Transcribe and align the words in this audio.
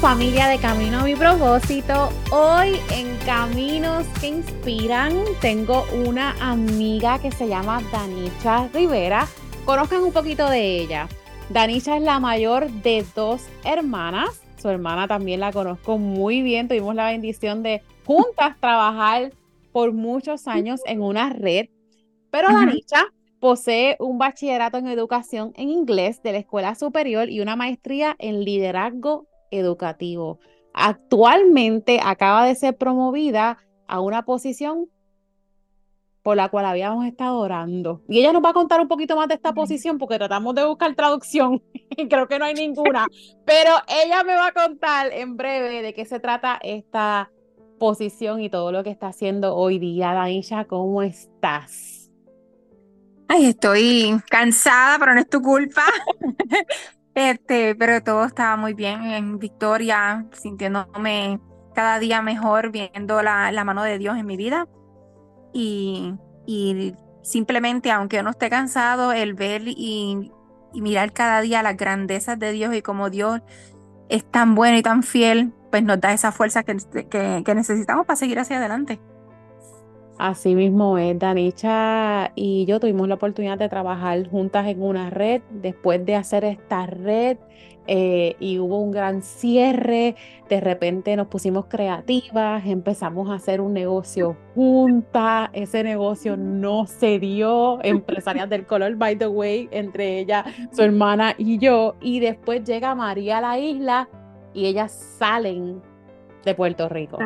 Familia 0.00 0.48
de 0.48 0.56
Camino 0.56 1.00
a 1.00 1.04
mi 1.04 1.14
propósito. 1.14 2.08
Hoy 2.32 2.74
en 2.90 3.14
Caminos 3.26 4.06
que 4.18 4.28
Inspiran 4.28 5.12
tengo 5.42 5.84
una 6.06 6.30
amiga 6.40 7.18
que 7.18 7.30
se 7.30 7.46
llama 7.46 7.82
Danicha 7.92 8.68
Rivera. 8.68 9.28
Conozcan 9.66 10.02
un 10.02 10.12
poquito 10.12 10.48
de 10.48 10.78
ella. 10.80 11.06
Danicha 11.50 11.98
es 11.98 12.02
la 12.02 12.18
mayor 12.18 12.70
de 12.70 13.04
dos 13.14 13.42
hermanas. 13.62 14.40
Su 14.56 14.70
hermana 14.70 15.06
también 15.06 15.40
la 15.40 15.52
conozco 15.52 15.98
muy 15.98 16.40
bien. 16.40 16.66
Tuvimos 16.66 16.94
la 16.94 17.10
bendición 17.10 17.62
de 17.62 17.82
juntas 18.06 18.56
trabajar 18.60 19.34
por 19.70 19.92
muchos 19.92 20.48
años 20.48 20.80
en 20.86 21.02
una 21.02 21.28
red. 21.28 21.66
Pero 22.30 22.48
Danicha 22.48 23.04
Posee 23.40 23.96
un 23.98 24.18
bachillerato 24.18 24.76
en 24.76 24.86
educación 24.86 25.54
en 25.56 25.70
inglés 25.70 26.22
de 26.22 26.32
la 26.32 26.38
escuela 26.38 26.74
superior 26.74 27.30
y 27.30 27.40
una 27.40 27.56
maestría 27.56 28.14
en 28.18 28.44
liderazgo 28.44 29.29
educativo. 29.50 30.38
Actualmente 30.72 32.00
acaba 32.02 32.46
de 32.46 32.54
ser 32.54 32.76
promovida 32.76 33.58
a 33.86 34.00
una 34.00 34.24
posición 34.24 34.88
por 36.22 36.36
la 36.36 36.48
cual 36.48 36.66
habíamos 36.66 37.06
estado 37.06 37.38
orando. 37.38 38.02
Y 38.08 38.18
ella 38.18 38.32
nos 38.32 38.44
va 38.44 38.50
a 38.50 38.54
contar 38.54 38.80
un 38.80 38.88
poquito 38.88 39.16
más 39.16 39.28
de 39.28 39.34
esta 39.34 39.52
posición 39.52 39.98
porque 39.98 40.18
tratamos 40.18 40.54
de 40.54 40.64
buscar 40.64 40.94
traducción 40.94 41.62
y 41.74 42.08
creo 42.08 42.28
que 42.28 42.38
no 42.38 42.44
hay 42.44 42.54
ninguna, 42.54 43.06
pero 43.44 43.72
ella 43.88 44.22
me 44.24 44.34
va 44.34 44.48
a 44.48 44.52
contar 44.52 45.12
en 45.12 45.36
breve 45.36 45.82
de 45.82 45.94
qué 45.94 46.04
se 46.04 46.20
trata 46.20 46.58
esta 46.62 47.30
posición 47.78 48.42
y 48.42 48.50
todo 48.50 48.72
lo 48.72 48.84
que 48.84 48.90
está 48.90 49.08
haciendo 49.08 49.56
hoy 49.56 49.78
día. 49.78 50.12
Daisha, 50.12 50.66
¿cómo 50.66 51.02
estás? 51.02 52.10
Ay, 53.26 53.46
estoy 53.46 54.20
cansada, 54.28 54.98
pero 54.98 55.14
no 55.14 55.20
es 55.20 55.28
tu 55.28 55.40
culpa. 55.40 55.84
este, 57.20 57.74
pero 57.74 58.02
todo 58.02 58.24
estaba 58.24 58.56
muy 58.56 58.74
bien 58.74 59.02
en 59.02 59.38
Victoria, 59.38 60.26
sintiéndome 60.32 61.40
cada 61.74 61.98
día 61.98 62.22
mejor, 62.22 62.70
viendo 62.70 63.22
la, 63.22 63.64
mano 63.64 63.82
de 63.82 63.98
Dios 63.98 64.16
en 64.16 64.26
mi 64.26 64.36
vida. 64.36 64.66
Y, 65.52 66.14
y, 66.46 66.94
simplemente, 67.22 67.90
aunque 67.90 68.22
no 68.22 68.30
esté 68.30 68.48
cansado, 68.50 69.12
el 69.12 69.34
ver 69.34 69.62
y, 69.66 70.32
mirar 70.72 71.12
cada 71.12 71.40
día 71.40 71.62
las 71.62 71.76
grandezas 71.76 72.38
de 72.38 72.52
Dios 72.52 72.74
y 72.74 72.80
cómo 72.80 73.10
Dios 73.10 73.40
es 74.08 74.24
tan 74.30 74.54
bueno 74.54 74.78
y 74.78 74.82
tan 74.82 75.02
fiel, 75.02 75.52
pues 75.70 75.82
nos 75.82 76.00
da 76.00 76.12
esa 76.12 76.32
fuerza 76.32 76.62
que 76.62 77.54
necesitamos 77.54 78.06
para 78.06 78.16
seguir 78.16 78.38
hacia 78.38 78.58
adelante. 78.58 79.00
Así 80.20 80.54
mismo 80.54 80.98
es, 80.98 81.18
Danicha 81.18 82.32
y 82.34 82.66
yo 82.66 82.78
tuvimos 82.78 83.08
la 83.08 83.14
oportunidad 83.14 83.56
de 83.56 83.70
trabajar 83.70 84.28
juntas 84.28 84.66
en 84.66 84.82
una 84.82 85.08
red. 85.08 85.40
Después 85.48 86.04
de 86.04 86.14
hacer 86.14 86.44
esta 86.44 86.84
red 86.84 87.38
eh, 87.86 88.36
y 88.38 88.58
hubo 88.58 88.80
un 88.80 88.90
gran 88.90 89.22
cierre, 89.22 90.16
de 90.50 90.60
repente 90.60 91.16
nos 91.16 91.28
pusimos 91.28 91.64
creativas, 91.70 92.66
empezamos 92.66 93.30
a 93.30 93.36
hacer 93.36 93.62
un 93.62 93.72
negocio 93.72 94.36
juntas. 94.54 95.48
Ese 95.54 95.82
negocio 95.84 96.36
no 96.36 96.86
se 96.86 97.18
dio, 97.18 97.82
empresarias 97.82 98.50
del 98.50 98.66
color, 98.66 98.96
by 98.96 99.16
the 99.16 99.26
way, 99.26 99.70
entre 99.70 100.18
ella, 100.18 100.44
su 100.70 100.82
hermana 100.82 101.34
y 101.38 101.56
yo. 101.56 101.94
Y 102.02 102.20
después 102.20 102.62
llega 102.64 102.94
María 102.94 103.38
a 103.38 103.40
la 103.40 103.58
isla 103.58 104.06
y 104.52 104.66
ellas 104.66 104.92
salen 104.92 105.80
de 106.44 106.54
Puerto 106.54 106.90
Rico. 106.90 107.16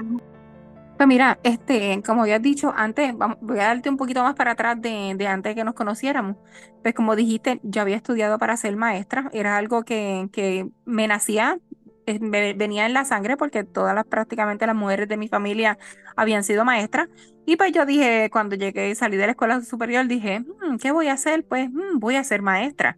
Pues 0.97 1.09
mira, 1.09 1.41
este, 1.43 2.03
como 2.06 2.22
habías 2.22 2.41
dicho 2.41 2.72
antes, 2.77 3.12
voy 3.41 3.59
a 3.59 3.65
darte 3.65 3.91
un 3.91 3.97
poquito 3.97 4.22
más 4.22 4.34
para 4.37 4.53
atrás 4.53 4.81
de, 4.81 5.15
de, 5.16 5.27
antes 5.27 5.50
de 5.50 5.55
que 5.56 5.65
nos 5.65 5.75
conociéramos. 5.75 6.37
Pues 6.82 6.94
como 6.94 7.16
dijiste, 7.16 7.59
yo 7.65 7.82
había 7.82 7.97
estudiado 7.97 8.38
para 8.38 8.56
ser 8.56 8.77
maestra, 8.77 9.28
era 9.33 9.56
algo 9.56 9.83
que, 9.84 10.28
que 10.33 10.69
me 10.84 11.09
nacía, 11.09 11.59
eh, 12.06 12.19
venía 12.54 12.87
en 12.87 12.93
la 12.93 13.04
sangre 13.04 13.37
porque 13.37 13.65
todas 13.65 13.93
las, 13.94 14.04
prácticamente 14.06 14.66
las 14.69 14.77
mujeres 14.77 15.09
de 15.09 15.16
mi 15.16 15.27
familia 15.28 15.78
habían 16.15 16.44
sido 16.44 16.65
maestras. 16.65 17.09
Y 17.44 17.56
pues 17.56 17.72
yo 17.72 17.87
dije, 17.87 18.31
cuando 18.31 18.54
llegué 18.54 18.91
y 18.91 18.94
salí 18.94 19.16
de 19.16 19.27
la 19.27 19.33
escuela 19.33 19.60
superior, 19.62 20.06
dije, 20.06 20.41
mm, 20.41 20.77
¿qué 20.81 20.93
voy 20.93 21.09
a 21.09 21.15
hacer? 21.15 21.44
Pues 21.44 21.69
mm, 21.71 21.99
voy 21.99 22.15
a 22.16 22.25
ser 22.25 22.41
maestra. 22.41 22.97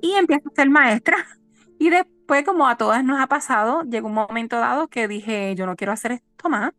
Y 0.00 0.12
empiezo 0.14 0.48
a 0.48 0.54
ser 0.54 0.70
maestra. 0.70 1.16
Y 1.78 1.90
después, 1.90 2.44
como 2.44 2.66
a 2.68 2.76
todas 2.78 3.04
nos 3.04 3.20
ha 3.20 3.26
pasado, 3.26 3.82
llegó 3.82 4.08
un 4.08 4.14
momento 4.14 4.56
dado 4.58 4.88
que 4.88 5.08
dije, 5.08 5.54
yo 5.56 5.66
no 5.66 5.76
quiero 5.76 5.92
hacer 5.92 6.12
esto 6.12 6.48
más 6.48 6.72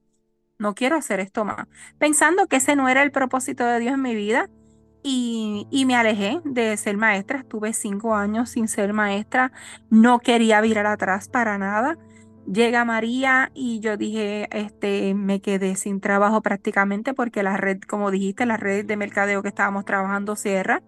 no 0.57 0.75
quiero 0.75 0.95
hacer 0.95 1.19
esto 1.19 1.45
más, 1.45 1.67
pensando 1.97 2.47
que 2.47 2.57
ese 2.57 2.75
no 2.75 2.89
era 2.89 3.03
el 3.03 3.11
propósito 3.11 3.65
de 3.65 3.79
Dios 3.79 3.93
en 3.93 4.01
mi 4.01 4.15
vida 4.15 4.49
y, 5.03 5.67
y, 5.69 5.85
me 5.85 5.95
alejé 5.95 6.41
de 6.45 6.75
ser 6.77 6.97
maestra, 6.97 7.39
estuve 7.39 7.73
cinco 7.73 8.15
años 8.15 8.49
sin 8.49 8.67
ser 8.67 8.91
maestra, 8.91 9.51
no 9.91 10.19
quería 10.19 10.61
virar 10.61 10.87
atrás 10.87 11.29
para 11.29 11.59
nada. 11.59 11.97
Llega 12.51 12.85
María 12.85 13.51
y 13.53 13.79
yo 13.81 13.97
dije, 13.97 14.47
este, 14.51 15.13
me 15.13 15.41
quedé 15.41 15.75
sin 15.75 15.99
trabajo 15.99 16.41
prácticamente 16.41 17.13
porque 17.13 17.43
la 17.43 17.57
red, 17.57 17.79
como 17.87 18.09
dijiste, 18.09 18.45
la 18.47 18.57
red 18.57 18.85
de 18.85 18.97
mercadeo 18.97 19.43
que 19.43 19.49
estábamos 19.49 19.85
trabajando 19.85 20.35
cierra. 20.35 20.81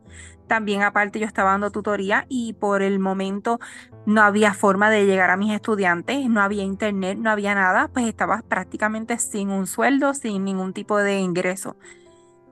También 0.47 0.81
aparte 0.83 1.19
yo 1.19 1.25
estaba 1.25 1.51
dando 1.51 1.71
tutoría 1.71 2.25
y 2.29 2.53
por 2.53 2.81
el 2.81 2.99
momento 2.99 3.59
no 4.05 4.21
había 4.21 4.53
forma 4.53 4.89
de 4.89 5.05
llegar 5.05 5.29
a 5.29 5.37
mis 5.37 5.53
estudiantes, 5.53 6.29
no 6.29 6.41
había 6.41 6.63
internet, 6.63 7.17
no 7.19 7.29
había 7.29 7.53
nada, 7.53 7.89
pues 7.89 8.05
estaba 8.07 8.41
prácticamente 8.47 9.17
sin 9.19 9.49
un 9.49 9.67
sueldo, 9.67 10.13
sin 10.13 10.45
ningún 10.45 10.73
tipo 10.73 10.97
de 10.97 11.19
ingreso. 11.19 11.75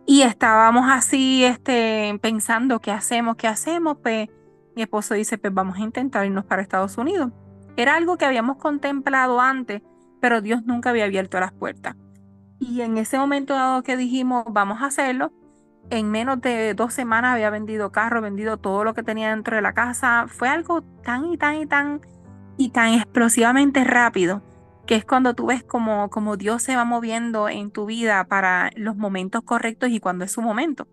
Y 0.06 0.22
estábamos 0.22 0.86
así 0.90 1.44
este, 1.44 2.20
pensando, 2.22 2.80
¿qué 2.80 2.92
hacemos? 2.92 3.38
¿Qué 3.38 3.48
hacemos? 3.48 3.98
Pues 4.04 4.30
mi 4.76 4.84
esposo 4.84 5.14
dice, 5.14 5.38
pues 5.38 5.54
vamos 5.54 5.78
a 5.78 5.82
intentar 5.82 6.26
irnos 6.26 6.46
para 6.46 6.62
Estados 6.62 6.98
Unidos. 6.98 7.32
Era 7.78 7.96
algo 7.96 8.18
que 8.18 8.26
habíamos 8.26 8.58
contemplado 8.58 9.40
antes, 9.40 9.82
pero 10.22 10.42
Dios 10.42 10.64
nunca 10.64 10.92
había 10.92 11.06
abierto 11.06 11.40
las 11.40 11.54
puertas. 11.54 11.96
Y 12.60 12.82
en 12.82 12.98
ese 12.98 13.18
momento 13.18 13.54
dado 13.54 13.84
que 13.84 13.98
dijimos, 13.98 14.46
vamos 14.50 14.82
a 14.82 14.88
hacerlo, 14.88 15.32
en 15.90 16.12
menos 16.12 16.42
de 16.42 16.74
dos 16.74 16.94
semanas 16.94 17.34
había 17.34 17.50
vendido 17.50 17.92
carro, 17.92 18.22
vendido 18.22 18.58
todo 18.58 18.84
lo 18.84 18.94
que 18.94 19.04
tenía 19.04 19.30
dentro 19.30 19.56
de 19.56 19.62
la 19.62 19.74
casa. 19.74 20.26
Fue 20.28 20.50
algo 20.50 20.82
tan 21.04 21.26
y 21.26 21.38
tan 21.38 21.56
y 21.56 21.66
tan 21.66 22.02
y 22.58 22.70
tan 22.70 22.94
explosivamente 22.94 23.84
rápido 23.84 24.42
que 24.86 24.96
es 24.96 25.06
cuando 25.06 25.34
tú 25.34 25.48
ves 25.48 25.64
como, 25.64 26.10
como 26.10 26.38
Dios 26.38 26.62
se 26.62 26.76
va 26.76 26.86
moviendo 26.86 27.50
en 27.50 27.72
tu 27.72 27.86
vida 27.86 28.26
para 28.26 28.70
los 28.76 28.96
momentos 28.96 29.42
correctos 29.44 29.90
y 29.90 30.00
cuando 30.00 30.26
es 30.26 30.32
su 30.32 30.42
momento. 30.42 30.88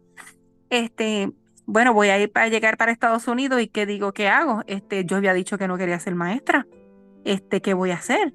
Este, 0.70 1.30
bueno, 1.66 1.92
voy 1.92 2.08
a 2.08 2.18
ir 2.18 2.32
para 2.32 2.48
llegar 2.48 2.78
para 2.78 2.92
Estados 2.92 3.28
Unidos 3.28 3.60
y 3.60 3.68
qué 3.68 3.84
digo, 3.84 4.12
¿qué 4.12 4.28
hago? 4.28 4.62
Este, 4.66 5.04
yo 5.04 5.16
había 5.16 5.34
dicho 5.34 5.58
que 5.58 5.68
no 5.68 5.76
quería 5.76 5.98
ser 6.00 6.14
maestra. 6.14 6.66
Este, 7.24 7.60
¿qué 7.60 7.74
voy 7.74 7.90
a 7.90 7.96
hacer? 7.96 8.32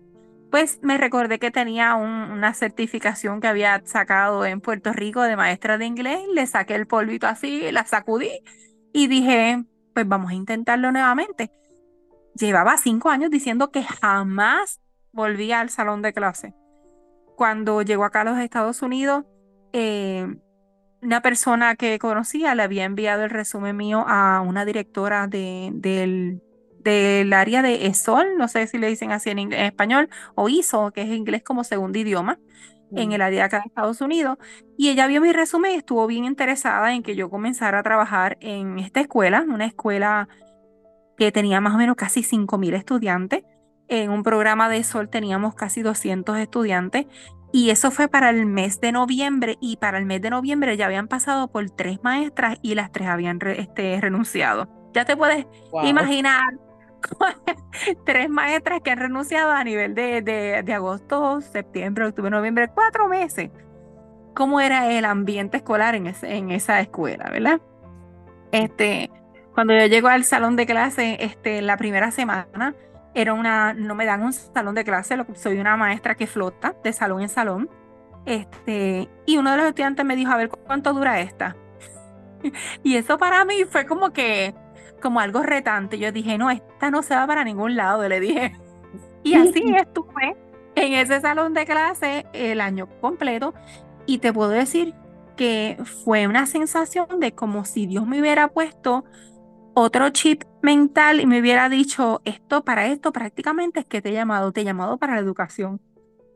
Pues 0.52 0.80
me 0.82 0.98
recordé 0.98 1.40
que 1.40 1.52
tenía 1.52 1.96
una 1.96 2.54
certificación 2.54 3.42
que 3.42 3.48
había 3.48 3.82
sacado 3.86 4.46
en 4.46 4.62
Puerto 4.62 4.94
Rico 4.94 5.22
de 5.22 5.36
maestra 5.36 5.78
de 5.78 5.86
inglés, 5.86 6.22
le 6.34 6.48
saqué 6.48 6.76
el 6.76 6.88
polvito 6.88 7.28
así, 7.28 7.72
la 7.72 7.86
sacudí 7.86 8.32
y 8.94 9.08
dije, 9.08 9.64
pues 9.94 10.08
vamos 10.08 10.32
a 10.32 10.36
intentarlo 10.36 10.92
nuevamente. 10.92 11.52
Llevaba 12.36 12.78
cinco 12.78 13.10
años 13.10 13.30
diciendo 13.32 13.72
que 13.72 13.84
jamás 13.84 14.80
volvía 15.12 15.60
al 15.60 15.70
salón 15.70 16.02
de 16.02 16.14
clase. 16.14 16.54
Cuando 17.36 17.82
llegó 17.82 18.06
acá 18.06 18.22
a 18.22 18.26
los 18.26 18.38
Estados 18.38 18.82
Unidos, 18.82 19.26
eh, 19.74 20.28
una 21.02 21.22
persona 21.22 21.76
que 21.76 22.00
conocía 22.00 22.56
le 22.56 22.64
había 22.64 22.86
enviado 22.86 23.24
el 23.24 23.30
resumen 23.30 23.76
mío 23.76 24.06
a 24.08 24.42
una 24.42 24.66
directora 24.66 25.28
de, 25.28 25.72
del 25.74 26.42
del 26.88 27.34
área 27.34 27.62
de 27.62 27.88
ESOL, 27.88 28.38
no 28.38 28.48
sé 28.48 28.66
si 28.68 28.78
le 28.78 28.88
dicen 28.88 29.12
así 29.12 29.30
en, 29.30 29.52
español, 29.52 30.10
o 30.36 30.48
ISO, 30.48 30.92
que 30.92 31.02
es 31.02 31.10
inglés 31.10 31.44
como 31.44 31.64
segundo 31.64 32.00
idioma, 32.00 32.40
en 32.96 33.12
el 33.12 33.22
área 33.22 33.40
de 33.40 33.46
acá 33.46 33.58
de 33.58 33.68
Estados 33.68 34.00
Unidos. 34.00 34.38
Y 34.78 34.90
ella 34.90 35.08
vio 35.08 35.20
mi 35.20 35.34
resumen 35.34 35.74
y 35.74 35.76
estuvo 35.76 36.08
bien 36.08 36.24
interesada 36.24 36.94
en 36.94 37.04
que 37.04 37.16
yo 37.16 37.30
comenzara 37.30 37.80
a 37.80 37.84
trabajar 37.84 38.38
en 38.40 38.80
esta 38.80 39.02
escuela, 39.02 39.46
una 39.48 39.66
escuela 39.66 40.30
que 41.18 41.32
tenía 41.34 41.60
más 41.60 41.76
o 41.76 41.78
menos 41.78 41.98
casi 41.98 42.22
5.000 42.22 42.76
estudiantes. 42.76 43.44
En 43.90 44.10
un 44.10 44.24
programa 44.24 44.70
de 44.70 44.78
ESOL 44.78 45.10
teníamos 45.10 45.56
casi 45.56 45.82
200 45.82 46.38
estudiantes 46.40 47.06
Y 47.54 47.70
eso 47.70 47.90
fue 47.90 48.10
para 48.10 48.30
el 48.30 48.46
mes 48.46 48.82
de 48.82 48.92
noviembre 48.92 49.58
y 49.62 49.78
para 49.78 49.98
el 49.98 50.06
mes 50.06 50.22
de 50.22 50.30
noviembre 50.30 50.76
ya 50.76 50.86
habían 50.86 51.08
pasado 51.08 51.50
por 51.50 51.70
tres 51.70 52.00
maestras 52.04 52.58
y 52.62 52.76
las 52.76 52.92
tres 52.92 53.08
habían 53.08 53.40
este, 53.42 54.00
renunciado. 54.02 54.68
Ya 54.94 55.06
te 55.06 55.16
puedes 55.16 55.46
imaginar 55.84 56.44
tres 58.06 58.30
maestras 58.30 58.82
que 58.82 58.92
han 58.92 59.00
renunciado 59.00 59.52
a 59.52 59.64
nivel 59.64 59.96
de, 59.96 60.22
de, 60.22 60.74
agosto, 60.74 61.42
septiembre, 61.42 62.06
octubre, 62.06 62.30
noviembre, 62.30 62.70
cuatro 62.74 63.08
meses. 63.08 63.52
¿Cómo 64.36 64.62
era 64.62 64.92
el 64.92 65.06
ambiente 65.06 65.58
escolar 65.58 65.96
en, 65.96 66.14
en 66.22 66.52
esa 66.52 66.80
escuela, 66.80 67.30
verdad? 67.32 67.60
Este, 68.52 69.10
cuando 69.54 69.74
yo 69.74 69.88
llego 69.88 70.08
al 70.08 70.24
salón 70.24 70.56
de 70.56 70.66
clase, 70.66 71.18
este, 71.20 71.62
la 71.62 71.78
primera 71.78 72.12
semana, 72.12 72.76
era 73.16 73.34
una, 73.34 73.74
no 73.74 73.96
me 73.96 74.06
dan 74.06 74.22
un 74.22 74.32
salón 74.32 74.76
de 74.76 74.84
clase, 74.84 75.18
soy 75.34 75.58
una 75.60 75.76
maestra 75.76 76.14
que 76.14 76.28
flota 76.28 76.76
de 76.84 76.94
salón 76.94 77.22
en 77.22 77.30
salón. 77.30 77.70
Este, 78.28 79.10
y 79.26 79.38
uno 79.38 79.52
de 79.52 79.58
los 79.58 79.66
estudiantes 79.66 80.06
me 80.06 80.16
dijo, 80.16 80.32
a 80.32 80.38
ver 80.38 80.50
cuánto 80.50 80.94
dura 80.94 81.20
esta. 81.22 81.56
y 82.84 82.96
eso 82.96 83.18
para 83.18 83.44
mí 83.46 83.64
fue 83.68 83.88
como 83.88 84.12
que, 84.12 84.54
como 84.98 85.20
algo 85.20 85.44
retante. 85.44 85.98
Yo 85.98 86.12
dije, 86.12 86.38
no, 86.38 86.50
esta 86.50 86.92
no 86.92 87.04
se 87.04 87.16
va 87.16 87.26
para 87.28 87.44
ningún 87.44 87.76
lado, 87.76 88.08
le 88.08 88.20
dije. 88.20 88.56
Y 89.24 89.34
así 89.34 89.76
estuve 89.76 90.38
en 90.76 90.94
ese 90.94 91.20
salón 91.20 91.54
de 91.54 91.66
clase 91.66 92.26
el 92.32 92.62
año 92.62 92.88
completo. 93.02 93.54
Y 94.06 94.20
te 94.20 94.32
puedo 94.32 94.52
decir 94.52 94.94
que 95.36 95.78
fue 96.04 96.28
una 96.28 96.46
sensación 96.46 97.20
de 97.20 97.34
como 97.34 97.66
si 97.66 97.88
Dios 97.88 98.08
me 98.08 98.22
hubiera 98.22 98.48
puesto 98.48 99.04
otro 99.74 100.10
chip 100.10 100.44
mental 100.62 101.20
y 101.20 101.26
me 101.26 101.40
hubiera 101.40 101.70
dicho, 101.70 102.22
esto 102.26 102.64
para 102.64 102.88
esto 102.88 103.12
prácticamente 103.12 103.82
es 103.82 103.86
que 103.86 104.02
te 104.02 104.10
he 104.10 104.14
llamado, 104.14 104.52
te 104.52 104.62
he 104.62 104.64
llamado 104.64 104.98
para 104.98 105.14
la 105.14 105.20
educación. 105.20 105.82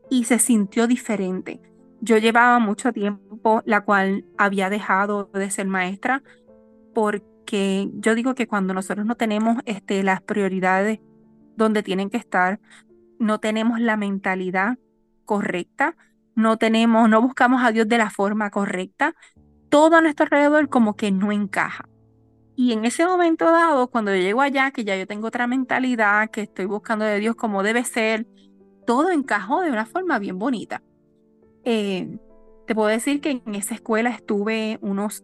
Y 0.09 0.25
se 0.25 0.37
sintió 0.37 0.85
diferente. 0.85 1.61
Yo 2.01 2.17
llevaba 2.17 2.59
mucho 2.59 2.91
tiempo, 2.91 3.61
la 3.65 3.81
cual 3.81 4.25
había 4.37 4.69
dejado 4.69 5.29
de 5.33 5.49
ser 5.49 5.67
maestra, 5.67 6.23
porque 6.93 7.31
yo 7.45 8.15
digo 8.15 8.33
que 8.33 8.47
cuando 8.47 8.73
nosotros 8.73 9.05
no 9.05 9.15
tenemos 9.15 9.57
este, 9.65 10.03
las 10.03 10.21
prioridades 10.21 10.99
donde 11.57 11.83
tienen 11.83 12.09
que 12.09 12.17
estar, 12.17 12.59
no 13.19 13.39
tenemos 13.39 13.79
la 13.79 13.97
mentalidad 13.97 14.77
correcta, 15.25 15.95
no 16.35 16.57
tenemos, 16.57 17.09
no 17.09 17.21
buscamos 17.21 17.63
a 17.63 17.71
Dios 17.71 17.88
de 17.88 17.97
la 17.97 18.09
forma 18.09 18.49
correcta, 18.49 19.15
todo 19.69 19.97
a 19.97 20.01
nuestro 20.01 20.25
alrededor 20.25 20.69
como 20.69 20.95
que 20.95 21.11
no 21.11 21.31
encaja. 21.31 21.88
Y 22.55 22.73
en 22.73 22.85
ese 22.85 23.05
momento 23.05 23.45
dado, 23.45 23.87
cuando 23.89 24.13
yo 24.13 24.21
llego 24.21 24.41
allá, 24.41 24.71
que 24.71 24.83
ya 24.83 24.95
yo 24.95 25.07
tengo 25.07 25.27
otra 25.27 25.47
mentalidad, 25.47 26.29
que 26.29 26.41
estoy 26.41 26.65
buscando 26.65 27.05
de 27.05 27.19
Dios 27.19 27.35
como 27.35 27.63
debe 27.63 27.83
ser, 27.83 28.27
todo 28.85 29.09
encajó 29.11 29.61
de 29.61 29.71
una 29.71 29.85
forma 29.85 30.19
bien 30.19 30.37
bonita. 30.37 30.81
Eh, 31.63 32.17
te 32.67 32.75
puedo 32.75 32.87
decir 32.87 33.21
que 33.21 33.41
en 33.45 33.55
esa 33.55 33.75
escuela 33.75 34.09
estuve 34.09 34.79
unos 34.81 35.23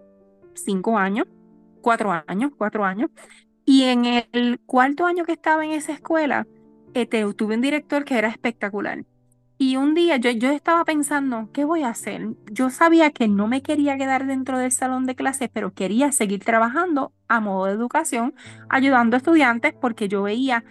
cinco 0.54 0.98
años, 0.98 1.28
cuatro 1.88 2.12
años, 2.28 2.52
cuatro 2.58 2.84
años. 2.84 3.10
Y 3.64 3.84
en 3.84 4.04
el 4.34 4.60
cuarto 4.66 5.06
año 5.06 5.24
que 5.24 5.32
estaba 5.32 5.64
en 5.64 5.72
esa 5.72 5.94
escuela, 5.94 6.46
eh, 6.94 7.06
tuve 7.06 7.56
un 7.56 7.62
director 7.62 8.04
que 8.04 8.18
era 8.18 8.28
espectacular. 8.28 9.06
Y 9.58 9.78
un 9.78 9.94
día 9.94 10.18
yo, 10.18 10.32
yo 10.32 10.52
estaba 10.52 10.84
pensando, 10.84 11.50
¿qué 11.54 11.64
voy 11.64 11.84
a 11.84 11.90
hacer? 11.90 12.36
Yo 12.52 12.72
sabía 12.72 13.12
que 13.12 13.30
no 13.30 13.48
me 13.48 13.62
quería 13.62 13.98
quedar 13.98 14.28
dentro 14.28 14.58
del 14.58 14.74
salón 14.74 15.06
de 15.06 15.16
clases, 15.16 15.50
pero 15.54 15.74
quería 15.74 16.12
seguir 16.12 16.44
trabajando 16.44 17.14
a 17.30 17.40
modo 17.40 17.68
de 17.68 17.72
educación, 17.72 18.36
ayudando 18.68 19.16
a 19.16 19.20
estudiantes, 19.20 19.74
porque 19.80 20.10
yo 20.10 20.24
veía 20.24 20.66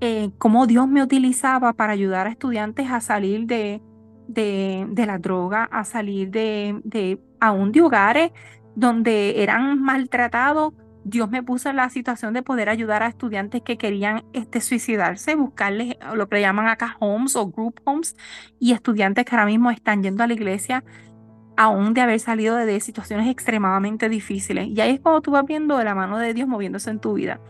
eh, 0.00 0.30
cómo 0.38 0.68
Dios 0.68 0.86
me 0.86 1.02
utilizaba 1.02 1.72
para 1.72 1.94
ayudar 1.94 2.28
a 2.28 2.30
estudiantes 2.30 2.88
a 2.92 3.00
salir 3.00 3.46
de, 3.46 3.82
de, 4.28 4.86
de 4.88 5.06
la 5.06 5.18
droga, 5.18 5.64
a 5.64 5.84
salir 5.84 6.30
de, 6.30 6.80
de 6.84 7.20
aún 7.40 7.72
de 7.72 7.82
hogares 7.82 8.30
donde 8.74 9.42
eran 9.42 9.80
maltratados 9.82 10.72
Dios 11.04 11.30
me 11.30 11.42
puso 11.42 11.70
en 11.70 11.76
la 11.76 11.88
situación 11.88 12.34
de 12.34 12.42
poder 12.42 12.68
ayudar 12.68 13.02
a 13.02 13.08
estudiantes 13.08 13.62
que 13.62 13.78
querían 13.78 14.24
este, 14.32 14.60
suicidarse, 14.60 15.34
buscarles 15.34 15.96
lo 16.14 16.28
que 16.28 16.40
llaman 16.40 16.68
acá 16.68 16.96
homes 17.00 17.36
o 17.36 17.50
group 17.50 17.80
homes 17.84 18.16
y 18.58 18.72
estudiantes 18.72 19.24
que 19.24 19.34
ahora 19.34 19.46
mismo 19.46 19.70
están 19.70 20.02
yendo 20.02 20.22
a 20.22 20.26
la 20.26 20.34
iglesia 20.34 20.84
aún 21.56 21.94
de 21.94 22.00
haber 22.00 22.20
salido 22.20 22.56
de, 22.56 22.80
situaciones 22.80 23.28
extremadamente 23.28 24.08
difíciles. 24.08 24.68
Y 24.68 24.80
ahí 24.80 24.94
es 24.94 25.00
cuando 25.00 25.20
tú 25.20 25.30
vas 25.32 25.44
viendo 25.44 25.82
la 25.82 25.94
mano 25.94 26.18
de 26.18 26.32
Dios 26.34 26.48
moviéndose 26.48 26.90
en 26.90 27.00
tu 27.00 27.14
vida. 27.14 27.40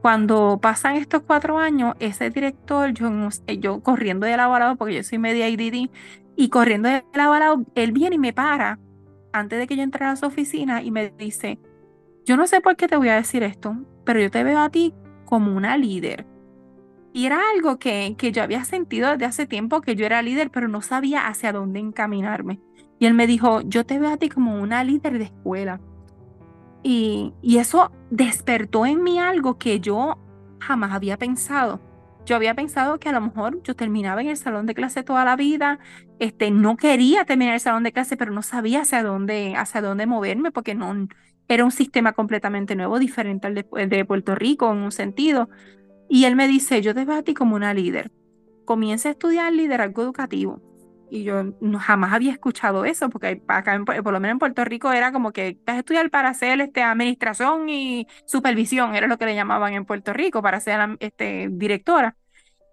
Cuando 0.00 0.58
pasan 0.60 0.96
estos 0.96 1.22
cuatro 1.22 1.58
años, 1.58 1.94
ese 2.00 2.30
director, 2.30 2.92
yo, 2.92 3.10
yo 3.58 3.80
corriendo 3.82 4.26
de 4.26 4.36
laborado, 4.36 4.76
porque 4.76 4.94
yo 4.94 5.02
soy 5.02 5.18
media 5.18 5.48
IDD, 5.48 5.90
y 6.34 6.48
corriendo 6.48 6.88
de 6.88 7.04
laborado, 7.14 7.64
él 7.74 7.92
viene 7.92 8.16
y 8.16 8.18
me 8.18 8.32
para 8.32 8.78
antes 9.32 9.58
de 9.58 9.66
que 9.66 9.76
yo 9.76 9.82
entrara 9.82 10.12
a 10.12 10.16
su 10.16 10.26
oficina 10.26 10.82
y 10.82 10.90
me 10.90 11.10
dice, 11.10 11.58
yo 12.24 12.36
no 12.36 12.46
sé 12.46 12.60
por 12.60 12.76
qué 12.76 12.88
te 12.88 12.96
voy 12.96 13.08
a 13.08 13.16
decir 13.16 13.42
esto, 13.42 13.76
pero 14.04 14.20
yo 14.20 14.30
te 14.30 14.44
veo 14.44 14.60
a 14.60 14.70
ti 14.70 14.94
como 15.24 15.56
una 15.56 15.76
líder. 15.76 16.26
Y 17.12 17.26
era 17.26 17.40
algo 17.54 17.78
que, 17.78 18.14
que 18.16 18.32
yo 18.32 18.42
había 18.42 18.64
sentido 18.64 19.10
desde 19.10 19.26
hace 19.26 19.46
tiempo 19.46 19.80
que 19.80 19.96
yo 19.96 20.06
era 20.06 20.22
líder, 20.22 20.50
pero 20.50 20.68
no 20.68 20.80
sabía 20.80 21.26
hacia 21.26 21.52
dónde 21.52 21.80
encaminarme. 21.80 22.60
Y 22.98 23.06
él 23.06 23.14
me 23.14 23.26
dijo, 23.26 23.60
yo 23.62 23.84
te 23.84 23.98
veo 23.98 24.10
a 24.10 24.16
ti 24.16 24.28
como 24.28 24.60
una 24.60 24.82
líder 24.84 25.18
de 25.18 25.24
escuela. 25.24 25.80
Y, 26.82 27.34
y 27.42 27.58
eso 27.58 27.92
despertó 28.10 28.86
en 28.86 29.02
mí 29.02 29.18
algo 29.18 29.58
que 29.58 29.80
yo 29.80 30.18
jamás 30.60 30.92
había 30.92 31.18
pensado. 31.18 31.80
Yo 32.24 32.36
había 32.36 32.54
pensado 32.54 32.98
que 32.98 33.08
a 33.08 33.12
lo 33.12 33.20
mejor 33.20 33.62
yo 33.62 33.74
terminaba 33.74 34.20
en 34.20 34.28
el 34.28 34.36
salón 34.36 34.66
de 34.66 34.74
clase 34.74 35.02
toda 35.02 35.24
la 35.24 35.34
vida, 35.34 35.80
este, 36.20 36.50
no 36.50 36.76
quería 36.76 37.24
terminar 37.24 37.54
el 37.54 37.60
salón 37.60 37.82
de 37.82 37.92
clase, 37.92 38.16
pero 38.16 38.32
no 38.32 38.42
sabía 38.42 38.82
hacia 38.82 39.02
dónde, 39.02 39.54
hacia 39.56 39.80
dónde 39.80 40.06
moverme 40.06 40.52
porque 40.52 40.74
no, 40.74 41.08
era 41.48 41.64
un 41.64 41.72
sistema 41.72 42.12
completamente 42.12 42.76
nuevo, 42.76 42.98
diferente 42.98 43.46
al 43.46 43.54
de, 43.54 44.04
Puerto 44.04 44.34
Rico 44.34 44.70
en 44.70 44.78
un 44.78 44.92
sentido. 44.92 45.48
Y 46.08 46.24
él 46.24 46.36
me 46.36 46.48
dice, 46.48 46.82
yo 46.82 46.94
te 46.94 47.04
veo 47.04 47.16
a 47.16 47.22
ti 47.22 47.34
como 47.34 47.56
una 47.56 47.74
líder. 47.74 48.10
Comienza 48.64 49.08
a 49.08 49.12
estudiar 49.12 49.52
liderazgo 49.52 50.02
educativo. 50.02 50.60
Y 51.14 51.24
yo 51.24 51.44
no, 51.60 51.78
jamás 51.78 52.14
había 52.14 52.32
escuchado 52.32 52.86
eso, 52.86 53.10
porque 53.10 53.42
acá, 53.46 53.78
por 53.84 54.14
lo 54.14 54.18
menos 54.18 54.32
en 54.32 54.38
Puerto 54.38 54.64
Rico, 54.64 54.90
era 54.92 55.12
como 55.12 55.30
que 55.30 55.58
a 55.66 55.78
estudiar 55.78 56.08
para 56.08 56.30
hacer 56.30 56.58
este, 56.62 56.82
administración 56.82 57.68
y 57.68 58.06
supervisión, 58.24 58.94
era 58.94 59.06
lo 59.06 59.18
que 59.18 59.26
le 59.26 59.34
llamaban 59.34 59.74
en 59.74 59.84
Puerto 59.84 60.14
Rico, 60.14 60.40
para 60.40 60.58
ser 60.60 60.80
este, 61.00 61.48
directora. 61.50 62.16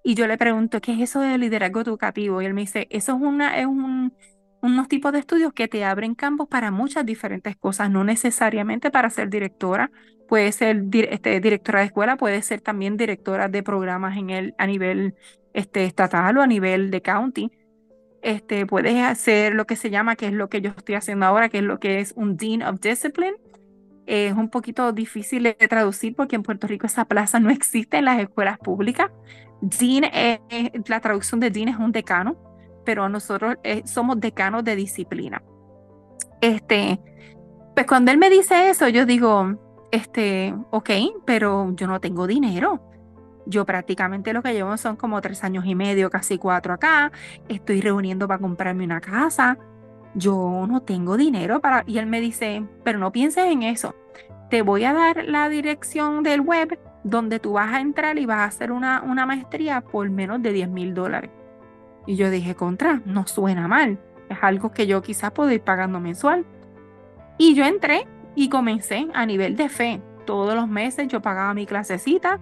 Y 0.06 0.16
yo 0.16 0.26
le 0.26 0.38
pregunto, 0.38 0.80
¿qué 0.80 0.94
es 0.94 1.02
eso 1.02 1.20
de 1.20 1.38
liderazgo 1.38 1.82
educativo? 1.82 2.42
Y 2.42 2.46
él 2.46 2.54
me 2.54 2.62
dice, 2.62 2.88
eso 2.92 3.14
es, 3.14 3.22
una, 3.22 3.60
es 3.60 3.66
un, 3.66 4.14
unos 4.62 4.88
tipos 4.88 5.12
de 5.12 5.20
estudios 5.20 5.52
que 5.52 5.68
te 5.68 5.84
abren 5.84 6.16
campos 6.16 6.48
para 6.48 6.72
muchas 6.72 7.06
diferentes 7.06 7.58
cosas, 7.58 7.92
no 7.92 8.06
necesariamente 8.06 8.90
para 8.90 9.10
ser 9.10 9.30
directora, 9.30 9.92
puede 10.30 10.54
ser 10.54 10.86
este, 11.10 11.42
directora 11.42 11.82
de 11.82 11.88
escuela, 11.88 12.16
puede 12.16 12.42
ser 12.42 12.62
también 12.62 12.96
directora 12.96 13.50
de 13.50 13.64
programas 13.64 14.18
en 14.18 14.30
el, 14.30 14.56
a 14.58 14.66
nivel 14.66 15.16
estatal 15.54 16.38
o 16.38 16.42
a 16.42 16.48
nivel 16.48 16.90
de 16.90 17.02
county. 17.02 17.52
Este, 18.22 18.66
puedes 18.66 19.02
hacer 19.04 19.56
lo 19.56 19.66
que 19.66 19.76
se 19.76 19.90
llama, 19.90 20.16
que 20.16 20.28
es 20.28 20.34
lo 20.34 20.50
que 20.50 20.62
yo 20.62 20.72
estoy 20.76 20.96
haciendo 20.96 21.26
ahora, 21.26 21.50
que 21.50 21.60
es 21.60 21.64
lo 21.64 21.80
que 21.80 22.00
es 22.00 22.14
un 22.16 22.38
Dean 22.38 22.62
of 22.64 22.80
Discipline. 22.82 23.36
es 24.06 24.34
un 24.34 24.50
poquito 24.50 24.92
difícil 24.92 25.44
de 25.44 25.54
traducir 25.54 26.16
porque 26.16 26.36
en 26.36 26.44
Puerto 26.44 26.68
Rico 26.68 26.88
esa 26.88 27.06
plaza 27.06 27.40
no 27.40 27.50
existe 27.52 27.98
en 27.98 28.06
las 28.06 28.20
escuelas 28.20 28.58
públicas. 28.58 29.12
Dean, 29.62 30.04
la 30.88 31.00
traducción 31.00 31.40
de 31.40 31.52
Dean 31.52 31.70
es 31.70 31.78
un 31.78 31.92
decano 31.92 32.50
pero 32.90 33.08
nosotros 33.08 33.56
eh, 33.64 33.84
somos 33.86 34.20
decanos 34.20 34.64
de 34.64 34.76
disciplina. 34.76 35.44
Este, 36.42 37.00
pues 37.76 37.86
cuando 37.86 38.12
él 38.12 38.18
me 38.18 38.32
dice 38.32 38.70
eso, 38.70 38.88
yo 38.88 39.06
digo, 39.06 39.88
este, 39.92 40.56
ok, 40.72 40.90
pero 41.24 41.72
yo 41.76 41.86
no 41.86 42.00
tengo 42.00 42.26
dinero. 42.26 42.89
Yo 43.50 43.66
prácticamente 43.66 44.32
lo 44.32 44.44
que 44.44 44.54
llevo 44.54 44.78
son 44.78 44.96
como 44.96 45.22
tres 45.22 45.44
años 45.44 45.66
y 45.66 45.74
medio, 45.74 46.12
casi 46.12 46.38
cuatro 46.38 46.72
acá. 46.72 47.12
Estoy 47.48 47.82
reuniendo 47.82 48.28
para 48.28 48.40
comprarme 48.40 48.84
una 48.84 49.02
casa. 49.02 49.58
Yo 50.14 50.68
no 50.70 50.82
tengo 50.84 51.18
dinero 51.18 51.60
para... 51.60 51.84
Y 51.88 51.98
él 51.98 52.06
me 52.06 52.22
dice, 52.22 52.64
pero 52.84 53.00
no 53.00 53.12
pienses 53.12 53.46
en 53.46 53.64
eso. 53.64 53.96
Te 54.52 54.62
voy 54.62 54.84
a 54.84 54.94
dar 54.94 55.26
la 55.26 55.50
dirección 55.50 56.22
del 56.22 56.42
web 56.42 56.80
donde 57.04 57.40
tú 57.40 57.54
vas 57.54 57.74
a 57.74 57.82
entrar 57.82 58.20
y 58.20 58.28
vas 58.28 58.38
a 58.38 58.46
hacer 58.46 58.72
una, 58.72 59.02
una 59.02 59.26
maestría 59.26 59.82
por 59.82 60.08
menos 60.12 60.44
de 60.44 60.54
10 60.54 60.70
mil 60.70 60.94
dólares. 60.94 61.32
Y 62.06 62.18
yo 62.18 62.30
dije, 62.30 62.54
contra, 62.54 63.02
no 63.06 63.26
suena 63.26 63.68
mal. 63.68 64.00
Es 64.30 64.38
algo 64.44 64.72
que 64.72 64.86
yo 64.86 65.02
quizás 65.02 65.32
puedo 65.32 65.52
ir 65.52 65.62
pagando 65.62 66.00
mensual. 66.00 66.46
Y 67.40 67.56
yo 67.56 67.66
entré 67.66 68.06
y 68.36 68.50
comencé 68.50 69.08
a 69.16 69.26
nivel 69.26 69.56
de 69.56 69.70
fe. 69.70 70.02
Todos 70.28 70.54
los 70.54 70.68
meses 70.68 71.08
yo 71.08 71.20
pagaba 71.20 71.56
mi 71.56 71.66
clasecita 71.66 72.40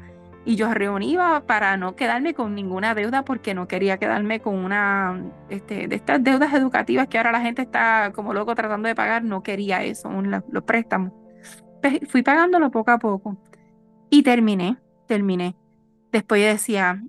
y 0.47 0.55
yo 0.55 0.73
reunía 0.73 1.43
para 1.45 1.75
no 1.75 1.97
quedarme 1.97 2.33
con 2.33 2.55
ninguna 2.55 2.95
deuda 2.95 3.25
porque 3.25 3.53
no 3.53 3.67
quería 3.67 3.97
quedarme 3.97 4.39
con 4.39 4.55
una 4.55 5.21
este, 5.49 5.89
de 5.89 5.95
estas 5.97 6.23
deudas 6.23 6.53
educativas 6.53 7.09
que 7.09 7.17
ahora 7.17 7.33
la 7.33 7.41
gente 7.41 7.63
está 7.63 8.13
como 8.15 8.33
loco 8.33 8.55
tratando 8.55 8.87
de 8.87 8.95
pagar. 8.95 9.25
No 9.25 9.43
quería 9.43 9.83
eso, 9.83 10.09
los 10.49 10.63
préstamos. 10.63 11.11
Pues, 11.81 11.99
fui 12.07 12.23
pagándolo 12.23 12.71
poco 12.71 12.91
a 12.91 12.97
poco 12.97 13.35
y 14.09 14.23
terminé, 14.23 14.77
terminé. 15.05 15.57
Después 16.13 16.41
yo 16.41 16.47
decía, 16.47 17.03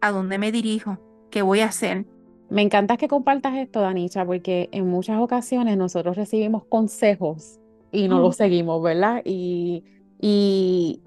¿a 0.00 0.10
dónde 0.10 0.38
me 0.38 0.50
dirijo? 0.50 0.98
¿Qué 1.30 1.42
voy 1.42 1.60
a 1.60 1.66
hacer? 1.66 2.06
Me 2.48 2.62
encanta 2.62 2.96
que 2.96 3.06
compartas 3.06 3.54
esto, 3.54 3.82
Danicha, 3.82 4.26
porque 4.26 4.68
en 4.72 4.88
muchas 4.88 5.20
ocasiones 5.20 5.76
nosotros 5.76 6.16
recibimos 6.16 6.64
consejos 6.64 7.60
y 7.92 8.08
no 8.08 8.18
los 8.18 8.34
seguimos, 8.34 8.82
¿verdad? 8.82 9.22
Y, 9.24 9.84
y, 10.20 11.00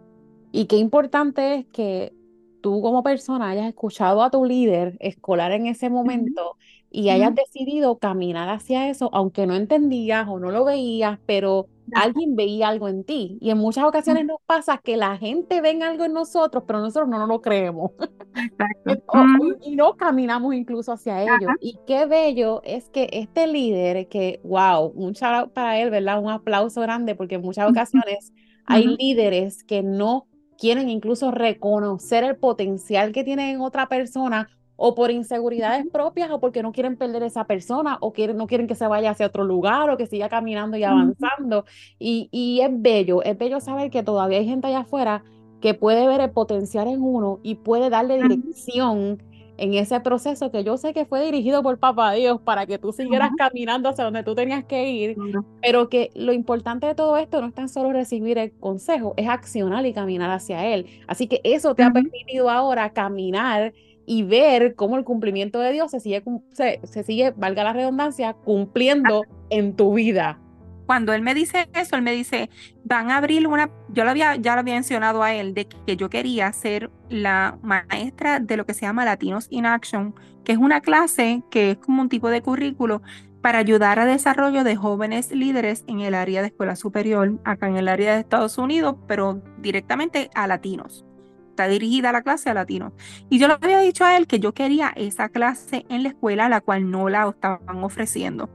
y 0.54 0.68
qué 0.68 0.78
importante 0.78 1.56
es 1.56 1.66
que 1.66 2.14
tú 2.62 2.80
como 2.82 3.02
persona 3.02 3.50
hayas 3.50 3.68
escuchado 3.68 4.22
a 4.22 4.30
tu 4.30 4.46
líder 4.46 4.98
escolar 5.00 5.52
en 5.52 5.66
ese 5.66 5.90
momento 5.90 6.58
y 6.92 7.10
hayas 7.10 7.34
decidido 7.34 7.98
caminar 7.98 8.50
hacia 8.50 8.88
eso, 8.88 9.10
aunque 9.14 9.48
no 9.48 9.56
entendías 9.56 10.28
o 10.30 10.38
no 10.38 10.52
lo 10.52 10.64
veías, 10.64 11.18
pero 11.26 11.68
alguien 11.96 12.36
veía 12.36 12.68
algo 12.68 12.88
en 12.88 13.04
ti. 13.04 13.40
Y 13.42 13.50
en 13.50 13.58
muchas 13.58 13.86
ocasiones 13.86 14.28
nos 14.28 14.38
pasa 14.46 14.78
que 14.78 14.96
la 14.96 15.18
gente 15.18 15.60
ve 15.60 15.72
algo 15.82 16.06
en 16.06 16.14
nosotros, 16.14 16.66
pero 16.68 16.82
nosotros 16.82 17.10
no, 17.10 17.26
lo 17.26 17.42
creemos. 17.42 17.92
y, 19.66 19.76
no 19.76 19.96
caminamos 19.96 20.54
incluso 20.54 20.92
hacia 20.92 21.24
ello. 21.24 21.50
Y 21.60 21.80
qué 21.88 22.06
bello 22.06 22.62
es 22.64 22.90
que 22.90 23.10
este 23.12 23.48
líder, 23.48 24.08
que 24.08 24.40
wow, 24.44 24.94
un 24.96 25.14
shout 25.14 25.52
para 25.52 25.80
él, 25.80 25.90
¿verdad? 25.90 26.22
Un 26.22 26.30
aplauso 26.30 26.80
grande, 26.82 27.16
porque 27.16 27.36
en 27.36 27.42
muchas 27.42 27.68
ocasiones 27.72 28.32
hay 28.68 28.86
líderes 28.86 29.64
que 29.64 29.82
no 29.82 30.28
quieren 30.64 30.90
incluso 30.90 31.30
reconocer 31.30 32.24
el 32.24 32.38
potencial 32.38 33.12
que 33.12 33.26
tienen 33.26 33.50
en 33.50 33.60
otra 33.60 33.90
persona 33.90 34.48
o 34.78 34.96
por 34.96 35.12
inseguridades 35.12 35.86
propias 35.92 36.32
o 36.32 36.40
porque 36.40 36.64
no 36.64 36.72
quieren 36.72 36.96
perder 36.96 37.22
esa 37.24 37.44
persona 37.44 37.98
o 38.00 38.14
quieren, 38.14 38.38
no 38.38 38.48
quieren 38.48 38.66
que 38.66 38.76
se 38.76 38.88
vaya 38.88 39.12
hacia 39.12 39.28
otro 39.28 39.44
lugar 39.44 39.90
o 39.90 39.98
que 39.98 40.08
siga 40.08 40.30
caminando 40.30 40.78
y 40.78 40.86
avanzando. 40.86 41.66
y, 42.00 42.30
y, 42.32 42.62
es 42.62 42.70
bello, 42.72 43.22
es 43.24 43.38
bello 43.38 43.60
saber 43.60 43.92
que 43.92 44.04
todavía 44.04 44.38
hay 44.38 44.46
gente 44.46 44.68
allá 44.68 44.80
afuera 44.80 45.26
que 45.60 45.74
puede 45.74 46.08
ver 46.08 46.22
el 46.22 46.32
potencial 46.32 46.88
en 46.88 47.02
uno 47.02 47.42
y 47.44 47.56
puede 47.56 47.90
darle 47.90 48.24
dirección 48.24 49.22
en 49.58 49.74
ese 49.76 50.00
proceso 50.00 50.52
que 50.52 50.64
yo 50.64 50.78
sé 50.78 50.94
que 50.94 51.06
fue 51.06 51.24
dirigido 51.24 51.62
por 51.62 51.78
Papá 51.78 52.14
Dios 52.14 52.42
para 52.42 52.66
que 52.66 52.78
tú 52.78 52.92
siguieras 52.92 53.32
caminando 53.38 53.90
hacia 53.90 54.04
donde 54.04 54.24
tú 54.24 54.36
tenías 54.36 54.64
que 54.66 54.90
ir, 54.90 55.16
pero 55.62 55.90
que 55.90 56.12
lo 56.16 56.34
importante 56.34 56.88
de 56.88 56.96
todo 56.96 57.18
esto 57.18 57.42
no 57.42 57.48
es 57.48 57.54
tan 57.54 57.70
solo 57.70 57.92
recibir 57.92 58.38
el 58.38 58.52
consejo, 58.52 59.14
es 59.18 59.30
accionar 59.30 59.86
y 59.86 59.94
caminar 59.94 60.32
hacia 60.32 60.66
él. 60.66 60.88
Así 61.08 61.28
que 61.28 61.42
eso 61.44 61.76
te 61.76 61.84
ha 61.84 61.92
permitido 61.92 62.50
ahora 62.50 62.92
caminar 62.92 63.74
y 64.06 64.24
ver 64.24 64.76
cómo 64.76 64.98
el 64.98 65.04
cumplimiento 65.04 65.60
de 65.60 65.72
Dios 65.72 65.92
se 65.92 66.00
sigue, 66.00 66.24
se, 66.52 66.80
se 66.84 67.04
sigue, 67.04 67.32
valga 67.32 67.64
la 67.64 67.74
redundancia, 67.74 68.34
cumpliendo 68.34 69.24
en 69.50 69.76
tu 69.76 69.94
vida. 69.94 70.40
Cuando 70.86 71.14
él 71.14 71.22
me 71.22 71.34
dice 71.34 71.70
eso, 71.74 71.96
él 71.96 72.02
me 72.02 72.12
dice, 72.12 72.50
van 72.84 73.10
a 73.10 73.18
abrir 73.18 73.48
una, 73.48 73.70
yo 73.90 74.04
lo 74.04 74.10
había, 74.10 74.36
ya 74.36 74.56
lo 74.56 74.60
había 74.60 74.74
mencionado 74.74 75.24
a 75.24 75.34
él, 75.34 75.54
de 75.54 75.66
que 75.66 75.96
yo 75.96 76.10
quería 76.10 76.52
ser 76.52 76.90
la 77.14 77.58
maestra 77.62 78.40
de 78.40 78.58
lo 78.58 78.66
que 78.66 78.74
se 78.74 78.82
llama 78.82 79.06
Latinos 79.06 79.48
in 79.50 79.66
Action, 79.66 80.16
que 80.44 80.52
es 80.54 80.58
una 80.58 80.82
clase 80.82 81.44
que 81.52 81.72
es 81.72 81.78
como 81.78 82.02
un 82.02 82.10
tipo 82.10 82.30
de 82.30 82.42
currículo 82.42 83.02
para 83.42 83.60
ayudar 83.60 84.00
al 84.00 84.08
desarrollo 84.08 84.64
de 84.64 84.76
jóvenes 84.76 85.32
líderes 85.32 85.84
en 85.88 86.00
el 86.00 86.16
área 86.16 86.42
de 86.42 86.48
escuela 86.48 86.76
superior, 86.76 87.40
acá 87.44 87.68
en 87.68 87.78
el 87.78 87.88
área 87.88 88.14
de 88.14 88.22
Estados 88.22 88.58
Unidos, 88.58 88.96
pero 89.08 89.42
directamente 89.60 90.30
a 90.34 90.48
latinos 90.48 91.06
está 91.54 91.68
dirigida 91.68 92.12
la 92.12 92.24
clase 92.24 92.50
a 92.50 92.56
latinos. 92.56 92.94
Y 93.30 93.38
yo 93.38 93.48
le 93.48 93.54
había 93.54 93.80
dicho 93.80 94.04
a 94.04 94.18
él 94.18 94.26
que 94.26 94.40
yo 94.40 94.54
quería 94.54 94.92
esa 94.96 95.30
clase 95.30 95.86
en 95.88 96.02
la 96.02 96.10
escuela, 96.10 96.50
la 96.50 96.62
cual 96.62 96.90
no 96.90 97.10
la 97.10 97.30
estaban 97.30 97.84
ofreciendo. 97.84 98.50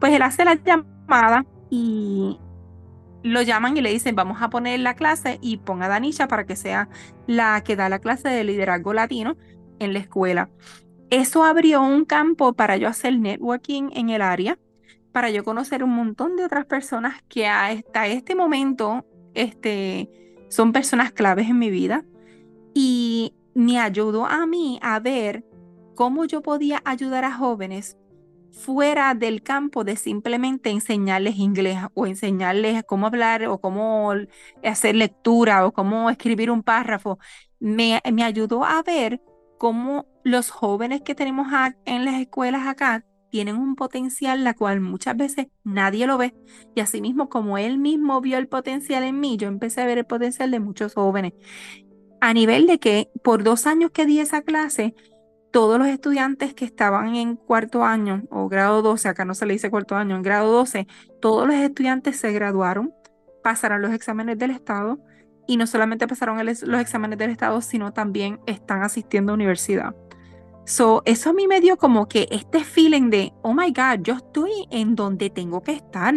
Pues 0.00 0.14
él 0.14 0.22
hace 0.22 0.46
la 0.46 0.54
llamada 0.54 1.44
y 1.68 2.38
lo 3.22 3.42
llaman 3.42 3.76
y 3.76 3.80
le 3.80 3.90
dicen, 3.90 4.14
vamos 4.14 4.42
a 4.42 4.50
poner 4.50 4.80
la 4.80 4.94
clase 4.94 5.38
y 5.40 5.58
ponga 5.58 5.86
a 5.86 5.88
Danisha 5.88 6.28
para 6.28 6.46
que 6.46 6.56
sea 6.56 6.88
la 7.26 7.62
que 7.62 7.76
da 7.76 7.88
la 7.88 7.98
clase 7.98 8.28
de 8.28 8.44
liderazgo 8.44 8.92
latino 8.92 9.36
en 9.78 9.92
la 9.92 9.98
escuela. 9.98 10.50
Eso 11.10 11.44
abrió 11.44 11.82
un 11.82 12.04
campo 12.04 12.52
para 12.52 12.76
yo 12.76 12.88
hacer 12.88 13.18
networking 13.18 13.90
en 13.94 14.10
el 14.10 14.22
área, 14.22 14.58
para 15.12 15.30
yo 15.30 15.42
conocer 15.42 15.82
un 15.82 15.90
montón 15.90 16.36
de 16.36 16.44
otras 16.44 16.66
personas 16.66 17.22
que 17.28 17.46
hasta 17.46 18.06
este 18.06 18.34
momento 18.34 19.06
este, 19.34 20.10
son 20.48 20.72
personas 20.72 21.12
claves 21.12 21.48
en 21.48 21.58
mi 21.58 21.70
vida 21.70 22.04
y 22.74 23.34
me 23.54 23.80
ayudó 23.80 24.26
a 24.26 24.46
mí 24.46 24.78
a 24.82 25.00
ver 25.00 25.44
cómo 25.94 26.24
yo 26.26 26.42
podía 26.42 26.80
ayudar 26.84 27.24
a 27.24 27.32
jóvenes 27.32 27.96
fuera 28.52 29.14
del 29.14 29.42
campo 29.42 29.84
de 29.84 29.96
simplemente 29.96 30.70
enseñarles 30.70 31.36
inglés 31.36 31.78
o 31.94 32.06
enseñarles 32.06 32.82
cómo 32.84 33.06
hablar 33.06 33.44
o 33.46 33.58
cómo 33.58 34.12
hacer 34.62 34.96
lectura 34.96 35.66
o 35.66 35.72
cómo 35.72 36.10
escribir 36.10 36.50
un 36.50 36.62
párrafo. 36.62 37.18
Me, 37.60 38.00
me 38.12 38.24
ayudó 38.24 38.64
a 38.64 38.82
ver 38.82 39.20
cómo 39.58 40.06
los 40.24 40.50
jóvenes 40.50 41.02
que 41.02 41.14
tenemos 41.14 41.48
en 41.84 42.04
las 42.04 42.20
escuelas 42.20 42.66
acá 42.66 43.04
tienen 43.30 43.56
un 43.56 43.74
potencial 43.74 44.42
la 44.44 44.54
cual 44.54 44.80
muchas 44.80 45.16
veces 45.16 45.48
nadie 45.64 46.06
lo 46.06 46.18
ve. 46.18 46.34
Y 46.74 46.80
asimismo, 46.80 47.28
como 47.28 47.58
él 47.58 47.78
mismo 47.78 48.20
vio 48.20 48.38
el 48.38 48.48
potencial 48.48 49.04
en 49.04 49.20
mí, 49.20 49.36
yo 49.36 49.48
empecé 49.48 49.82
a 49.82 49.86
ver 49.86 49.98
el 49.98 50.06
potencial 50.06 50.50
de 50.50 50.60
muchos 50.60 50.94
jóvenes 50.94 51.34
a 52.20 52.34
nivel 52.34 52.66
de 52.66 52.78
que 52.78 53.10
por 53.22 53.42
dos 53.42 53.66
años 53.66 53.90
que 53.90 54.06
di 54.06 54.20
esa 54.20 54.42
clase, 54.42 54.94
todos 55.50 55.78
los 55.78 55.88
estudiantes 55.88 56.54
que 56.54 56.64
estaban 56.64 57.16
en 57.16 57.36
cuarto 57.36 57.84
año 57.84 58.22
o 58.30 58.48
grado 58.48 58.82
12, 58.82 59.08
acá 59.08 59.24
no 59.24 59.34
se 59.34 59.46
le 59.46 59.54
dice 59.54 59.70
cuarto 59.70 59.96
año, 59.96 60.16
en 60.16 60.22
grado 60.22 60.52
12, 60.52 60.86
todos 61.20 61.46
los 61.46 61.56
estudiantes 61.56 62.18
se 62.18 62.32
graduaron, 62.32 62.92
pasaron 63.42 63.82
los 63.82 63.92
exámenes 63.92 64.38
del 64.38 64.50
Estado 64.50 64.98
y 65.46 65.56
no 65.56 65.66
solamente 65.66 66.06
pasaron 66.06 66.44
los 66.44 66.80
exámenes 66.80 67.18
del 67.18 67.30
Estado, 67.30 67.60
sino 67.62 67.92
también 67.92 68.40
están 68.46 68.82
asistiendo 68.82 69.32
a 69.32 69.34
universidad. 69.34 69.94
So, 70.68 71.00
eso 71.06 71.30
a 71.30 71.32
mí 71.32 71.48
me 71.48 71.62
dio 71.62 71.78
como 71.78 72.08
que 72.08 72.28
este 72.30 72.62
feeling 72.62 73.08
de, 73.08 73.32
oh 73.40 73.54
my 73.54 73.72
God, 73.72 74.02
yo 74.02 74.14
estoy 74.16 74.50
en 74.70 74.94
donde 74.94 75.30
tengo 75.30 75.62
que 75.62 75.72
estar. 75.72 76.14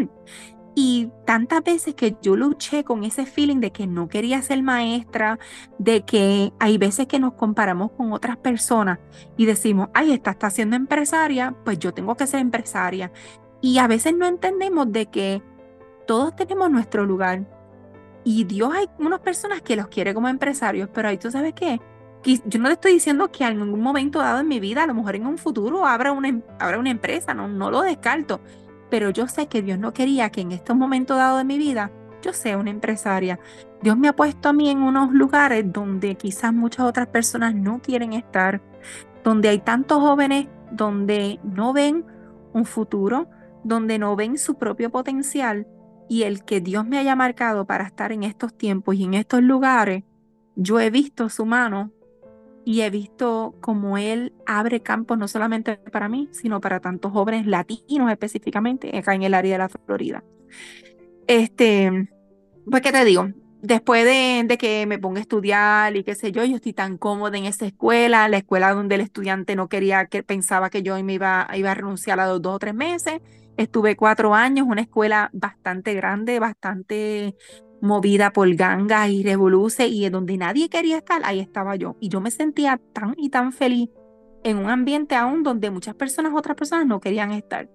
Y 0.74 1.10
tantas 1.26 1.64
veces 1.64 1.96
que 1.96 2.16
yo 2.22 2.36
luché 2.36 2.84
con 2.84 3.04
ese 3.04 3.26
feeling 3.26 3.60
de 3.60 3.72
que 3.72 3.88
no 3.88 4.08
quería 4.08 4.42
ser 4.42 4.64
maestra, 4.64 5.38
de 5.78 6.04
que 6.04 6.54
hay 6.60 6.78
veces 6.78 7.08
que 7.08 7.20
nos 7.20 7.34
comparamos 7.34 7.92
con 7.92 8.14
otras 8.14 8.38
personas 8.38 9.00
y 9.36 9.46
decimos, 9.46 9.90
ay, 9.94 10.14
esta 10.14 10.32
está 10.32 10.50
siendo 10.50 10.78
empresaria, 10.78 11.56
pues 11.66 11.78
yo 11.78 11.94
tengo 11.94 12.16
que 12.16 12.28
ser 12.28 12.40
empresaria. 12.40 13.12
Y 13.62 13.80
a 13.80 13.88
veces 13.88 14.16
no 14.16 14.26
entendemos 14.26 14.92
de 14.92 15.08
que 15.08 15.42
todos 16.08 16.36
tenemos 16.36 16.72
nuestro 16.72 17.06
lugar. 17.06 17.46
Y 18.24 18.46
Dios 18.46 18.74
hay 18.74 18.88
unas 19.00 19.20
personas 19.20 19.62
que 19.62 19.76
los 19.76 19.88
quiere 19.88 20.14
como 20.14 20.30
empresarios, 20.30 20.90
pero 20.94 21.10
ahí 21.10 21.18
tú 21.18 21.32
sabes 21.32 21.54
qué, 21.54 21.82
yo 22.24 22.60
no 22.60 22.68
te 22.68 22.74
estoy 22.74 22.94
diciendo 22.94 23.32
que 23.32 23.44
en 23.44 23.62
algún 23.62 23.82
momento 23.82 24.20
dado 24.20 24.40
en 24.40 24.48
mi 24.48 24.60
vida, 24.60 24.84
a 24.84 24.88
lo 24.88 24.94
mejor 24.94 25.16
en 25.16 25.26
un 25.26 25.38
futuro 25.38 25.86
habrá 25.86 26.12
una, 26.12 26.40
habrá 26.60 26.78
una 26.78 26.92
empresa, 26.92 27.34
no, 27.34 27.48
no 27.48 27.72
lo 27.72 27.82
descarto, 27.82 28.42
pero 28.92 29.10
yo 29.10 29.28
sé 29.28 29.48
que 29.48 29.64
Dios 29.64 29.80
no 29.80 29.94
quería 29.94 30.30
que 30.30 30.42
en 30.42 30.52
estos 30.52 30.76
momentos 30.76 31.18
dados 31.18 31.40
de 31.40 31.46
mi 31.46 31.58
vida 31.58 31.90
yo 32.22 32.34
sea 32.34 32.58
una 32.58 32.70
empresaria. 32.70 33.40
Dios 33.82 33.98
me 33.98 34.10
ha 34.10 34.14
puesto 34.14 34.50
a 34.50 34.54
mí 34.54 34.70
en 34.70 34.84
unos 34.84 35.12
lugares 35.12 35.72
donde 35.72 36.16
quizás 36.16 36.54
muchas 36.54 36.86
otras 36.86 37.08
personas 37.08 37.56
no 37.56 37.82
quieren 37.82 38.14
estar, 38.14 38.62
donde 39.24 39.50
hay 39.50 39.60
tantos 39.60 40.00
jóvenes 40.00 40.48
donde 40.72 41.40
no 41.44 41.74
ven 41.74 42.06
un 42.54 42.66
futuro, 42.66 43.28
donde 43.64 43.98
no 43.98 44.16
ven 44.16 44.38
su 44.38 44.56
propio 44.56 44.92
potencial 44.92 45.66
y 46.10 46.24
el 46.24 46.44
que 46.44 46.60
Dios 46.60 46.86
me 46.86 46.98
haya 46.98 47.16
marcado 47.16 47.66
para 47.66 47.86
estar 47.86 48.12
en 48.12 48.24
estos 48.24 48.54
tiempos 48.54 48.96
y 48.96 49.06
en 49.06 49.14
estos 49.14 49.42
lugares, 49.42 50.04
yo 50.56 50.80
he 50.80 50.90
visto 50.90 51.30
su 51.30 51.46
mano 51.46 51.92
y 52.66 52.82
he 52.82 52.90
visto 52.90 53.56
cómo 53.62 53.98
él 53.98 54.34
abre 54.46 54.82
campos 54.82 55.18
no 55.18 55.28
solamente 55.28 55.78
para 55.78 56.10
mí, 56.10 56.30
sino 56.32 56.62
para 56.62 56.80
tantos 56.80 57.12
jóvenes 57.12 57.48
latinos 57.48 58.12
específicamente 58.12 58.96
acá 58.98 59.16
en 59.16 59.24
el 59.24 59.34
área 59.34 59.54
de 59.54 59.58
la 59.58 59.70
Florida. 59.70 60.24
Este, 61.28 62.10
pues, 62.70 62.82
¿qué 62.82 62.92
te 62.92 63.06
digo? 63.06 63.30
Después 63.62 64.06
de, 64.06 64.58
que 64.58 64.86
me 64.88 64.98
ponga 64.98 65.20
a 65.20 65.22
estudiar 65.22 65.96
y 65.96 66.04
qué 66.04 66.16
sé 66.16 66.32
yo, 66.32 66.44
yo 66.44 66.56
estoy 66.56 66.74
tan 66.74 66.98
cómoda 66.98 67.38
en 67.38 67.46
esa 67.46 67.66
escuela, 67.66 68.28
la 68.28 68.38
escuela 68.38 68.74
donde 68.74 68.96
el 68.96 69.02
estudiante 69.02 69.56
no 69.56 69.70
quería, 69.70 70.08
que 70.08 70.24
pensaba 70.24 70.70
que 70.70 70.82
yo 70.82 71.02
me 71.04 71.14
iba, 71.14 71.48
iba 71.54 71.72
a 71.72 71.76
renunciar 71.76 72.20
a 72.20 72.28
los 72.28 72.42
dos 72.42 72.56
o 72.56 72.60
tres 72.60 72.74
meses. 72.74 73.22
Estuve 73.58 73.96
cuatro 73.96 74.34
años, 74.34 74.66
una 74.68 74.82
escuela 74.82 75.30
bastante 75.34 75.94
grande, 75.94 76.40
bastante 76.40 77.36
movida 77.82 78.32
por 78.32 78.54
gangas 78.56 79.10
y 79.10 79.24
revoluce 79.24 79.88
y 79.88 80.08
donde 80.10 80.38
nadie 80.38 80.70
quería 80.70 80.98
estar, 80.98 81.22
ahí 81.26 81.40
estaba 81.40 81.76
yo. 81.76 81.98
Y 82.00 82.10
yo 82.10 82.22
me 82.22 82.32
sentía 82.32 82.80
tan 82.94 83.16
y 83.18 83.30
tan 83.30 83.52
feliz 83.52 83.90
en 84.44 84.58
un 84.58 84.70
ambiente 84.70 85.16
aún 85.16 85.44
donde 85.44 85.72
muchas 85.72 85.96
personas, 85.96 86.34
otras 86.36 86.56
personas 86.56 86.86
no 86.88 87.00
querían 87.00 87.32
estar. 87.32 87.70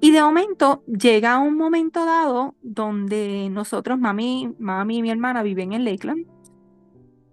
Y 0.00 0.12
de 0.12 0.22
momento 0.22 0.82
llega 0.86 1.38
un 1.38 1.56
momento 1.56 2.06
dado 2.06 2.54
donde 2.62 3.48
nosotros, 3.50 3.98
mami, 3.98 4.54
mami 4.58 4.98
y 4.98 5.02
mi 5.02 5.10
hermana 5.10 5.42
viven 5.42 5.74
en 5.74 5.84
Lakeland 5.84 6.26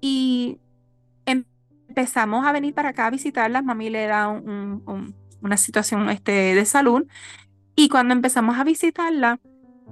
y 0.02 0.60
empezamos 1.26 2.46
a 2.46 2.52
venir 2.52 2.74
para 2.74 2.90
acá 2.90 3.08
a 3.08 3.10
visitarlas. 3.10 3.64
Mami 3.64 3.90
le 3.90 4.08
da 4.08 4.28
una 4.28 5.58
situación 5.58 6.10
este, 6.10 6.32
de 6.32 6.66
salud 6.66 7.08
y 7.76 7.88
cuando 7.88 8.14
empezamos 8.14 8.58
a 8.58 8.66
visitarla, 8.66 9.40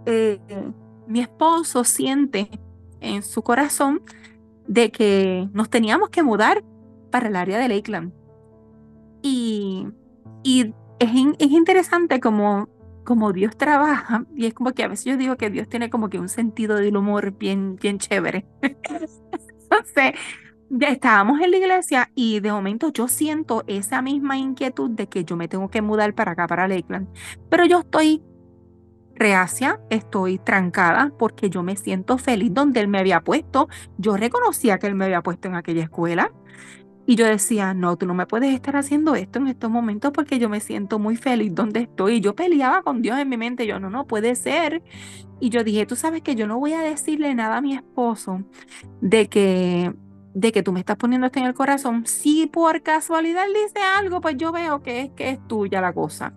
eh, 0.05 0.39
mi 1.07 1.21
esposo 1.21 1.83
siente 1.83 2.49
en 2.99 3.23
su 3.23 3.41
corazón 3.43 4.01
de 4.67 4.91
que 4.91 5.49
nos 5.53 5.69
teníamos 5.69 6.09
que 6.09 6.23
mudar 6.23 6.63
para 7.11 7.27
el 7.27 7.35
área 7.35 7.59
de 7.59 7.69
Lakeland. 7.69 8.13
Y 9.21 9.87
Y 10.43 10.73
es, 10.99 11.09
es 11.39 11.51
interesante 11.51 12.19
como, 12.19 12.69
como 13.03 13.33
Dios 13.33 13.57
trabaja, 13.57 14.25
y 14.35 14.45
es 14.47 14.53
como 14.53 14.71
que 14.73 14.83
a 14.83 14.87
veces 14.87 15.05
yo 15.05 15.17
digo 15.17 15.37
que 15.37 15.49
Dios 15.49 15.67
tiene 15.67 15.89
como 15.89 16.09
que 16.09 16.19
un 16.19 16.29
sentido 16.29 16.75
del 16.77 16.97
humor 16.97 17.31
bien, 17.37 17.75
bien 17.77 17.99
chévere. 17.99 18.45
Entonces, 18.61 20.13
ya 20.69 20.89
estábamos 20.89 21.41
en 21.41 21.51
la 21.51 21.57
iglesia 21.57 22.11
y 22.15 22.39
de 22.39 22.51
momento 22.51 22.91
yo 22.91 23.07
siento 23.07 23.63
esa 23.67 24.01
misma 24.01 24.37
inquietud 24.37 24.89
de 24.91 25.07
que 25.07 25.23
yo 25.23 25.35
me 25.37 25.47
tengo 25.47 25.69
que 25.69 25.81
mudar 25.81 26.13
para 26.15 26.31
acá, 26.33 26.47
para 26.47 26.67
Lakeland. 26.67 27.07
Pero 27.49 27.65
yo 27.65 27.79
estoy 27.81 28.21
reacia, 29.15 29.79
estoy 29.89 30.37
trancada 30.37 31.11
porque 31.17 31.49
yo 31.49 31.63
me 31.63 31.75
siento 31.75 32.17
feliz 32.17 32.53
donde 32.53 32.81
él 32.81 32.87
me 32.87 32.99
había 32.99 33.21
puesto. 33.21 33.67
Yo 33.97 34.17
reconocía 34.17 34.77
que 34.77 34.87
él 34.87 34.95
me 34.95 35.05
había 35.05 35.21
puesto 35.21 35.47
en 35.47 35.55
aquella 35.55 35.83
escuela. 35.83 36.31
Y 37.07 37.15
yo 37.15 37.25
decía, 37.25 37.75
no, 37.75 37.97
tú 37.97 38.07
no 38.07 38.15
me 38.15 38.25
puedes 38.25 38.53
estar 38.53 38.75
haciendo 38.75 39.13
esto 39.13 39.37
en 39.37 39.47
estos 39.47 39.69
momentos 39.69 40.11
porque 40.11 40.39
yo 40.39 40.49
me 40.49 40.59
siento 40.59 40.97
muy 40.97 41.17
feliz 41.17 41.53
donde 41.53 41.81
estoy. 41.81 42.15
Y 42.15 42.21
yo 42.21 42.35
peleaba 42.35 42.81
con 42.81 43.01
Dios 43.01 43.19
en 43.19 43.29
mi 43.29 43.37
mente, 43.37 43.67
yo 43.67 43.79
no, 43.79 43.89
no 43.91 44.07
puede 44.07 44.35
ser. 44.35 44.81
Y 45.39 45.49
yo 45.49 45.63
dije, 45.63 45.85
tú 45.85 45.95
sabes 45.95 46.23
que 46.23 46.35
yo 46.35 46.47
no 46.47 46.59
voy 46.59 46.73
a 46.73 46.81
decirle 46.81 47.35
nada 47.35 47.57
a 47.57 47.61
mi 47.61 47.75
esposo 47.75 48.43
de 49.01 49.27
que 49.27 49.93
de 50.35 50.51
que 50.51 50.63
tú 50.63 50.73
me 50.73 50.81
estás 50.81 50.97
poniendo 50.97 51.27
esto 51.27 51.39
en 51.39 51.45
el 51.45 51.53
corazón, 51.53 52.05
si 52.05 52.45
por 52.45 52.83
casualidad 52.83 53.45
dice 53.47 53.79
algo, 53.79 54.19
pues 54.19 54.35
yo 54.35 54.51
veo 54.51 54.83
que 54.83 54.99
es 54.99 55.11
que 55.11 55.29
es 55.29 55.47
tuya 55.47 55.79
la 55.79 55.93
cosa. 55.93 56.33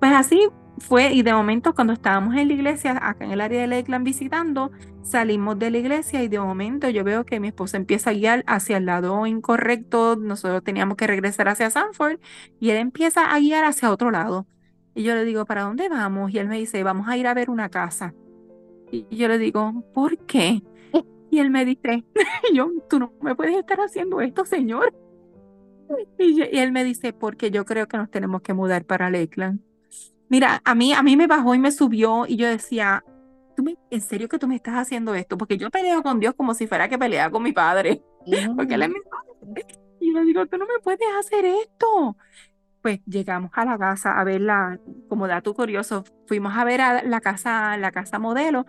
Pues 0.00 0.12
así 0.12 0.48
fue 0.78 1.12
y 1.12 1.22
de 1.22 1.32
momento 1.32 1.74
cuando 1.74 1.92
estábamos 1.92 2.34
en 2.36 2.48
la 2.48 2.54
iglesia, 2.54 2.98
acá 3.00 3.24
en 3.24 3.32
el 3.32 3.40
área 3.40 3.60
de 3.60 3.66
Lakeland 3.66 4.04
visitando, 4.04 4.70
salimos 5.02 5.58
de 5.58 5.70
la 5.70 5.78
iglesia 5.78 6.22
y 6.22 6.28
de 6.28 6.38
momento 6.38 6.88
yo 6.90 7.04
veo 7.04 7.24
que 7.24 7.40
mi 7.40 7.48
esposa 7.48 7.76
empieza 7.76 8.10
a 8.10 8.12
guiar 8.12 8.44
hacia 8.46 8.76
el 8.76 8.86
lado 8.86 9.26
incorrecto, 9.26 10.16
nosotros 10.16 10.62
teníamos 10.62 10.96
que 10.96 11.06
regresar 11.06 11.48
hacia 11.48 11.70
Sanford 11.70 12.18
y 12.60 12.70
él 12.70 12.76
empieza 12.76 13.32
a 13.32 13.38
guiar 13.38 13.64
hacia 13.64 13.90
otro 13.90 14.10
lado. 14.10 14.46
Y 14.94 15.02
yo 15.02 15.14
le 15.14 15.24
digo, 15.24 15.44
¿para 15.44 15.62
dónde 15.62 15.88
vamos? 15.88 16.32
Y 16.32 16.38
él 16.38 16.48
me 16.48 16.58
dice, 16.58 16.82
vamos 16.82 17.08
a 17.08 17.16
ir 17.16 17.26
a 17.26 17.34
ver 17.34 17.50
una 17.50 17.68
casa. 17.68 18.14
Y 18.90 19.06
yo 19.14 19.28
le 19.28 19.38
digo, 19.38 19.84
¿por 19.92 20.18
qué? 20.26 20.62
Y 21.30 21.40
él 21.40 21.50
me 21.50 21.64
dice, 21.64 22.04
yo, 22.54 22.70
tú 22.88 22.98
no 22.98 23.12
me 23.20 23.34
puedes 23.34 23.56
estar 23.56 23.78
haciendo 23.80 24.20
esto, 24.20 24.44
señor. 24.44 24.94
Y, 26.18 26.40
él 26.40 26.72
me 26.72 26.84
dice, 26.84 27.12
porque 27.12 27.50
yo 27.50 27.64
creo 27.64 27.88
que 27.88 27.96
nos 27.96 28.10
tenemos 28.10 28.42
que 28.42 28.54
mudar 28.54 28.84
para 28.84 29.10
Lakeland. 29.10 29.60
Mira, 30.28 30.60
a 30.64 30.74
mí, 30.74 30.92
a 30.92 31.02
mí 31.02 31.16
me 31.16 31.26
bajó 31.26 31.54
y 31.54 31.58
me 31.58 31.70
subió 31.70 32.26
y 32.26 32.36
yo 32.36 32.48
decía, 32.48 33.04
¿Tú 33.56 33.62
me, 33.62 33.76
¿en 33.90 34.00
serio 34.02 34.28
que 34.28 34.38
tú 34.38 34.46
me 34.46 34.56
estás 34.56 34.74
haciendo 34.74 35.14
esto? 35.14 35.38
Porque 35.38 35.56
yo 35.56 35.70
peleo 35.70 36.02
con 36.02 36.20
Dios 36.20 36.34
como 36.34 36.52
si 36.52 36.66
fuera 36.66 36.88
que 36.88 36.98
peleaba 36.98 37.30
con 37.30 37.42
mi 37.42 37.52
padre. 37.52 38.02
Porque 38.56 38.74
él 38.74 38.82
es 38.82 38.88
mi 38.90 39.00
padre. 39.00 39.66
Y 39.98 40.12
yo 40.12 40.24
digo, 40.24 40.46
tú 40.46 40.58
no 40.58 40.66
me 40.66 40.78
puedes 40.82 41.08
hacer 41.18 41.46
esto. 41.46 42.16
Pues 42.82 43.00
llegamos 43.06 43.50
a 43.54 43.64
la 43.64 43.78
casa 43.78 44.20
a 44.20 44.24
verla, 44.24 44.78
como 45.08 45.26
dato 45.26 45.54
curioso, 45.54 46.04
fuimos 46.26 46.54
a 46.56 46.64
ver 46.64 46.80
la 47.04 47.20
casa, 47.20 47.76
la 47.78 47.90
casa 47.90 48.18
modelo 48.18 48.66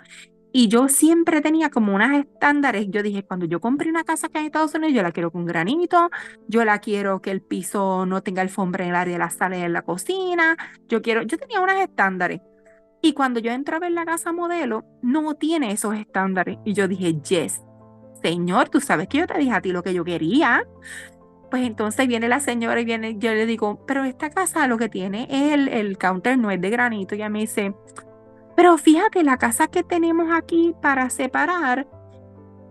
y 0.51 0.69
yo 0.69 0.87
siempre 0.87 1.41
tenía 1.41 1.69
como 1.69 1.93
unas 1.93 2.17
estándares. 2.17 2.87
Yo 2.89 3.03
dije, 3.03 3.23
cuando 3.23 3.45
yo 3.45 3.59
compré 3.59 3.89
una 3.89 4.03
casa 4.03 4.27
acá 4.27 4.39
en 4.39 4.45
Estados 4.45 4.73
Unidos, 4.73 4.95
yo 4.95 5.03
la 5.03 5.11
quiero 5.11 5.31
con 5.31 5.45
granito, 5.45 6.09
yo 6.47 6.63
la 6.65 6.79
quiero 6.79 7.21
que 7.21 7.31
el 7.31 7.41
piso 7.41 8.05
no 8.05 8.23
tenga 8.23 8.41
alfombra 8.41 8.83
en 8.85 8.91
el 8.91 8.95
área 8.95 9.13
de 9.13 9.19
la 9.19 9.29
sala 9.29 9.57
y 9.57 9.61
en 9.61 9.73
la 9.73 9.81
cocina. 9.81 10.57
Yo 10.87 11.01
quiero, 11.01 11.21
yo 11.23 11.37
tenía 11.37 11.61
unos 11.61 11.75
estándares. 11.75 12.41
Y 13.01 13.13
cuando 13.13 13.39
yo 13.39 13.51
entro 13.51 13.75
a 13.75 13.79
ver 13.79 13.91
la 13.91 14.05
casa 14.05 14.31
modelo, 14.31 14.83
no 15.01 15.35
tiene 15.35 15.71
esos 15.71 15.95
estándares. 15.95 16.57
Y 16.65 16.73
yo 16.73 16.87
dije, 16.87 17.13
yes, 17.21 17.61
señor, 18.21 18.69
tú 18.69 18.81
sabes 18.81 19.07
que 19.07 19.19
yo 19.19 19.27
te 19.27 19.37
dije 19.37 19.51
a 19.51 19.61
ti 19.61 19.71
lo 19.71 19.83
que 19.83 19.93
yo 19.93 20.03
quería. 20.03 20.65
Pues 21.51 21.63
entonces 21.65 22.07
viene 22.07 22.27
la 22.27 22.39
señora 22.39 22.81
y 22.81 22.85
viene, 22.85 23.17
yo 23.19 23.33
le 23.33 23.45
digo, 23.45 23.85
pero 23.85 24.03
esta 24.03 24.29
casa 24.29 24.67
lo 24.67 24.77
que 24.77 24.89
tiene 24.89 25.27
es 25.29 25.53
el, 25.53 25.67
el 25.69 25.97
counter, 25.97 26.37
no 26.37 26.51
es 26.51 26.59
de 26.59 26.69
granito. 26.69 27.15
Y 27.15 27.19
ella 27.19 27.29
me 27.29 27.39
dice, 27.39 27.73
pero 28.57 28.75
fíjate, 28.79 29.23
la 29.23 29.37
casa 29.37 29.67
que 29.67 29.83
tenemos 29.83 30.29
aquí 30.33 30.73
para 30.81 31.11
separar, 31.11 31.87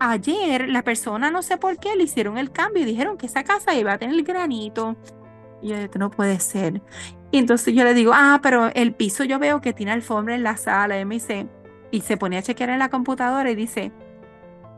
ayer 0.01 0.67
la 0.67 0.83
persona 0.83 1.31
no 1.31 1.41
sé 1.41 1.55
por 1.55 1.77
qué 1.77 1.95
le 1.95 2.03
hicieron 2.03 2.37
el 2.37 2.51
cambio 2.51 2.83
y 2.83 2.85
dijeron 2.85 3.17
que 3.17 3.27
esa 3.27 3.45
casa 3.45 3.73
iba 3.73 3.93
a 3.93 3.97
tener 3.97 4.21
granito. 4.23 4.97
Y 5.61 5.69
yo 5.69 5.77
no 5.97 6.11
puede 6.11 6.41
ser. 6.41 6.81
Y 7.31 7.37
entonces 7.37 7.73
yo 7.73 7.85
le 7.85 7.93
digo, 7.93 8.11
ah, 8.13 8.41
pero 8.43 8.69
el 8.75 8.93
piso 8.95 9.23
yo 9.23 9.39
veo 9.39 9.61
que 9.61 9.71
tiene 9.71 9.93
alfombra 9.93 10.35
en 10.35 10.43
la 10.43 10.57
sala. 10.57 10.99
Y 10.99 11.05
me 11.05 11.15
dice, 11.15 11.47
y 11.89 12.01
se 12.01 12.17
pone 12.17 12.37
a 12.37 12.41
chequear 12.41 12.71
en 12.71 12.79
la 12.79 12.89
computadora 12.89 13.49
y 13.49 13.55
dice, 13.55 13.93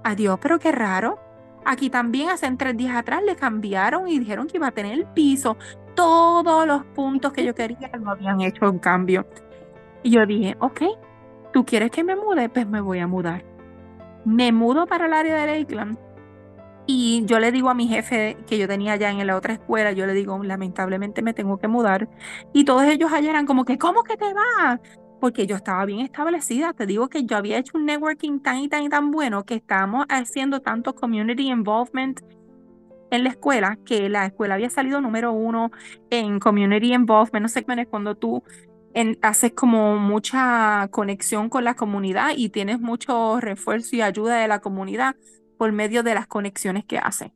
adiós, 0.04 0.38
pero 0.40 0.60
qué 0.60 0.72
raro. 0.72 1.18
Aquí 1.66 1.90
también 1.90 2.30
hace 2.30 2.52
tres 2.52 2.78
días 2.78 2.96
atrás 2.96 3.24
le 3.24 3.36
cambiaron 3.36 4.08
y 4.08 4.20
dijeron 4.20 4.46
que 4.46 4.58
iba 4.58 4.68
a 4.68 4.72
tener 4.72 4.94
el 4.94 5.08
piso. 5.08 5.58
Todos 5.96 6.68
los 6.68 6.86
puntos 6.86 7.34
que 7.34 7.44
yo 7.44 7.56
quería 7.56 7.90
lo 8.00 8.12
habían 8.12 8.42
hecho 8.42 8.70
un 8.70 8.78
cambio. 8.78 9.26
Y 10.04 10.12
yo 10.12 10.26
dije, 10.26 10.56
ok, 10.60 10.82
¿tú 11.54 11.66
quieres 11.66 11.92
que 11.92 12.04
me 12.04 12.16
mude? 12.16 12.50
Pues 12.50 12.68
me 12.68 12.82
voy 12.82 13.00
a 13.00 13.08
mudar. 13.08 13.44
Me 14.26 14.52
mudo 14.52 14.86
para 14.86 15.08
el 15.08 15.14
área 15.14 15.36
de 15.36 15.60
Lakeland. 15.60 15.98
Y 16.92 17.24
yo 17.26 17.40
le 17.40 17.52
digo 17.52 17.70
a 17.70 17.76
mi 17.76 17.88
jefe 17.88 18.36
que 18.48 18.58
yo 18.58 18.68
tenía 18.68 18.94
allá 18.94 19.12
en 19.12 19.28
la 19.28 19.36
otra 19.36 19.54
escuela, 19.54 19.92
yo 19.92 20.08
le 20.08 20.14
digo, 20.14 20.42
lamentablemente 20.44 21.22
me 21.22 21.36
tengo 21.36 21.60
que 21.60 21.68
mudar. 21.68 22.10
Y 22.52 22.66
todos 22.66 22.84
ellos 22.84 23.12
allá 23.14 23.30
eran 23.30 23.46
como 23.46 23.64
que, 23.64 23.78
¿cómo 23.78 24.04
que 24.04 24.18
te 24.18 24.34
vas? 24.34 24.80
Porque 25.20 25.46
yo 25.46 25.56
estaba 25.56 25.86
bien 25.86 26.00
establecida. 26.00 26.74
Te 26.74 26.88
digo 26.88 27.08
que 27.08 27.26
yo 27.26 27.38
había 27.38 27.60
hecho 27.60 27.78
un 27.78 27.86
networking 27.86 28.40
tan 28.40 28.58
y 28.58 28.70
tan 28.70 28.84
y 28.84 28.90
tan 28.90 29.12
bueno 29.12 29.44
que 29.46 29.56
estábamos 29.56 30.06
haciendo 30.10 30.62
tanto 30.62 30.96
community 30.96 31.50
involvement 31.52 32.22
en 33.12 33.24
la 33.24 33.30
escuela 33.30 33.78
que 33.86 34.10
la 34.10 34.26
escuela 34.26 34.56
había 34.56 34.70
salido 34.70 35.02
número 35.02 35.32
uno 35.32 35.72
en 36.10 36.40
community 36.40 36.94
involvement. 36.94 37.44
No 37.44 37.50
sé 37.50 37.66
es 37.68 37.88
cuando 37.88 38.16
tú 38.16 38.44
haces 39.22 39.54
como 39.54 39.98
mucha 39.98 40.88
conexión 40.92 41.50
con 41.50 41.64
la 41.64 41.76
comunidad 41.76 42.32
y 42.36 42.50
tienes 42.50 42.80
mucho 42.80 43.40
refuerzo 43.40 43.96
y 43.96 44.02
ayuda 44.02 44.38
de 44.38 44.48
la 44.48 44.60
comunidad 44.60 45.16
por 45.58 45.72
medio 45.72 46.04
de 46.04 46.16
las 46.16 46.28
conexiones 46.28 46.86
que 46.86 46.98
hace. 46.98 47.34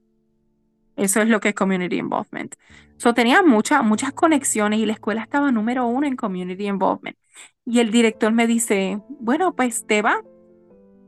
Eso 0.96 1.22
es 1.22 1.28
lo 1.28 1.40
que 1.40 1.50
es 1.50 1.56
Community 1.56 1.98
Involvement. 1.98 2.56
So, 2.98 3.14
tenía 3.14 3.42
muchas, 3.42 3.84
muchas 3.84 4.14
conexiones 4.14 4.80
y 4.80 4.86
la 4.86 4.94
escuela 4.94 5.22
estaba 5.22 5.52
número 5.52 5.88
uno 5.88 6.08
en 6.08 6.16
Community 6.16 6.68
Involvement. 6.68 7.18
Y 7.66 7.80
el 7.80 7.92
director 7.92 8.32
me 8.32 8.46
dice, 8.46 9.02
bueno, 9.10 9.56
pues 9.56 9.88
te 9.88 10.04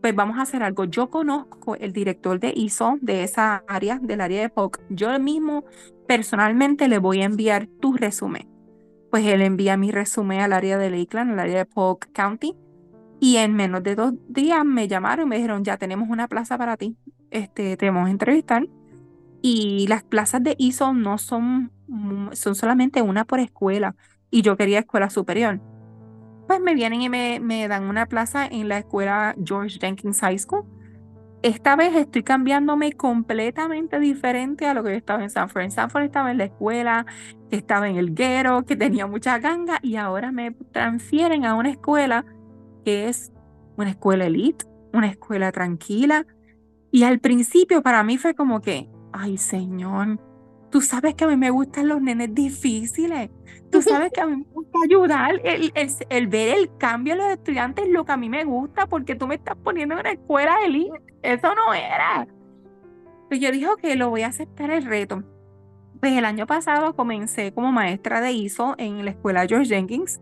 pues 0.01 0.15
vamos 0.15 0.37
a 0.37 0.43
hacer 0.43 0.63
algo. 0.63 0.85
Yo 0.85 1.09
conozco 1.09 1.75
el 1.75 1.91
director 1.91 2.39
de 2.39 2.53
ISO 2.55 2.97
de 3.01 3.23
esa 3.23 3.63
área, 3.67 3.99
del 4.01 4.21
área 4.21 4.41
de 4.41 4.49
POC. 4.49 4.79
Yo 4.89 5.17
mismo 5.19 5.65
personalmente 6.07 6.87
le 6.87 6.99
voy 6.99 7.21
a 7.21 7.25
enviar 7.25 7.67
tu 7.79 7.93
resumen 7.93 8.54
pues 9.15 9.27
él 9.27 9.41
envía 9.43 9.77
mi 9.77 9.91
resumen 9.91 10.41
al 10.41 10.51
área 10.51 10.77
de 10.77 10.89
Lakeland, 10.89 11.31
al 11.31 11.39
área 11.39 11.59
de 11.59 11.65
Polk 11.65 12.11
County, 12.11 12.53
y 13.21 13.37
en 13.37 13.53
menos 13.53 13.81
de 13.81 13.95
dos 13.95 14.13
días 14.27 14.65
me 14.65 14.89
llamaron 14.89 15.27
y 15.27 15.29
me 15.29 15.35
dijeron, 15.37 15.63
ya 15.63 15.77
tenemos 15.77 16.09
una 16.09 16.27
plaza 16.27 16.57
para 16.57 16.75
ti, 16.75 16.97
este, 17.31 17.77
te 17.77 17.89
vamos 17.89 18.09
a 18.09 18.11
entrevistar. 18.11 18.67
Y 19.41 19.87
las 19.87 20.03
plazas 20.03 20.43
de 20.43 20.57
ISO 20.59 20.91
no 20.91 21.17
son, 21.17 21.71
son 22.33 22.55
solamente 22.55 23.01
una 23.01 23.23
por 23.23 23.39
escuela, 23.39 23.95
y 24.31 24.41
yo 24.41 24.57
quería 24.57 24.79
escuela 24.79 25.09
superior. 25.09 25.61
Pues 26.45 26.59
me 26.59 26.75
vienen 26.75 27.01
y 27.01 27.07
me, 27.07 27.39
me 27.39 27.69
dan 27.69 27.85
una 27.85 28.07
plaza 28.07 28.45
en 28.45 28.67
la 28.67 28.79
escuela 28.79 29.33
George 29.41 29.79
Jenkins 29.79 30.19
High 30.19 30.39
School, 30.39 30.65
esta 31.45 31.75
vez 31.75 31.95
estoy 31.95 32.23
cambiándome 32.23 32.93
completamente 32.93 33.99
diferente 33.99 34.65
a 34.65 34.73
lo 34.73 34.83
que 34.83 34.89
yo 34.89 34.97
estaba 34.97 35.21
en 35.21 35.29
Sanford. 35.29 35.61
En 35.61 35.71
Sanford 35.71 36.05
estaba 36.05 36.31
en 36.31 36.39
la 36.39 36.45
escuela, 36.45 37.05
estaba 37.51 37.87
en 37.87 37.97
el 37.97 38.15
guero, 38.15 38.65
que 38.65 38.75
tenía 38.75 39.05
mucha 39.05 39.37
ganga 39.37 39.77
y 39.83 39.97
ahora 39.97 40.31
me 40.31 40.53
transfieren 40.71 41.45
a 41.45 41.53
una 41.53 41.69
escuela 41.69 42.25
que 42.83 43.09
es 43.09 43.31
una 43.77 43.91
escuela 43.91 44.25
elite, 44.25 44.65
una 44.91 45.05
escuela 45.05 45.51
tranquila. 45.51 46.25
Y 46.89 47.03
al 47.03 47.19
principio 47.19 47.83
para 47.83 48.01
mí 48.01 48.17
fue 48.17 48.33
como 48.33 48.59
que, 48.59 48.89
ay 49.13 49.37
Señor, 49.37 50.19
Tú 50.75 50.81
sabes 50.81 51.15
que 51.15 51.23
a 51.23 51.27
mí 51.29 51.37
me 51.37 51.51
gustan 51.51 51.87
los 51.87 52.01
nenes 52.01 52.35
difíciles. 52.35 53.29
Tú 53.71 53.81
sabes 53.81 54.11
que 54.11 54.19
a 54.19 54.25
mí 54.25 54.35
me 54.35 54.43
gusta 54.51 54.77
ayudar. 54.83 55.39
El, 55.45 55.71
el, 56.09 56.27
ver 56.27 56.57
el 56.57 56.75
cambio 56.77 57.13
de 57.13 57.21
los 57.21 57.29
estudiantes 57.29 57.85
es 57.85 57.93
lo 57.93 58.03
que 58.03 58.11
a 58.11 58.17
mí 58.17 58.27
me 58.27 58.43
gusta 58.43 58.85
porque 58.85 59.15
tú 59.15 59.25
me 59.25 59.35
estás 59.35 59.55
poniendo 59.55 59.93
en 59.93 60.01
una 60.01 60.11
escuela 60.11 60.57
de 60.59 60.65
elite. 60.65 60.99
Eso 61.23 61.55
no 61.55 61.73
era. 61.73 62.27
Pues 63.29 63.39
yo 63.39 63.53
dije 63.53 63.67
que 63.81 63.95
lo 63.95 64.09
voy 64.09 64.23
a 64.23 64.27
aceptar 64.27 64.69
el 64.69 64.83
reto. 64.83 65.23
Pues 66.01 66.11
el 66.11 66.25
año 66.25 66.45
pasado 66.45 66.93
comencé 66.93 67.53
como 67.53 67.71
maestra 67.71 68.19
de 68.19 68.33
ISO 68.33 68.75
en 68.77 69.05
la 69.05 69.11
escuela 69.11 69.47
George 69.47 69.73
Jenkins 69.73 70.19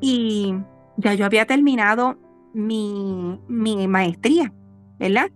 y 0.00 0.56
ya 0.96 1.14
yo 1.14 1.24
había 1.24 1.46
terminado 1.46 2.18
mi, 2.52 3.40
mi 3.46 3.86
maestría, 3.86 4.52
¿verdad? 4.98 5.30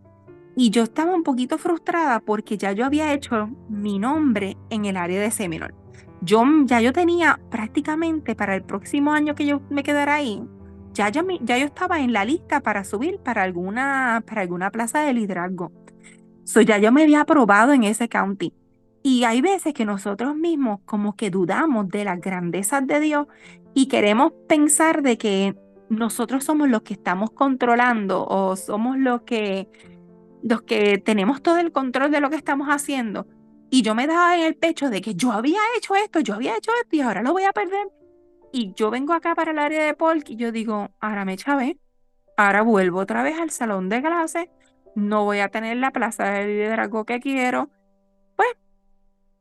Y 0.57 0.71
yo 0.71 0.85
estaba 0.85 1.14
un 1.14 1.23
poquito 1.23 1.59
frustrada 1.59 2.21
porque 2.21 2.57
ya 2.57 2.73
yo 2.73 2.87
había 2.87 3.12
hecho 3.12 3.51
mi 3.69 3.99
nombre 3.99 4.57
en 4.71 4.87
el 4.87 4.97
área 4.97 5.21
de 5.21 5.31
Seminole. 5.31 5.75
Yo, 6.23 6.42
ya 6.64 6.81
yo 6.81 6.95
tenía 6.95 7.38
prácticamente 7.51 8.35
para 8.35 8.57
el 8.57 8.62
próximo 8.62 9.12
año 9.12 9.35
que 9.35 9.45
yo 9.45 9.61
me 9.69 9.83
quedara 9.83 10.14
ahí, 10.14 10.42
ya, 10.95 11.11
ya, 11.11 11.23
ya 11.42 11.59
yo 11.59 11.66
estaba 11.66 12.01
en 12.01 12.14
la 12.14 12.25
lista 12.25 12.61
para 12.61 12.83
subir 12.83 13.19
para 13.19 13.42
alguna, 13.42 14.25
para 14.27 14.40
alguna 14.40 14.71
plaza 14.71 15.01
de 15.01 15.12
liderazgo. 15.12 15.71
So, 16.45 16.62
ya 16.62 16.79
yo 16.79 16.90
me 16.90 17.03
había 17.03 17.21
aprobado 17.21 17.75
en 17.75 17.85
ese 17.85 18.09
county. 18.09 18.55
Y 19.03 19.25
hay 19.25 19.42
veces 19.42 19.75
que 19.75 19.85
nosotros 19.85 20.35
mismos 20.37 20.81
como 20.87 21.14
que 21.14 21.31
dudamos 21.31 21.88
de 21.90 22.05
las 22.05 22.19
grandezas 22.19 22.87
de 22.87 22.99
Dios 23.01 23.27
y 23.75 23.87
queremos 23.88 24.33
pensar 24.49 25.03
de 25.03 25.19
que 25.19 25.55
nosotros 25.90 26.45
somos 26.45 26.71
los 26.71 26.81
que 26.83 26.95
estamos 26.95 27.31
controlando 27.31 28.27
o 28.27 28.57
somos 28.57 28.97
los 28.97 29.23
que, 29.23 29.69
los 30.48 30.62
que 30.62 30.98
tenemos 30.98 31.42
todo 31.42 31.59
el 31.59 31.72
control 31.72 32.11
de 32.11 32.20
lo 32.20 32.30
que 32.30 32.37
estamos 32.37 32.68
haciendo. 32.68 33.26
Y 33.70 33.82
yo 33.82 33.94
me 33.94 34.06
daba 34.06 34.37
en 34.37 34.44
el 34.44 34.54
pecho 34.54 34.90
de 34.90 35.00
que 35.00 35.14
yo 35.14 35.32
había 35.32 35.59
hecho 35.76 35.96
esto, 35.96 36.20
yo 36.20 36.35
había 36.35 36.56
hecho 36.56 36.70
esto 36.82 36.96
y 36.96 37.00
ahora 37.00 37.22
lo 37.22 37.32
voy 37.32 37.44
a 37.44 37.52
perder. 37.52 37.88
Y 38.52 38.72
yo 38.74 38.90
vengo 38.90 39.12
acá 39.12 39.35
para 39.35 39.50
el 39.50 39.59
área 39.59 39.85
de 39.85 39.94
Polk 39.94 40.30
y 40.30 40.37
yo 40.37 40.52
digo, 40.52 40.90
ahora 41.00 41.24
me 41.24 41.37
chavé, 41.37 41.78
ahora 42.37 42.62
vuelvo 42.62 43.00
otra 43.00 43.22
vez 43.22 43.38
al 43.38 43.50
salón 43.50 43.88
de 43.88 44.00
clase, 44.00 44.50
no 44.94 45.24
voy 45.24 45.40
a 45.40 45.48
tener 45.48 45.76
la 45.78 45.90
plaza 45.90 46.30
de 46.30 46.46
liderazgo 46.46 47.04
que 47.04 47.18
quiero, 47.20 47.70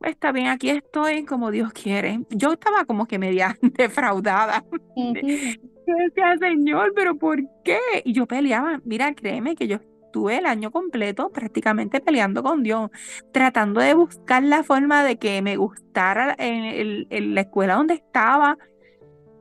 está 0.10 0.32
bien, 0.32 0.48
aquí 0.48 0.70
estoy 0.70 1.26
como 1.26 1.52
Dios 1.52 1.72
quiere. 1.74 2.22
Yo 2.30 2.54
estaba 2.54 2.86
como 2.86 3.08
que 3.08 3.20
media 3.20 3.58
defraudada. 3.62 4.64
Yo 4.96 5.94
decía, 5.98 6.38
Señor, 6.40 6.94
pero 6.96 7.16
¿por 7.16 7.40
qué? 7.64 7.80
Y 8.04 8.14
yo 8.14 8.26
peleaba, 8.26 8.82
mira, 8.86 9.14
créeme 9.14 9.56
que 9.56 9.68
yo 9.68 9.78
estuve 10.16 10.38
el 10.38 10.46
año 10.46 10.72
completo 10.72 11.30
prácticamente 11.30 12.00
peleando 12.00 12.42
con 12.42 12.64
Dios, 12.64 12.90
tratando 13.34 13.82
de 13.82 13.94
buscar 13.96 14.44
la 14.44 14.64
forma 14.64 15.04
de 15.04 15.18
que 15.18 15.42
me 15.42 15.58
gustara 15.58 16.34
en, 16.38 17.36
la 17.36 17.42
escuela 17.42 17.76
donde 17.76 17.96
estaba. 17.96 18.58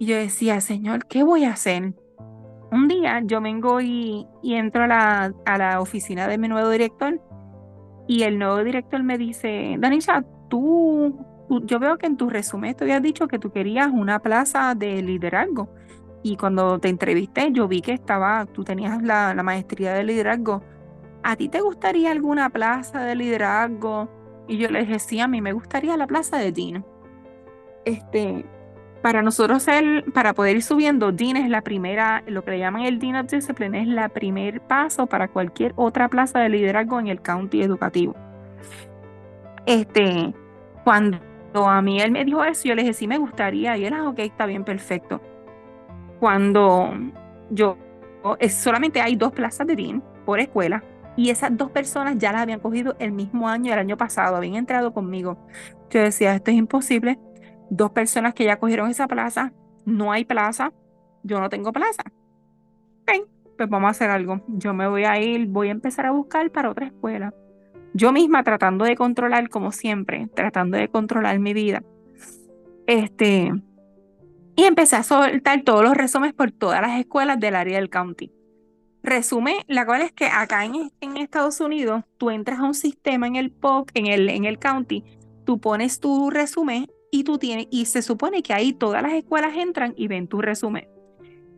Y 0.00 0.06
yo 0.06 0.16
decía, 0.16 0.60
Señor, 0.60 1.06
¿qué 1.06 1.22
voy 1.22 1.44
a 1.44 1.52
hacer? 1.52 1.94
Un 2.72 2.88
día 2.88 3.22
yo 3.24 3.40
vengo 3.40 3.80
y, 3.80 4.26
y 4.42 4.54
entro 4.54 4.82
a 4.82 4.86
la, 4.88 5.32
a 5.46 5.58
la 5.58 5.80
oficina 5.80 6.26
de 6.26 6.38
mi 6.38 6.48
nuevo 6.48 6.68
director 6.70 7.20
y 8.08 8.24
el 8.24 8.36
nuevo 8.36 8.64
director 8.64 9.00
me 9.04 9.16
dice, 9.16 9.76
Danisha, 9.78 10.24
tú, 10.50 11.24
yo 11.66 11.78
veo 11.78 11.98
que 11.98 12.06
en 12.06 12.16
tu 12.16 12.28
resumen 12.30 12.74
te 12.74 12.82
habías 12.82 13.00
dicho 13.00 13.28
que 13.28 13.38
tú 13.38 13.52
querías 13.52 13.92
una 13.92 14.18
plaza 14.18 14.74
de 14.74 15.02
liderazgo. 15.02 15.68
Y 16.24 16.38
cuando 16.38 16.78
te 16.78 16.88
entrevisté, 16.88 17.52
yo 17.52 17.68
vi 17.68 17.82
que 17.82 17.92
estaba, 17.92 18.46
tú 18.46 18.64
tenías 18.64 19.02
la, 19.02 19.34
maestría 19.44 19.92
de 19.92 20.04
liderazgo. 20.04 20.62
¿A 21.22 21.36
ti 21.36 21.50
te 21.50 21.60
gustaría 21.60 22.10
alguna 22.10 22.48
plaza 22.48 23.00
de 23.00 23.14
liderazgo? 23.14 24.08
Y 24.48 24.56
yo 24.56 24.70
le 24.70 24.86
decía, 24.86 25.24
a 25.24 25.28
mí 25.28 25.42
me 25.42 25.52
gustaría 25.52 25.98
la 25.98 26.06
plaza 26.06 26.38
de 26.38 26.50
Dean. 26.50 26.86
Este, 27.84 28.46
para 29.02 29.20
nosotros 29.20 29.64
ser, 29.64 30.02
para 30.14 30.32
poder 30.32 30.56
ir 30.56 30.62
subiendo, 30.62 31.12
Dean 31.12 31.36
es 31.36 31.50
la 31.50 31.60
primera, 31.60 32.24
lo 32.26 32.42
que 32.42 32.52
le 32.52 32.58
llaman 32.58 32.86
el 32.86 32.98
Dean 32.98 33.16
of 33.16 33.30
Discipline, 33.30 33.74
es 33.74 33.86
la 33.86 34.08
primer 34.08 34.62
paso 34.62 35.06
para 35.06 35.28
cualquier 35.28 35.74
otra 35.76 36.08
plaza 36.08 36.38
de 36.38 36.48
liderazgo 36.48 37.00
en 37.00 37.08
el 37.08 37.20
county 37.20 37.60
educativo. 37.60 38.14
Este, 39.66 40.32
cuando 40.84 41.18
a 41.68 41.82
mí 41.82 42.00
él 42.00 42.12
me 42.12 42.24
dijo 42.24 42.42
eso, 42.44 42.66
yo 42.66 42.74
le 42.74 42.80
dije, 42.80 42.94
sí 42.94 43.06
me 43.06 43.18
gustaría. 43.18 43.76
Y 43.76 43.84
él, 43.84 43.92
ah, 43.92 44.08
ok, 44.08 44.20
está 44.20 44.46
bien, 44.46 44.64
perfecto. 44.64 45.20
Cuando 46.24 46.90
yo, 47.50 47.76
es, 48.38 48.54
solamente 48.54 49.02
hay 49.02 49.14
dos 49.14 49.30
plazas 49.32 49.66
de 49.66 49.76
DIN 49.76 50.02
por 50.24 50.40
escuela. 50.40 50.82
Y 51.18 51.28
esas 51.28 51.54
dos 51.54 51.70
personas 51.70 52.16
ya 52.16 52.32
las 52.32 52.40
habían 52.40 52.60
cogido 52.60 52.96
el 52.98 53.12
mismo 53.12 53.46
año, 53.46 53.74
el 53.74 53.78
año 53.78 53.98
pasado, 53.98 54.36
habían 54.36 54.54
entrado 54.54 54.94
conmigo. 54.94 55.36
Yo 55.90 56.00
decía, 56.00 56.34
esto 56.34 56.50
es 56.50 56.56
imposible. 56.56 57.18
Dos 57.68 57.90
personas 57.90 58.32
que 58.32 58.44
ya 58.44 58.58
cogieron 58.58 58.88
esa 58.88 59.06
plaza, 59.06 59.52
no 59.84 60.12
hay 60.12 60.24
plaza, 60.24 60.72
yo 61.24 61.40
no 61.40 61.50
tengo 61.50 61.72
plaza. 61.72 62.04
Ok, 63.02 63.28
pues 63.58 63.68
vamos 63.68 63.88
a 63.88 63.90
hacer 63.90 64.08
algo. 64.08 64.40
Yo 64.48 64.72
me 64.72 64.88
voy 64.88 65.04
a 65.04 65.20
ir, 65.20 65.46
voy 65.48 65.68
a 65.68 65.72
empezar 65.72 66.06
a 66.06 66.12
buscar 66.12 66.50
para 66.50 66.70
otra 66.70 66.86
escuela 66.86 67.34
yo 67.92 68.12
misma 68.12 68.42
tratando 68.42 68.86
de 68.86 68.96
controlar, 68.96 69.50
como 69.50 69.72
siempre, 69.72 70.28
tratando 70.34 70.78
de 70.78 70.88
controlar 70.88 71.38
mi 71.38 71.52
vida. 71.52 71.84
Este, 72.86 73.52
y 74.56 74.64
empecé 74.64 74.96
a 74.96 75.02
soltar 75.02 75.62
todos 75.62 75.82
los 75.82 75.96
resúmenes 75.96 76.34
por 76.34 76.52
todas 76.52 76.80
las 76.80 76.98
escuelas 76.98 77.40
del 77.40 77.56
área 77.56 77.78
del 77.78 77.90
county. 77.90 78.30
Resume, 79.02 79.64
la 79.68 79.84
cual 79.84 80.02
es 80.02 80.12
que 80.12 80.26
acá 80.26 80.64
en, 80.64 80.90
en, 81.00 81.16
Estados 81.16 81.60
Unidos, 81.60 82.04
tú 82.16 82.30
entras 82.30 82.60
a 82.60 82.64
un 82.64 82.74
sistema 82.74 83.26
en 83.26 83.36
el 83.36 83.50
POC, 83.50 83.90
en 83.94 84.06
el, 84.06 84.30
en 84.30 84.44
el 84.44 84.58
county, 84.58 85.04
tú 85.44 85.60
pones 85.60 86.00
tu 86.00 86.30
resumen 86.30 86.86
y 87.10 87.24
tú 87.24 87.38
tienes, 87.38 87.66
y 87.70 87.84
se 87.84 88.00
supone 88.00 88.42
que 88.42 88.54
ahí 88.54 88.72
todas 88.72 89.02
las 89.02 89.12
escuelas 89.12 89.56
entran 89.56 89.92
y 89.96 90.08
ven 90.08 90.26
tu 90.26 90.40
resumen. 90.40 90.88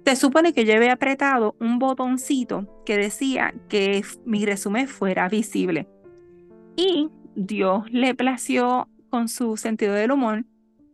Se 0.04 0.16
supone 0.16 0.52
que 0.52 0.64
yo 0.64 0.74
había 0.74 0.92
apretado 0.92 1.56
un 1.60 1.78
botoncito 1.78 2.82
que 2.84 2.96
decía 2.96 3.54
que 3.68 4.04
mi 4.24 4.44
resumen 4.44 4.86
fuera 4.86 5.28
visible. 5.28 5.88
Y 6.76 7.08
Dios 7.34 7.84
le 7.90 8.14
plació 8.14 8.88
con 9.10 9.28
su 9.28 9.56
sentido 9.56 9.94
del 9.94 10.12
humor 10.12 10.44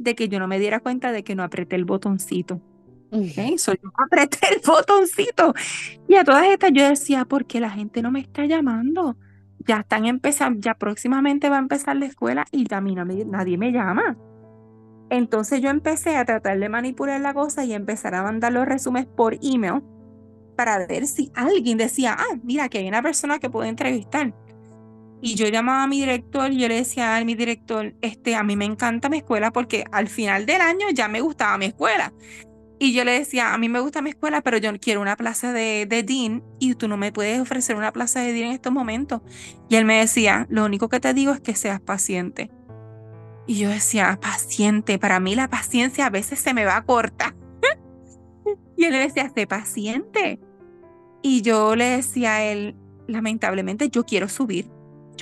de 0.02 0.14
que 0.14 0.28
yo 0.28 0.38
no 0.38 0.48
me 0.48 0.58
diera 0.58 0.80
cuenta 0.80 1.12
de 1.12 1.24
que 1.24 1.34
no 1.34 1.42
apreté 1.42 1.76
el 1.76 1.84
botoncito. 1.84 2.60
Okay, 3.10 3.56
yo 3.58 3.90
apreté 3.98 4.38
el 4.54 4.60
botoncito. 4.66 5.54
Y 6.08 6.14
a 6.14 6.24
todas 6.24 6.46
estas 6.46 6.72
yo 6.72 6.88
decía, 6.88 7.26
¿por 7.26 7.44
qué 7.44 7.60
la 7.60 7.70
gente 7.70 8.00
no 8.00 8.10
me 8.10 8.20
está 8.20 8.46
llamando? 8.46 9.16
Ya 9.66 9.80
están 9.80 10.06
empezando, 10.06 10.60
ya 10.60 10.74
próximamente 10.74 11.48
va 11.50 11.56
a 11.56 11.60
empezar 11.60 11.96
la 11.96 12.06
escuela 12.06 12.46
y 12.50 12.72
a 12.72 12.80
mí 12.80 12.94
nadie 12.94 13.58
me 13.58 13.70
llama. 13.70 14.16
Entonces 15.10 15.60
yo 15.60 15.68
empecé 15.68 16.16
a 16.16 16.24
tratar 16.24 16.58
de 16.58 16.70
manipular 16.70 17.20
la 17.20 17.34
cosa 17.34 17.66
y 17.66 17.74
empezar 17.74 18.14
a 18.14 18.22
mandar 18.22 18.52
los 18.52 18.66
resúmenes 18.66 19.06
por 19.14 19.36
email 19.42 19.82
para 20.56 20.86
ver 20.86 21.06
si 21.06 21.30
alguien 21.34 21.76
decía, 21.76 22.16
ah, 22.18 22.38
mira, 22.42 22.70
que 22.70 22.78
hay 22.78 22.88
una 22.88 23.02
persona 23.02 23.38
que 23.38 23.50
puedo 23.50 23.68
entrevistar. 23.68 24.34
Y 25.24 25.36
yo 25.36 25.46
llamaba 25.46 25.84
a 25.84 25.86
mi 25.86 26.00
director 26.00 26.50
y 26.50 26.58
yo 26.58 26.66
le 26.66 26.74
decía 26.74 27.16
a 27.16 27.24
mi 27.24 27.36
director, 27.36 27.94
este, 28.02 28.34
a 28.34 28.42
mí 28.42 28.56
me 28.56 28.64
encanta 28.64 29.08
mi 29.08 29.18
escuela 29.18 29.52
porque 29.52 29.84
al 29.92 30.08
final 30.08 30.46
del 30.46 30.60
año 30.60 30.88
ya 30.92 31.06
me 31.06 31.20
gustaba 31.20 31.56
mi 31.58 31.66
escuela. 31.66 32.12
Y 32.80 32.92
yo 32.92 33.04
le 33.04 33.12
decía, 33.12 33.54
a 33.54 33.58
mí 33.58 33.68
me 33.68 33.78
gusta 33.78 34.02
mi 34.02 34.10
escuela, 34.10 34.40
pero 34.40 34.58
yo 34.58 34.72
quiero 34.80 35.00
una 35.00 35.16
plaza 35.16 35.52
de, 35.52 35.86
de 35.86 36.02
Dean 36.02 36.42
y 36.58 36.74
tú 36.74 36.88
no 36.88 36.96
me 36.96 37.12
puedes 37.12 37.40
ofrecer 37.40 37.76
una 37.76 37.92
plaza 37.92 38.18
de 38.18 38.32
Dean 38.32 38.48
en 38.48 38.54
estos 38.54 38.72
momentos. 38.72 39.22
Y 39.68 39.76
él 39.76 39.84
me 39.84 40.00
decía, 40.00 40.48
lo 40.50 40.64
único 40.64 40.88
que 40.88 40.98
te 40.98 41.14
digo 41.14 41.32
es 41.32 41.40
que 41.40 41.54
seas 41.54 41.80
paciente. 41.80 42.50
Y 43.46 43.60
yo 43.60 43.70
decía, 43.70 44.18
paciente, 44.20 44.98
para 44.98 45.20
mí 45.20 45.36
la 45.36 45.48
paciencia 45.48 46.06
a 46.06 46.10
veces 46.10 46.40
se 46.40 46.52
me 46.52 46.64
va 46.64 46.82
corta. 46.82 47.36
y 48.76 48.86
él 48.86 48.92
le 48.92 48.98
decía, 48.98 49.30
sé 49.32 49.46
paciente. 49.46 50.40
Y 51.22 51.42
yo 51.42 51.76
le 51.76 51.84
decía 51.84 52.34
a 52.34 52.42
él, 52.42 52.74
lamentablemente 53.06 53.88
yo 53.88 54.04
quiero 54.04 54.28
subir 54.28 54.68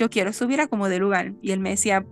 yo 0.01 0.09
quiero 0.09 0.33
subir 0.33 0.59
a 0.61 0.67
como 0.67 0.89
de 0.89 0.97
lugar. 0.97 1.33
Y 1.43 1.51
él 1.51 1.59
me 1.59 1.69
decía, 1.69 2.03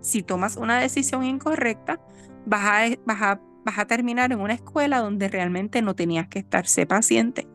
si 0.00 0.22
tomas 0.22 0.56
una 0.56 0.80
decisión 0.80 1.24
incorrecta, 1.24 2.00
vas 2.46 2.64
a, 2.64 2.96
vas 3.04 3.20
a, 3.20 3.40
vas 3.66 3.78
a 3.78 3.84
terminar 3.84 4.32
en 4.32 4.40
una 4.40 4.54
escuela 4.54 5.00
donde 5.00 5.28
realmente 5.28 5.82
no 5.82 5.94
tenías 5.94 6.26
que 6.28 6.38
estar, 6.38 6.66
sé 6.66 6.86
paciente. 6.86 7.46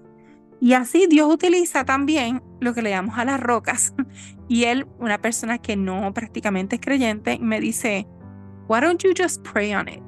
Y 0.61 0.73
así 0.73 1.07
Dios 1.09 1.33
utiliza 1.33 1.85
también 1.85 2.43
lo 2.59 2.75
que 2.75 2.83
le 2.83 2.91
llamamos 2.91 3.17
a 3.17 3.25
las 3.25 3.39
rocas. 3.39 3.93
Y 4.51 4.63
él, 4.63 4.87
una 4.97 5.19
persona 5.21 5.59
que 5.59 5.75
no 5.75 6.11
prácticamente 6.11 6.77
es 6.77 6.81
creyente, 6.81 7.37
me 7.37 7.59
dice, 7.59 8.07
why 8.67 8.81
don't 8.81 8.99
you 9.03 9.11
just 9.15 9.47
pray 9.47 9.75
on 9.75 9.87
it? 9.87 10.01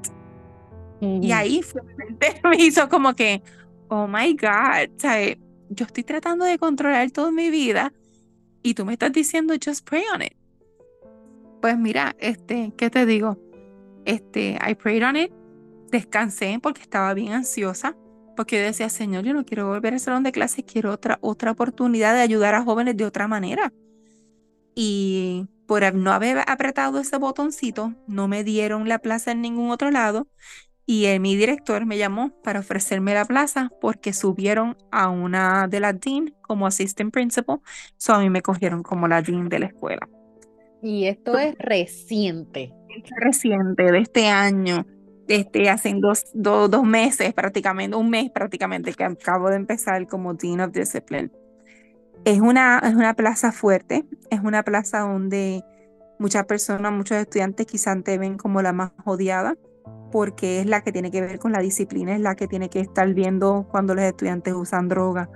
Y 1.00 1.32
ahí 1.32 1.62
me 2.44 2.56
hizo 2.58 2.90
como 2.90 3.14
que, 3.14 3.44
oh 3.90 4.08
my 4.08 4.34
God, 4.34 4.90
yo 5.70 5.86
estoy 5.86 6.04
tratando 6.04 6.44
de 6.46 6.58
controlar 6.58 7.12
toda 7.12 7.32
mi 7.32 7.52
vida 7.52 7.94
y 8.64 8.74
tú 8.74 8.86
me 8.86 8.94
estás 8.94 9.12
diciendo 9.12 9.54
just 9.64 9.88
pray 9.88 10.04
on 10.14 10.22
it. 10.22 10.34
Pues 11.62 11.78
mira, 11.78 12.16
este, 12.20 12.74
¿qué 12.76 12.90
te 12.90 13.06
digo? 13.06 13.38
Este, 14.06 14.58
I 14.68 14.76
prayed 14.76 15.08
on 15.08 15.16
it, 15.16 15.32
descansé 15.92 16.60
porque 16.62 16.82
estaba 16.82 17.14
bien 17.14 17.34
ansiosa, 17.34 17.96
porque 18.36 18.58
yo 18.58 18.64
decía, 18.64 18.90
Señor, 18.90 19.24
yo 19.24 19.34
no 19.34 19.46
quiero 19.46 19.68
volver 19.68 19.94
al 19.94 20.00
salón 20.00 20.24
de 20.24 20.32
clases, 20.32 20.66
quiero 20.66 20.92
otra, 20.92 21.20
otra 21.22 21.52
oportunidad 21.52 22.16
de 22.16 22.22
ayudar 22.22 22.56
a 22.56 22.64
jóvenes 22.64 22.98
de 22.98 23.06
otra 23.06 23.28
manera. 23.28 23.72
Y 24.74 25.48
por 25.68 25.94
no 25.94 26.12
haber 26.12 26.40
apretado 26.48 27.00
ese 27.00 27.18
botoncito, 27.18 27.94
no 28.08 28.28
me 28.28 28.44
dieron 28.44 28.90
la 28.90 29.00
plaza 29.00 29.32
en 29.32 29.42
ningún 29.42 29.70
otro 29.70 29.92
lado. 29.92 30.28
Y 30.94 31.08
mi 31.22 31.38
director 31.38 31.86
me 31.86 31.98
llamó 31.98 32.32
para 32.44 32.60
ofrecerme 32.60 33.14
la 33.14 33.24
plaza 33.24 33.72
porque 33.80 34.12
subieron 34.12 34.76
a 34.92 35.08
una 35.08 35.70
de 35.70 35.80
las 35.80 35.98
dean 35.98 36.36
como 36.42 36.68
assistant 36.68 37.14
principal. 37.14 37.62
So 37.96 38.14
a 38.14 38.20
mí 38.20 38.30
me 38.30 38.42
cogieron 38.42 38.84
como 38.84 39.08
la 39.08 39.22
dean 39.22 39.48
de 39.48 39.60
la 39.60 39.68
escuela. 39.68 40.10
Y 40.84 41.06
esto 41.08 41.38
es 41.38 41.56
reciente. 41.60 42.74
Es 42.90 43.10
reciente, 43.22 43.90
de 43.90 44.00
este 44.00 44.28
año. 44.28 44.86
Este, 45.30 45.70
hace 45.70 45.94
dos, 45.96 46.26
dos 46.34 46.84
meses 46.84 47.34
prácticamente, 47.34 47.96
un 47.96 48.10
mes 48.10 48.30
prácticamente 48.30 48.92
que 48.92 49.06
acabo 49.06 49.50
de 49.50 49.56
empezar 49.56 50.06
como 50.08 50.34
Dean 50.34 50.60
of 50.60 50.74
Discipline. 50.74 51.32
Es 52.26 52.42
una, 52.42 52.80
es 52.80 52.96
una 52.96 53.14
plaza 53.14 53.54
fuerte, 53.54 54.04
es 54.30 54.42
una 54.42 54.62
plaza 54.64 55.00
donde 55.00 55.64
muchas 56.20 56.44
personas, 56.48 56.92
muchos 56.92 57.16
estudiantes 57.16 57.66
quizás 57.66 58.04
te 58.04 58.18
ven 58.18 58.36
como 58.36 58.62
la 58.62 58.74
más 58.74 58.92
odiada 59.06 59.56
porque 60.12 60.60
es 60.60 60.66
la 60.66 60.82
que 60.82 60.92
tiene 60.92 61.12
que 61.12 61.22
ver 61.22 61.40
con 61.40 61.52
la 61.52 61.60
disciplina, 61.60 62.14
es 62.14 62.22
la 62.22 62.36
que 62.36 62.48
tiene 62.48 62.70
que 62.70 62.80
estar 62.80 63.12
viendo 63.14 63.66
cuando 63.70 63.96
los 63.96 64.04
estudiantes 64.04 64.54
usan 64.54 64.88
droga, 64.88 65.30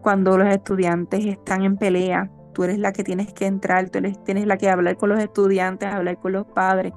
cuando 0.00 0.36
los 0.38 0.48
estudiantes 0.48 1.24
están 1.26 1.62
en 1.62 1.76
pelea, 1.76 2.30
tú 2.52 2.64
eres 2.64 2.78
la 2.78 2.92
que 2.92 3.04
tienes 3.04 3.32
que 3.32 3.46
entrar, 3.46 3.90
tú 3.90 3.98
eres, 3.98 4.22
tienes 4.24 4.46
la 4.46 4.56
que 4.56 4.68
hablar 4.68 4.96
con 4.96 5.10
los 5.10 5.20
estudiantes, 5.20 5.88
hablar 5.88 6.18
con 6.18 6.32
los 6.32 6.46
padres. 6.46 6.92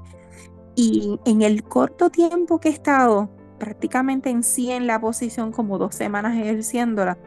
Y 0.76 1.20
en 1.26 1.42
el 1.42 1.64
corto 1.64 2.10
tiempo 2.10 2.60
que 2.60 2.70
he 2.70 2.72
estado, 2.72 3.30
prácticamente 3.60 4.30
en 4.30 4.44
sí 4.44 4.72
en 4.72 4.88
la 4.88 5.00
posición, 5.00 5.52
como 5.52 5.78
dos 5.78 5.96
semanas 5.96 6.36
ejerciéndola, 6.38 7.18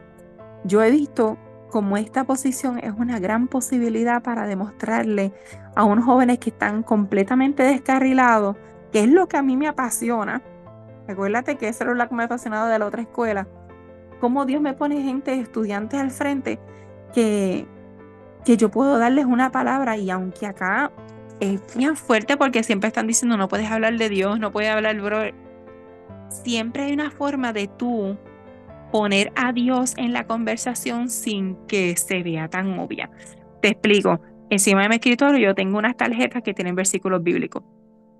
yo 0.63 0.83
he 0.83 0.91
visto 0.91 1.37
como 1.69 1.97
esta 1.97 2.23
posición 2.23 2.79
es 2.79 2.93
una 2.97 3.19
gran 3.19 3.47
posibilidad 3.47 4.21
para 4.21 4.47
demostrarle 4.47 5.31
a 5.75 5.83
unos 5.83 6.05
jóvenes 6.05 6.39
que 6.39 6.49
están 6.49 6.83
completamente 6.83 7.63
descarrilados, 7.63 8.57
que 8.91 9.01
es 9.01 9.09
lo 9.09 9.27
que 9.27 9.37
a 9.37 9.41
mí 9.41 9.57
me 9.57 9.67
apasiona. 9.67 10.41
Recuérdate 11.07 11.57
que 11.57 11.67
eso 11.67 11.89
es 11.89 11.97
lo 11.97 12.07
que 12.07 12.15
me 12.15 12.23
ha 12.23 12.25
apasionado 12.25 12.67
de 12.67 12.79
la 12.79 12.85
otra 12.85 13.01
escuela. 13.01 13.47
Cómo 14.19 14.45
Dios 14.45 14.61
me 14.61 14.73
pone 14.73 15.01
gente, 15.01 15.33
estudiantes 15.33 15.99
al 15.99 16.11
frente, 16.11 16.59
que, 17.13 17.65
que 18.45 18.57
yo 18.57 18.69
puedo 18.69 18.97
darles 18.97 19.25
una 19.25 19.51
palabra 19.51 19.97
y 19.97 20.09
aunque 20.09 20.45
acá 20.45 20.91
es 21.39 21.61
bien 21.75 21.95
fuerte 21.95 22.37
porque 22.37 22.63
siempre 22.63 22.89
están 22.89 23.07
diciendo 23.07 23.37
no 23.37 23.47
puedes 23.47 23.71
hablar 23.71 23.97
de 23.97 24.09
Dios, 24.09 24.39
no 24.39 24.51
puedes 24.51 24.69
hablar, 24.69 24.99
bro. 25.01 25.21
Siempre 26.29 26.83
hay 26.83 26.93
una 26.93 27.11
forma 27.11 27.53
de 27.53 27.67
tú 27.67 28.17
poner 28.91 29.31
a 29.35 29.53
Dios 29.53 29.93
en 29.97 30.13
la 30.13 30.25
conversación 30.25 31.09
sin 31.09 31.55
que 31.67 31.95
se 31.95 32.23
vea 32.23 32.49
tan 32.49 32.77
obvia. 32.77 33.09
Te 33.61 33.69
explico. 33.69 34.19
Encima 34.51 34.81
de 34.81 34.89
mi 34.89 34.95
escritorio 34.95 35.49
yo 35.49 35.55
tengo 35.55 35.77
unas 35.77 35.95
tarjetas 35.95 36.41
que 36.41 36.53
tienen 36.53 36.75
versículos 36.75 37.21
bíblicos. 37.21 37.63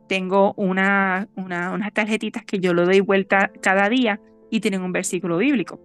Tengo 0.09 0.55
una, 0.57 1.29
unas 1.35 1.93
tarjetitas 1.93 2.43
que 2.43 2.57
yo 2.57 2.73
lo 2.73 2.83
doy 2.83 2.99
vuelta 2.99 3.51
cada 3.61 3.87
día 3.89 4.19
y 4.49 4.59
tienen 4.59 4.81
un 4.81 4.91
versículo 4.91 5.37
bíblico. 5.37 5.79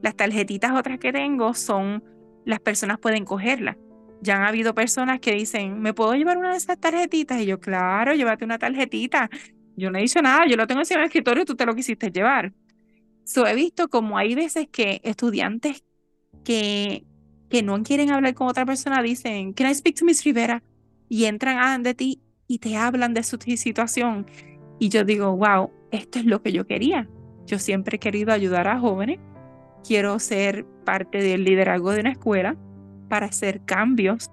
Las 0.00 0.16
tarjetitas 0.16 0.72
otras 0.72 0.98
que 0.98 1.12
tengo 1.12 1.52
son, 1.52 2.02
las 2.46 2.58
personas 2.60 2.98
pueden 2.98 3.26
cogerlas. 3.26 3.76
Ya 4.22 4.36
han 4.36 4.44
habido 4.44 4.74
personas 4.74 5.20
que 5.20 5.32
dicen, 5.32 5.78
¿me 5.78 5.92
puedo 5.92 6.14
llevar 6.14 6.38
una 6.38 6.52
de 6.52 6.56
esas 6.56 6.80
tarjetitas? 6.80 7.38
Y 7.42 7.44
yo, 7.44 7.60
claro, 7.60 8.14
llévate 8.14 8.46
una 8.46 8.58
tarjetita. 8.58 9.28
Yo 9.76 9.90
no 9.90 9.98
he 9.98 10.02
dicho 10.02 10.22
nada, 10.22 10.46
yo 10.46 10.56
lo 10.56 10.66
tengo 10.66 10.80
encima 10.80 11.00
del 11.00 11.08
escritorio, 11.08 11.44
tú 11.44 11.54
te 11.54 11.66
lo 11.66 11.74
quisiste 11.74 12.10
llevar. 12.10 12.54
So, 13.24 13.46
he 13.46 13.54
visto 13.54 13.88
como 13.88 14.16
hay 14.16 14.34
veces 14.34 14.68
que 14.72 15.02
estudiantes 15.04 15.84
que, 16.44 17.04
que 17.50 17.62
no 17.62 17.82
quieren 17.82 18.10
hablar 18.10 18.32
con 18.32 18.48
otra 18.48 18.64
persona 18.64 19.02
dicen, 19.02 19.52
Can 19.52 19.70
I 19.70 19.74
speak 19.74 19.96
to 19.98 20.06
Miss 20.06 20.24
Rivera? 20.24 20.62
Y 21.10 21.26
entran 21.26 21.82
de 21.82 21.92
ti 21.92 22.22
y 22.46 22.58
te 22.58 22.76
hablan 22.76 23.14
de 23.14 23.22
su 23.22 23.38
situación. 23.38 24.26
Y 24.78 24.88
yo 24.88 25.04
digo, 25.04 25.36
wow, 25.36 25.70
esto 25.90 26.18
es 26.18 26.26
lo 26.26 26.42
que 26.42 26.52
yo 26.52 26.66
quería. 26.66 27.08
Yo 27.46 27.58
siempre 27.58 27.96
he 27.96 28.00
querido 28.00 28.32
ayudar 28.32 28.68
a 28.68 28.78
jóvenes. 28.78 29.18
Quiero 29.86 30.18
ser 30.18 30.66
parte 30.84 31.18
del 31.18 31.44
liderazgo 31.44 31.92
de 31.92 32.00
una 32.00 32.12
escuela 32.12 32.56
para 33.08 33.26
hacer 33.26 33.62
cambios. 33.64 34.30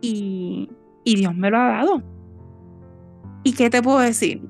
Y, 0.00 0.70
y 1.04 1.16
Dios 1.16 1.34
me 1.34 1.50
lo 1.50 1.58
ha 1.58 1.68
dado. 1.68 2.02
¿Y 3.42 3.52
qué 3.52 3.70
te 3.70 3.82
puedo 3.82 3.98
decir? 3.98 4.42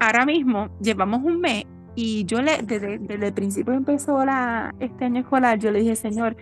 Ahora 0.00 0.26
mismo 0.26 0.68
llevamos 0.80 1.22
un 1.22 1.40
mes 1.40 1.64
y 1.94 2.26
yo 2.26 2.42
le, 2.42 2.58
desde, 2.62 2.94
el 2.96 3.32
principio 3.32 3.72
empezó 3.72 4.24
la, 4.24 4.74
este 4.80 5.06
año 5.06 5.20
escolar, 5.20 5.58
yo 5.58 5.70
le 5.70 5.80
dije, 5.80 5.96
Señor, 5.96 6.36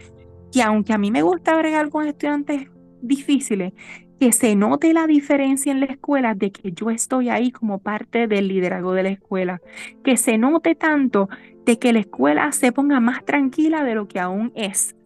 que 0.53 0.63
aunque 0.63 0.93
a 0.93 0.99
mí 0.99 1.13
me 1.13 1.23
gusta 1.23 1.57
bregar 1.57 1.91
con 1.91 2.07
estudiantes 2.07 2.69
difíciles, 3.07 3.73
que 4.19 4.33
se 4.33 4.55
note 4.57 4.93
la 4.93 5.07
diferencia 5.07 5.73
en 5.73 5.81
la 5.81 5.87
escuela 5.87 6.35
de 6.35 6.51
que 6.53 6.73
yo 6.73 6.91
estoy 6.91 7.29
ahí 7.29 7.51
como 7.51 7.79
parte 7.79 8.27
del 8.27 8.49
liderazgo 8.49 8.93
de 8.93 9.03
la 9.03 9.09
escuela, 9.11 9.61
que 10.03 10.17
se 10.17 10.39
note 10.39 10.75
tanto 10.75 11.29
de 11.65 11.79
que 11.79 11.93
la 11.93 12.01
escuela 12.01 12.53
se 12.53 12.73
ponga 12.73 13.01
más 13.01 13.25
tranquila 13.25 13.85
de 13.85 13.95
lo 13.95 14.07
que 14.09 14.21
aún 14.21 14.53
es 14.55 14.97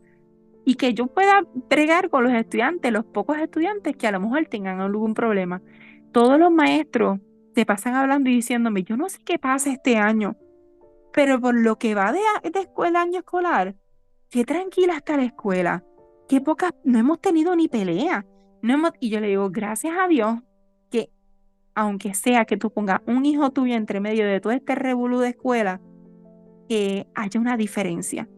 y 0.65 0.75
que 0.75 0.93
yo 0.93 1.07
pueda 1.07 1.47
bregar 1.71 2.11
con 2.11 2.25
los 2.25 2.33
estudiantes, 2.35 2.93
los 2.93 3.05
pocos 3.07 3.39
estudiantes 3.39 3.97
que 3.97 4.07
a 4.07 4.13
lo 4.13 4.21
mejor 4.21 4.45
tengan 4.47 4.83
algún 4.83 5.15
problema. 5.15 5.63
Todos 6.13 6.39
los 6.39 6.51
maestros 6.53 7.21
te 7.55 7.65
pasan 7.65 7.95
hablando 7.95 8.29
y 8.29 8.35
diciéndome, 8.35 8.83
yo 8.83 8.97
no 8.99 9.09
sé 9.09 9.19
qué 9.25 9.39
pasa 9.39 9.73
este 9.73 9.97
año, 9.97 10.37
pero 11.13 11.41
por 11.41 11.55
lo 11.55 11.79
que 11.79 11.95
va 11.95 12.13
de, 12.13 12.21
de 12.51 12.61
escuela, 12.61 13.01
año 13.01 13.21
escolar, 13.21 13.77
qué 14.29 14.45
tranquila 14.45 14.97
está 14.97 15.17
la 15.17 15.25
escuela, 15.25 15.85
qué 16.29 16.41
pocas, 16.41 16.73
no 16.85 16.99
hemos 16.99 17.21
tenido 17.21 17.57
ni 17.57 17.69
pelea. 17.69 18.27
No 18.63 18.75
hemos, 18.75 18.93
y 19.01 19.11
yo 19.11 19.21
le 19.21 19.29
digo, 19.29 19.51
gracias 19.51 19.95
a 19.99 20.09
Dios 20.09 20.41
que 20.91 21.11
aunque 21.75 22.15
sea 22.15 22.45
que 22.45 22.57
tú 22.57 22.71
pongas 22.71 23.01
un 23.07 23.25
hijo 23.25 23.51
tuyo 23.51 23.75
entre 23.75 24.01
medio 24.01 24.27
de 24.27 24.41
todo 24.41 24.53
este 24.53 24.75
revolú 24.75 25.21
de 25.21 25.31
escuela, 25.31 25.81
que 26.69 27.07
haya 27.15 27.41
una 27.41 27.57
diferencia. 27.57 28.29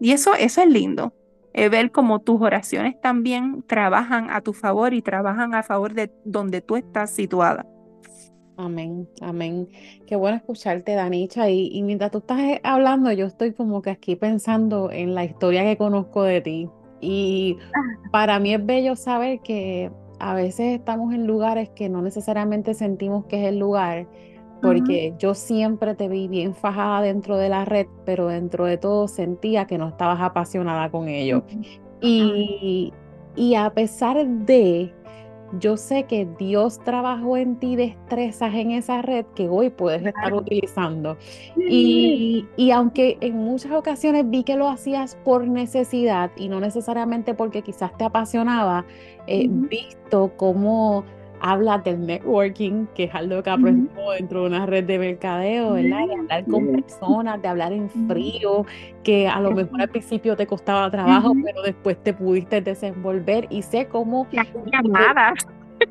Y 0.00 0.12
eso, 0.12 0.34
eso 0.34 0.62
es 0.62 0.68
lindo, 0.68 1.14
es 1.52 1.70
ver 1.70 1.90
cómo 1.90 2.20
tus 2.20 2.40
oraciones 2.40 3.00
también 3.00 3.62
trabajan 3.66 4.30
a 4.30 4.40
tu 4.40 4.52
favor 4.52 4.94
y 4.94 5.02
trabajan 5.02 5.54
a 5.54 5.62
favor 5.62 5.94
de 5.94 6.12
donde 6.24 6.60
tú 6.60 6.76
estás 6.76 7.10
situada. 7.10 7.66
Amén, 8.56 9.08
amén. 9.20 9.68
Qué 10.06 10.16
bueno 10.16 10.36
escucharte, 10.36 10.94
Danicha. 10.94 11.48
Y, 11.48 11.80
mientras 11.84 12.10
tú 12.10 12.18
estás 12.18 12.40
eh, 12.40 12.60
hablando, 12.64 13.12
yo 13.12 13.26
estoy 13.26 13.52
como 13.52 13.82
que 13.82 13.90
aquí 13.90 14.16
pensando 14.16 14.90
en 14.90 15.14
la 15.14 15.24
historia 15.24 15.62
que 15.62 15.76
conozco 15.76 16.24
de 16.24 16.40
ti. 16.40 16.68
Y 17.00 17.58
ah. 17.74 18.08
para 18.10 18.38
mí 18.38 18.54
es 18.54 18.64
bello 18.64 18.96
saber 18.96 19.40
que 19.40 19.90
a 20.18 20.34
veces 20.34 20.78
estamos 20.78 21.14
en 21.14 21.26
lugares 21.26 21.70
que 21.70 21.88
no 21.88 22.02
necesariamente 22.02 22.74
sentimos 22.74 23.26
que 23.26 23.42
es 23.42 23.48
el 23.48 23.58
lugar, 23.58 24.06
porque 24.60 25.14
yo 25.18 25.34
siempre 25.34 25.94
te 25.94 26.08
vi 26.08 26.26
bien 26.26 26.54
fajada 26.54 27.00
dentro 27.00 27.36
de 27.36 27.48
la 27.48 27.64
red, 27.64 27.86
pero 28.04 28.26
dentro 28.26 28.66
de 28.66 28.76
todo 28.76 29.06
sentía 29.06 29.66
que 29.66 29.78
no 29.78 29.88
estabas 29.88 30.20
apasionada 30.20 30.90
con 30.90 31.08
ello. 31.08 31.44
Y, 32.00 32.92
y 33.36 33.54
a 33.54 33.70
pesar 33.70 34.26
de 34.26 34.92
yo 35.58 35.76
sé 35.76 36.04
que 36.04 36.28
Dios 36.38 36.78
trabajó 36.80 37.36
en 37.36 37.56
ti 37.56 37.76
destrezas 37.76 38.54
en 38.54 38.72
esa 38.72 39.02
red 39.02 39.24
que 39.34 39.48
hoy 39.48 39.70
puedes 39.70 40.04
estar 40.04 40.34
utilizando. 40.34 41.16
Y, 41.56 42.46
aunque 42.72 43.16
en 43.20 43.36
muchas 43.36 43.72
ocasiones 43.72 44.28
vi 44.28 44.44
que 44.44 44.56
lo 44.56 44.68
hacías 44.68 45.16
por 45.24 45.46
necesidad 45.46 46.30
y 46.36 46.48
no 46.48 46.60
necesariamente 46.60 47.34
porque 47.34 47.62
quizás 47.62 47.96
te 47.96 48.04
apasionaba, 48.04 48.84
he 49.26 49.48
visto 49.48 50.32
cómo 50.36 51.04
habla 51.40 51.78
del 51.78 52.06
networking, 52.06 52.86
que 52.94 53.04
es 53.04 53.14
algo 53.14 53.42
que 53.42 53.50
aprendimos 53.50 54.16
dentro 54.18 54.42
de 54.42 54.46
una 54.48 54.66
red 54.66 54.84
de 54.84 54.98
mercadeo, 54.98 55.74
¿verdad? 55.74 56.06
De 56.06 56.14
hablar 56.14 56.44
con 56.46 56.66
personas, 56.68 57.42
de 57.42 57.48
hablar 57.48 57.72
en 57.72 57.88
frío, 58.08 58.64
que 59.02 59.28
a 59.28 59.40
lo 59.40 59.52
mejor 59.52 59.82
al 59.82 59.88
principio 59.88 60.36
te 60.36 60.46
costaba 60.46 60.90
trabajo, 60.90 61.34
pero 61.44 61.62
después 61.62 62.02
te 62.02 62.12
pudiste 62.12 62.60
desenvolver 62.60 63.46
y 63.50 63.62
sé 63.62 63.86
cómo... 63.86 64.26
llamadas. 64.30 65.46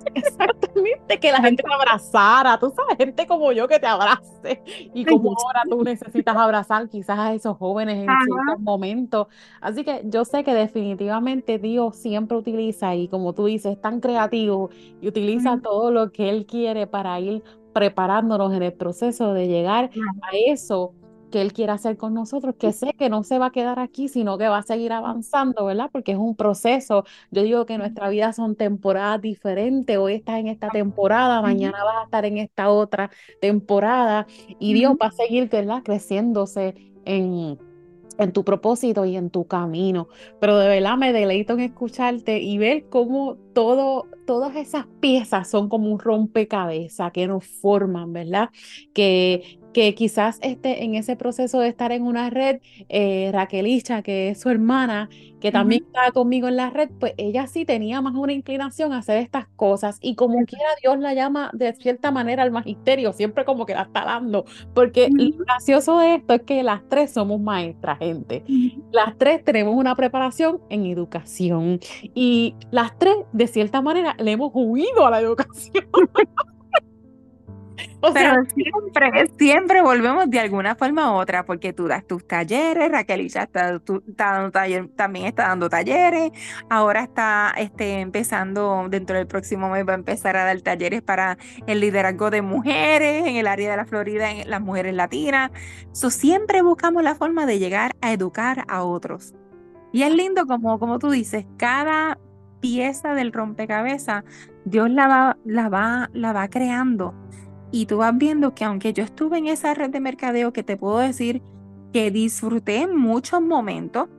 Exactamente, 0.16 1.20
que 1.20 1.32
la 1.32 1.42
gente 1.42 1.64
te 1.64 1.74
abrazara, 1.74 2.58
tú 2.60 2.74
sabes, 2.76 2.98
gente 2.98 3.28
como 3.28 3.52
yo 3.52 3.68
que 3.68 3.80
te 3.80 3.88
abrace. 3.88 4.62
Y 4.94 5.06
como 5.06 5.32
ahora 5.32 5.64
tú 5.70 5.84
necesitas 5.84 6.36
abrazar 6.36 6.88
quizás 6.90 7.20
a 7.20 7.34
esos 7.34 7.58
jóvenes 7.58 7.98
en 7.98 8.06
ciertos 8.06 8.60
momentos. 8.60 9.28
Así 9.62 9.84
que 9.84 10.02
yo 10.06 10.26
sé 10.26 10.44
que 10.44 10.54
definitivamente 10.54 11.60
Dios 11.60 11.96
siempre 11.98 12.38
utiliza 12.38 12.96
y 12.96 13.08
como 13.08 13.34
tú 13.34 13.46
dices, 13.46 13.74
es 13.74 13.82
tan 13.82 14.00
creativo 14.00 14.70
y 15.02 15.08
utiliza 15.08 15.60
todo 15.62 15.92
lo 15.92 16.12
que 16.12 16.30
Él 16.30 16.46
quiere 16.46 16.88
para 16.88 17.20
ir 17.20 17.44
preparándonos 17.74 18.54
en 18.54 18.64
el 18.64 18.74
proceso 18.74 19.34
de 19.34 19.48
llegar 19.48 19.92
a 20.22 20.30
eso 20.48 20.94
que 21.32 21.42
Él 21.42 21.54
quiere 21.54 21.72
hacer 21.72 21.98
con 21.98 22.14
nosotros, 22.14 22.56
que 22.58 22.74
sé 22.74 22.94
que 22.98 23.10
no 23.10 23.24
se 23.24 23.40
va 23.40 23.48
a 23.48 23.52
quedar 23.52 23.80
aquí, 23.80 24.08
sino 24.08 24.38
que 24.38 24.48
va 24.48 24.60
a 24.60 24.64
seguir 24.64 24.94
avanzando, 24.94 25.66
¿verdad? 25.66 25.90
Porque 25.92 26.14
es 26.14 26.18
un 26.18 26.36
proceso. 26.36 27.04
Yo 27.32 27.44
digo 27.44 27.66
que 27.66 27.78
nuestra 27.78 28.10
vida 28.10 28.34
son 28.34 28.56
temporadas 28.56 29.22
diferentes. 29.22 29.98
Hoy 29.98 30.14
estás 30.14 30.40
en 30.40 30.48
esta 30.48 30.70
temporada, 30.70 31.42
mañana 31.42 31.84
vas 31.84 31.98
a 32.02 32.04
estar 32.06 32.26
en 32.26 32.38
esta 32.38 32.70
otra 32.70 33.12
temporada 33.42 34.28
y 34.60 34.74
Dios 34.74 34.96
va 35.02 35.08
a 35.08 35.12
seguir, 35.12 35.50
¿verdad? 35.50 35.84
Creciéndose 35.84 36.76
en 37.06 37.58
en 38.18 38.32
tu 38.32 38.44
propósito 38.44 39.06
y 39.06 39.16
en 39.16 39.30
tu 39.30 39.46
camino. 39.46 40.08
Pero 40.40 40.58
de 40.58 40.68
verdad 40.68 40.98
me 40.98 41.14
deleito 41.14 41.54
en 41.54 41.62
escucharte 41.62 42.40
y 42.40 42.58
ver 42.58 42.86
cómo 42.90 43.38
todo, 43.54 44.08
todas 44.26 44.56
esas 44.56 44.86
piezas 45.00 45.50
son 45.50 45.70
como 45.70 45.92
un 45.92 46.00
rompecabezas 46.00 47.12
que 47.12 47.28
nos 47.28 47.46
forman, 47.46 48.14
¿verdad? 48.14 48.50
Que, 48.94 49.60
que 49.78 49.94
quizás 49.94 50.40
esté 50.42 50.84
en 50.86 50.96
ese 50.96 51.16
proceso 51.16 51.60
de 51.60 51.68
estar 51.68 51.92
en 51.92 52.02
una 52.02 52.32
red, 52.32 52.62
eh, 52.90 53.30
Raquelicha, 53.32 54.02
que 54.02 54.30
es 54.30 54.40
su 54.40 54.50
hermana, 54.50 55.08
que 55.40 55.52
también 55.52 55.84
estaba 55.86 56.10
conmigo 56.10 56.48
en 56.48 56.56
la 56.56 56.72
red, 56.72 56.90
pues 57.00 57.14
ella 57.18 57.46
sí 57.46 57.64
tenía 57.64 58.02
más 58.02 58.16
una 58.16 58.34
inclinación 58.34 58.92
a 58.92 58.98
hacer 58.98 59.20
estas 59.20 59.46
cosas 59.56 60.00
y 60.02 60.16
como 60.16 60.44
quiera 60.46 60.66
Dios 60.82 60.98
la 60.98 61.14
llama 61.14 61.52
de 61.54 61.74
cierta 61.74 62.10
manera 62.10 62.42
al 62.42 62.50
magisterio, 62.50 63.14
siempre 63.14 63.46
como 63.46 63.68
que 63.68 63.76
la 63.76 63.84
está 63.84 64.04
dando, 64.04 64.46
porque 64.74 65.10
lo 65.12 65.46
gracioso 65.46 66.00
de 66.00 66.16
esto 66.16 66.34
es 66.34 66.42
que 66.42 66.64
las 66.64 66.82
tres 66.90 67.12
somos 67.12 67.40
maestras, 67.40 68.00
gente. 68.00 68.44
Las 68.92 69.16
tres 69.20 69.44
tenemos 69.44 69.76
una 69.76 69.94
preparación 69.94 70.60
en 70.72 70.88
educación 70.88 71.80
y 72.16 72.56
las 72.72 72.98
tres 72.98 73.16
de 73.32 73.46
cierta 73.46 73.84
manera 73.84 74.16
le 74.18 74.32
hemos 74.32 74.50
huido 74.56 75.06
a 75.06 75.12
la 75.12 75.20
educación. 75.20 75.86
Pero 78.14 78.36
siempre, 78.54 79.28
siempre 79.40 79.82
volvemos 79.82 80.30
de 80.30 80.40
alguna 80.40 80.76
forma 80.76 81.12
u 81.12 81.16
otra, 81.16 81.46
porque 81.46 81.74
tú 81.74 81.88
das 81.88 82.06
tus 82.06 82.28
talleres, 82.28 82.92
Raquel 82.92 83.28
ya 83.28 83.44
está, 83.44 83.80
dando 84.06 84.52
taller, 84.52 84.88
también 84.96 85.26
está 85.26 85.48
dando 85.48 85.68
talleres, 85.68 86.32
ahora 86.70 87.04
está 87.04 87.54
este, 87.58 88.00
empezando, 88.00 88.86
dentro 88.90 89.18
del 89.18 89.26
próximo 89.26 89.70
mes 89.70 89.88
va 89.88 89.94
a 89.94 89.96
empezar 89.96 90.38
a 90.38 90.46
dar 90.46 90.62
talleres 90.62 91.02
para 91.02 91.38
el 91.66 91.80
liderazgo 91.80 92.30
de 92.30 92.44
mujeres 92.44 93.26
en 93.26 93.36
el 93.36 93.48
área 93.48 93.72
de 93.72 93.78
la 93.78 93.86
Florida, 93.86 94.30
en 94.30 94.50
las 94.50 94.62
mujeres 94.62 94.94
latinas. 94.94 95.52
So, 95.92 96.12
siempre 96.12 96.62
buscamos 96.62 97.02
la 97.04 97.16
forma 97.16 97.48
de 97.48 97.58
llegar 97.58 97.92
a 98.02 98.14
educar 98.14 98.64
a 98.68 98.84
otros. 98.84 99.34
Y 99.92 100.04
es 100.04 100.14
lindo 100.14 100.46
como, 100.46 100.78
como 100.78 101.00
tú 101.00 101.10
dices, 101.10 101.46
cada 101.58 102.20
pieza 102.60 103.16
del 103.16 103.34
rompecabezas, 103.34 104.24
Dios 104.66 104.90
la 104.90 105.08
va, 105.08 105.38
la 105.46 105.70
va, 105.70 106.10
la 106.14 106.34
va 106.34 106.48
creando 106.48 107.14
y 107.72 107.86
tú 107.86 107.98
vas 107.98 108.18
viendo 108.18 108.54
que 108.54 108.66
aunque 108.66 108.94
yo 108.94 109.04
estuve 109.04 109.38
en 109.38 109.48
esa 109.48 109.74
red 109.74 109.90
de 109.90 110.00
mercadeo 110.00 110.54
que 110.54 110.64
te 110.64 110.78
puedo 110.78 111.00
decir 111.00 111.42
que 111.94 112.12
disfruté 112.12 112.88
muchos 112.88 113.42
momentos, 113.42 114.10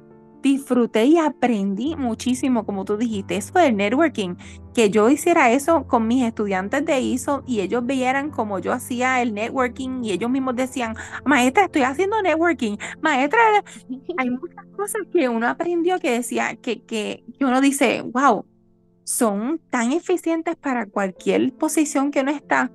disfruté 0.43 1.05
y 1.05 1.19
aprendí 1.19 1.97
muchísimo, 1.97 2.65
como 2.65 2.85
tú 2.85 2.97
dijiste, 2.97 3.37
eso 3.37 3.59
del 3.59 3.77
networking, 3.77 4.37
que 4.75 4.91
yo 4.91 5.09
hiciera 5.09 5.51
eso 5.51 5.87
con 5.87 6.07
mis 6.07 6.25
estudiantes 6.25 6.85
de 6.85 7.01
ISO 7.01 7.43
y 7.47 7.61
ellos 7.61 7.85
vieran 7.85 8.31
como 8.31 8.59
yo 8.59 8.73
hacía 8.73 9.21
el 9.21 9.35
networking 9.35 10.05
y 10.05 10.13
ellos 10.13 10.31
mismos 10.31 10.57
decían, 10.57 10.95
maestra, 11.25 11.65
estoy 11.65 11.83
haciendo 11.83 12.23
networking, 12.23 12.77
maestra, 13.01 13.41
hay 14.17 14.31
muchas 14.31 14.65
cosas 14.77 15.03
que 15.13 15.29
uno 15.29 15.49
aprendió 15.49 15.99
que 15.99 16.13
decía, 16.13 16.57
que, 16.57 16.83
que, 16.83 17.25
que 17.39 17.45
uno 17.45 17.61
dice, 17.61 18.03
wow, 18.03 18.45
son 19.05 19.61
tan 19.71 19.93
eficientes 19.93 20.55
para 20.57 20.87
cualquier 20.87 21.53
posición 21.55 22.11
que 22.11 22.21
uno 22.21 22.31
está 22.31 22.71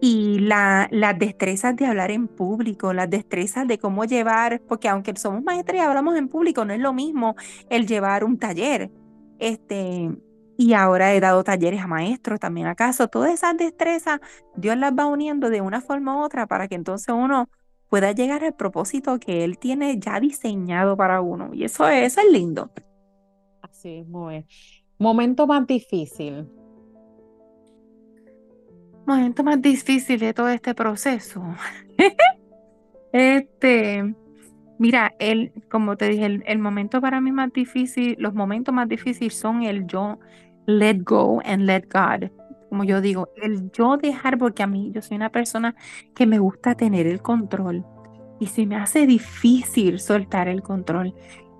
y 0.00 0.38
la, 0.40 0.88
las 0.90 1.18
destrezas 1.18 1.74
de 1.76 1.86
hablar 1.86 2.10
en 2.10 2.28
público, 2.28 2.92
las 2.92 3.08
destrezas 3.08 3.66
de 3.66 3.78
cómo 3.78 4.04
llevar, 4.04 4.60
porque 4.68 4.88
aunque 4.88 5.14
somos 5.16 5.42
maestros 5.42 5.78
y 5.78 5.80
hablamos 5.80 6.16
en 6.16 6.28
público, 6.28 6.64
no 6.64 6.72
es 6.72 6.80
lo 6.80 6.92
mismo 6.92 7.34
el 7.70 7.86
llevar 7.86 8.24
un 8.24 8.38
taller. 8.38 8.90
Este, 9.38 10.10
y 10.58 10.72
ahora 10.74 11.14
he 11.14 11.20
dado 11.20 11.44
talleres 11.44 11.80
a 11.80 11.86
maestros 11.86 12.40
también 12.40 12.66
acaso. 12.66 13.08
Todas 13.08 13.32
esas 13.32 13.56
destrezas, 13.56 14.20
Dios 14.56 14.76
las 14.76 14.92
va 14.92 15.06
uniendo 15.06 15.50
de 15.50 15.60
una 15.60 15.80
forma 15.80 16.16
u 16.16 16.24
otra 16.24 16.46
para 16.46 16.68
que 16.68 16.74
entonces 16.74 17.14
uno 17.14 17.48
pueda 17.88 18.12
llegar 18.12 18.44
al 18.44 18.54
propósito 18.54 19.18
que 19.18 19.44
Él 19.44 19.58
tiene 19.58 19.98
ya 19.98 20.20
diseñado 20.20 20.96
para 20.96 21.20
uno. 21.20 21.50
Y 21.54 21.64
eso, 21.64 21.88
eso 21.88 22.20
es 22.20 22.32
lindo. 22.32 22.70
Así 23.62 23.98
es, 23.98 24.08
muy 24.08 24.34
bien. 24.34 24.46
Momento 24.98 25.46
más 25.46 25.66
difícil 25.66 26.48
momento 29.06 29.44
más 29.44 29.60
difícil 29.60 30.18
de 30.20 30.34
todo 30.34 30.48
este 30.48 30.74
proceso. 30.74 31.42
este, 33.12 34.14
mira, 34.78 35.12
el, 35.18 35.52
como 35.70 35.96
te 35.96 36.08
dije, 36.08 36.42
el, 36.44 36.58
momento 36.58 37.00
para 37.00 37.20
mí 37.20 37.32
más 37.32 37.52
difícil, 37.52 38.16
los 38.18 38.34
momentos 38.34 38.74
más 38.74 38.88
difíciles 38.88 39.34
son 39.34 39.62
el 39.62 39.86
yo 39.86 40.18
let 40.66 40.98
go 41.02 41.40
and 41.44 41.62
let 41.64 41.84
God. 41.92 42.30
Como 42.68 42.84
yo 42.84 43.00
digo, 43.00 43.28
el 43.40 43.70
yo 43.70 43.96
dejar, 43.96 44.38
porque 44.38 44.62
a 44.62 44.66
mí 44.66 44.90
yo 44.92 45.00
soy 45.00 45.16
una 45.16 45.30
persona 45.30 45.74
que 46.14 46.26
me 46.26 46.38
gusta 46.38 46.74
tener 46.74 47.06
el 47.06 47.22
control 47.22 47.84
y 48.40 48.46
se 48.46 48.66
me 48.66 48.76
hace 48.76 49.06
difícil 49.06 50.00
soltar 50.00 50.48
el 50.48 50.62
control. 50.62 51.14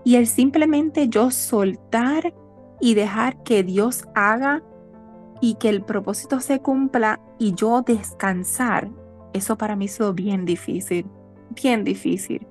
Y 0.04 0.16
el 0.16 0.26
simplemente 0.26 1.08
yo 1.08 1.30
soltar 1.30 2.34
y 2.80 2.94
dejar 2.94 3.42
que 3.42 3.62
Dios 3.62 4.04
haga 4.14 4.62
y 5.40 5.54
que 5.54 5.68
el 5.68 5.82
propósito 5.82 6.40
se 6.40 6.60
cumpla 6.60 7.20
y 7.38 7.54
yo 7.54 7.82
descansar, 7.82 8.88
eso 9.32 9.56
para 9.56 9.76
mí 9.76 9.86
ha 9.86 9.88
sido 9.88 10.14
bien 10.14 10.44
difícil, 10.44 11.06
bien 11.50 11.84
difícil. 11.84 12.46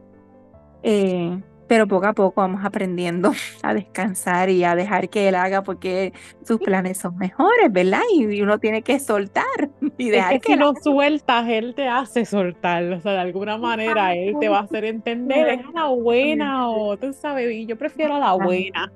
Eh, 0.84 1.39
pero 1.67 1.88
poco 1.88 2.06
a 2.06 2.13
poco 2.13 2.41
vamos 2.41 2.63
aprendiendo 2.63 3.32
a 3.63 3.74
descansar 3.74 4.50
y 4.50 4.63
a 4.63 4.76
dejar 4.76 5.10
que 5.10 5.28
él 5.28 5.36
haga 5.36 5.63
porque 5.63 6.13
sus 6.43 6.60
planes 6.60 7.00
son 7.00 7.17
mejores, 7.17 7.71
¿verdad? 7.71 8.02
Y 8.13 8.41
uno 8.41 8.60
tiene 8.60 8.82
que 8.82 9.00
soltar 9.00 9.43
y 9.98 10.10
dejar 10.10 10.39
que, 10.39 10.54
si 10.54 10.60
no 10.60 10.74
sueltas, 10.76 11.48
él 11.50 11.74
te 11.76 11.88
hace 11.88 12.26
soltar, 12.26 12.84
o 12.84 13.02
sea, 13.02 13.13
de 13.13 13.19
alguna 13.19 13.58
manera 13.58 14.13
él 14.13 14.36
te 14.39 14.50
va 14.50 14.60
a 14.60 14.63
hacer 14.63 14.86
entender, 14.86 15.48
es 15.50 15.65
la 15.74 15.88
buena 15.88 16.69
o 16.69 16.98
tú 16.98 17.13
sabes, 17.13 17.52
y 17.52 17.65
yo 17.65 17.78
prefiero 17.78 18.19
la 18.19 18.34
buena. 18.34 18.91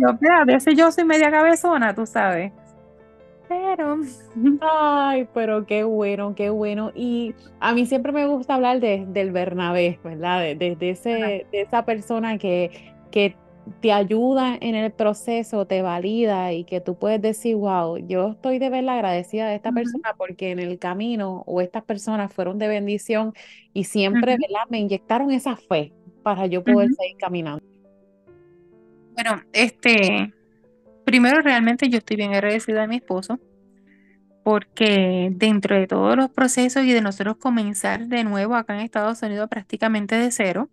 Yo, 0.00 0.08
a 0.32 0.44
veces 0.44 0.74
yo 0.76 0.90
soy 0.90 1.04
media 1.04 1.30
cabezona, 1.30 1.94
tú 1.94 2.06
sabes. 2.06 2.52
Pero. 3.50 3.98
Ay, 4.60 5.28
pero 5.34 5.66
qué 5.66 5.82
bueno, 5.82 6.36
qué 6.36 6.50
bueno. 6.50 6.92
Y 6.94 7.34
a 7.58 7.74
mí 7.74 7.84
siempre 7.84 8.12
me 8.12 8.24
gusta 8.26 8.54
hablar 8.54 8.78
de, 8.78 9.04
del 9.08 9.32
Bernabé, 9.32 9.98
¿verdad? 10.04 10.54
De, 10.54 10.76
ese, 10.80 11.46
de 11.50 11.60
esa 11.60 11.84
persona 11.84 12.38
que, 12.38 12.70
que 13.10 13.34
te 13.80 13.92
ayuda 13.92 14.56
en 14.60 14.76
el 14.76 14.92
proceso, 14.92 15.66
te 15.66 15.82
valida 15.82 16.52
y 16.52 16.62
que 16.62 16.80
tú 16.80 16.96
puedes 16.96 17.20
decir, 17.20 17.56
wow, 17.56 17.96
yo 17.96 18.28
estoy 18.28 18.60
de 18.60 18.70
verla 18.70 18.94
agradecida 18.94 19.48
de 19.48 19.56
esta 19.56 19.72
persona 19.72 20.14
porque 20.16 20.52
en 20.52 20.60
el 20.60 20.78
camino 20.78 21.42
o 21.46 21.60
estas 21.60 21.82
personas 21.82 22.32
fueron 22.32 22.56
de 22.56 22.68
bendición 22.68 23.34
y 23.74 23.82
siempre, 23.82 24.36
¿verdad? 24.40 24.68
Me 24.70 24.78
inyectaron 24.78 25.32
esa 25.32 25.56
fe 25.56 25.92
para 26.22 26.46
yo 26.46 26.62
poder 26.62 26.88
seguir 26.92 27.16
caminando. 27.18 27.64
Bueno, 29.14 29.42
este, 29.52 30.32
Primero, 31.04 31.40
realmente 31.42 31.88
yo 31.88 31.98
estoy 31.98 32.16
bien 32.16 32.34
agradecida 32.34 32.82
de 32.82 32.88
mi 32.88 32.96
esposo, 32.96 33.38
porque 34.42 35.30
dentro 35.32 35.76
de 35.76 35.86
todos 35.86 36.16
los 36.16 36.30
procesos 36.30 36.84
y 36.84 36.92
de 36.92 37.00
nosotros 37.00 37.36
comenzar 37.36 38.06
de 38.06 38.24
nuevo 38.24 38.54
acá 38.54 38.74
en 38.74 38.80
Estados 38.80 39.22
Unidos 39.22 39.48
prácticamente 39.48 40.16
de 40.16 40.30
cero, 40.30 40.70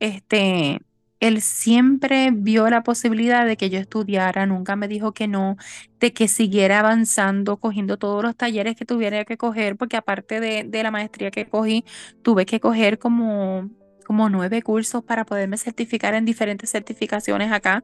este, 0.00 0.80
él 1.20 1.40
siempre 1.42 2.30
vio 2.32 2.68
la 2.70 2.82
posibilidad 2.82 3.44
de 3.44 3.56
que 3.56 3.70
yo 3.70 3.78
estudiara, 3.78 4.46
nunca 4.46 4.76
me 4.76 4.88
dijo 4.88 5.12
que 5.12 5.26
no, 5.28 5.56
de 6.00 6.12
que 6.12 6.28
siguiera 6.28 6.80
avanzando, 6.80 7.56
cogiendo 7.58 7.98
todos 7.98 8.22
los 8.22 8.36
talleres 8.36 8.76
que 8.76 8.84
tuviera 8.84 9.24
que 9.24 9.36
coger, 9.36 9.76
porque 9.76 9.96
aparte 9.96 10.40
de, 10.40 10.82
la 10.82 10.90
maestría 10.90 11.30
que 11.30 11.48
cogí, 11.48 11.84
tuve 12.22 12.46
que 12.46 12.60
coger 12.60 12.98
como, 12.98 13.68
como 14.06 14.28
nueve 14.28 14.62
cursos 14.62 15.02
para 15.02 15.24
poderme 15.24 15.56
certificar 15.56 16.14
en 16.14 16.24
diferentes 16.24 16.70
certificaciones 16.70 17.50
acá. 17.52 17.82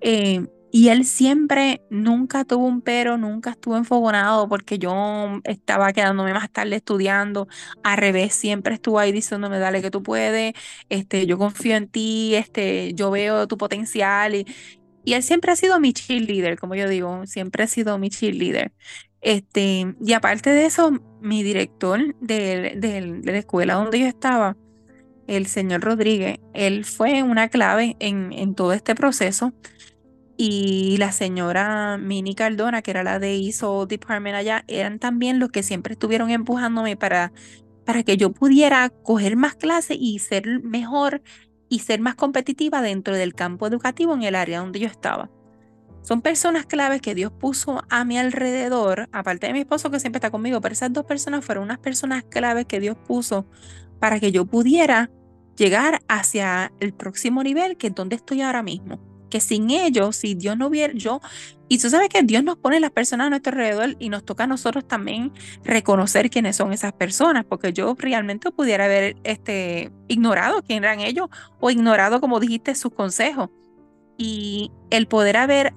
Eh, 0.00 0.46
y 0.72 0.88
él 0.88 1.04
siempre, 1.04 1.82
nunca 1.90 2.44
tuvo 2.44 2.66
un 2.66 2.80
pero, 2.82 3.18
nunca 3.18 3.50
estuvo 3.50 3.76
enfogonado 3.76 4.48
porque 4.48 4.78
yo 4.78 5.40
estaba 5.44 5.92
quedándome 5.92 6.32
más 6.32 6.50
tarde 6.52 6.76
estudiando. 6.76 7.48
Al 7.82 7.98
revés, 7.98 8.34
siempre 8.34 8.74
estuvo 8.74 8.98
ahí 9.00 9.10
diciéndome, 9.12 9.58
dale 9.58 9.82
que 9.82 9.90
tú 9.90 10.02
puedes, 10.02 10.52
este, 10.88 11.26
yo 11.26 11.38
confío 11.38 11.76
en 11.76 11.88
ti, 11.88 12.34
este, 12.36 12.94
yo 12.94 13.10
veo 13.10 13.48
tu 13.48 13.56
potencial. 13.58 14.34
Y, 14.36 14.46
y 15.04 15.14
él 15.14 15.22
siempre 15.22 15.52
ha 15.52 15.56
sido 15.56 15.80
mi 15.80 15.92
cheerleader, 15.92 16.58
como 16.58 16.74
yo 16.76 16.88
digo, 16.88 17.26
siempre 17.26 17.64
ha 17.64 17.66
sido 17.66 17.98
mi 17.98 18.10
cheerleader. 18.10 18.72
Este, 19.22 19.94
y 20.00 20.12
aparte 20.12 20.50
de 20.50 20.66
eso, 20.66 20.92
mi 21.20 21.42
director 21.42 22.14
de, 22.20 22.74
de 22.76 23.32
la 23.32 23.38
escuela 23.38 23.74
donde 23.74 24.00
yo 24.00 24.06
estaba, 24.06 24.56
el 25.26 25.46
señor 25.46 25.82
Rodríguez, 25.82 26.38
él 26.54 26.84
fue 26.84 27.22
una 27.22 27.48
clave 27.48 27.96
en, 28.00 28.32
en 28.32 28.54
todo 28.54 28.72
este 28.72 28.94
proceso 28.94 29.52
y 30.42 30.96
la 30.96 31.12
señora 31.12 31.98
Mini 31.98 32.34
Cardona, 32.34 32.80
que 32.80 32.92
era 32.92 33.02
la 33.02 33.18
de 33.18 33.36
ISO 33.36 33.84
Department 33.84 34.36
allá, 34.36 34.64
eran 34.68 34.98
también 34.98 35.38
los 35.38 35.50
que 35.50 35.62
siempre 35.62 35.92
estuvieron 35.92 36.30
empujándome 36.30 36.96
para, 36.96 37.30
para 37.84 38.04
que 38.04 38.16
yo 38.16 38.32
pudiera 38.32 38.88
coger 38.88 39.36
más 39.36 39.54
clases 39.54 39.98
y 40.00 40.18
ser 40.18 40.62
mejor 40.62 41.20
y 41.68 41.80
ser 41.80 42.00
más 42.00 42.14
competitiva 42.14 42.80
dentro 42.80 43.14
del 43.16 43.34
campo 43.34 43.66
educativo 43.66 44.14
en 44.14 44.22
el 44.22 44.34
área 44.34 44.60
donde 44.60 44.80
yo 44.80 44.86
estaba. 44.86 45.30
Son 46.00 46.22
personas 46.22 46.64
claves 46.64 47.02
que 47.02 47.14
Dios 47.14 47.32
puso 47.32 47.82
a 47.90 48.06
mi 48.06 48.16
alrededor, 48.16 49.10
aparte 49.12 49.46
de 49.46 49.52
mi 49.52 49.60
esposo 49.60 49.90
que 49.90 50.00
siempre 50.00 50.20
está 50.20 50.30
conmigo, 50.30 50.62
pero 50.62 50.72
esas 50.72 50.90
dos 50.90 51.04
personas 51.04 51.44
fueron 51.44 51.64
unas 51.64 51.80
personas 51.80 52.24
claves 52.24 52.64
que 52.64 52.80
Dios 52.80 52.96
puso 53.06 53.44
para 53.98 54.18
que 54.18 54.32
yo 54.32 54.46
pudiera 54.46 55.10
llegar 55.58 56.00
hacia 56.08 56.72
el 56.80 56.94
próximo 56.94 57.42
nivel, 57.42 57.76
que 57.76 57.88
es 57.88 57.94
donde 57.94 58.16
estoy 58.16 58.40
ahora 58.40 58.62
mismo 58.62 59.09
que 59.30 59.40
sin 59.40 59.70
ellos, 59.70 60.16
si 60.16 60.34
Dios 60.34 60.58
no 60.58 60.66
hubiera, 60.66 60.92
yo, 60.92 61.20
y 61.72 61.78
tú 61.78 61.88
sabes 61.88 62.08
que 62.08 62.22
Dios 62.24 62.42
nos 62.42 62.56
pone 62.56 62.80
las 62.80 62.90
personas 62.90 63.28
a 63.28 63.30
nuestro 63.30 63.52
alrededor 63.52 63.94
y 64.00 64.08
nos 64.08 64.24
toca 64.24 64.42
a 64.42 64.46
nosotros 64.48 64.88
también 64.88 65.32
reconocer 65.62 66.28
quiénes 66.28 66.56
son 66.56 66.72
esas 66.72 66.92
personas, 66.92 67.44
porque 67.44 67.72
yo 67.72 67.94
realmente 67.96 68.50
pudiera 68.50 68.86
haber 68.86 69.16
este, 69.22 69.92
ignorado 70.08 70.62
quién 70.62 70.82
eran 70.82 70.98
ellos 70.98 71.28
o 71.60 71.70
ignorado, 71.70 72.20
como 72.20 72.40
dijiste, 72.40 72.74
sus 72.74 72.92
consejos. 72.92 73.50
Y 74.18 74.72
el 74.90 75.06
poder 75.06 75.36
haber 75.36 75.72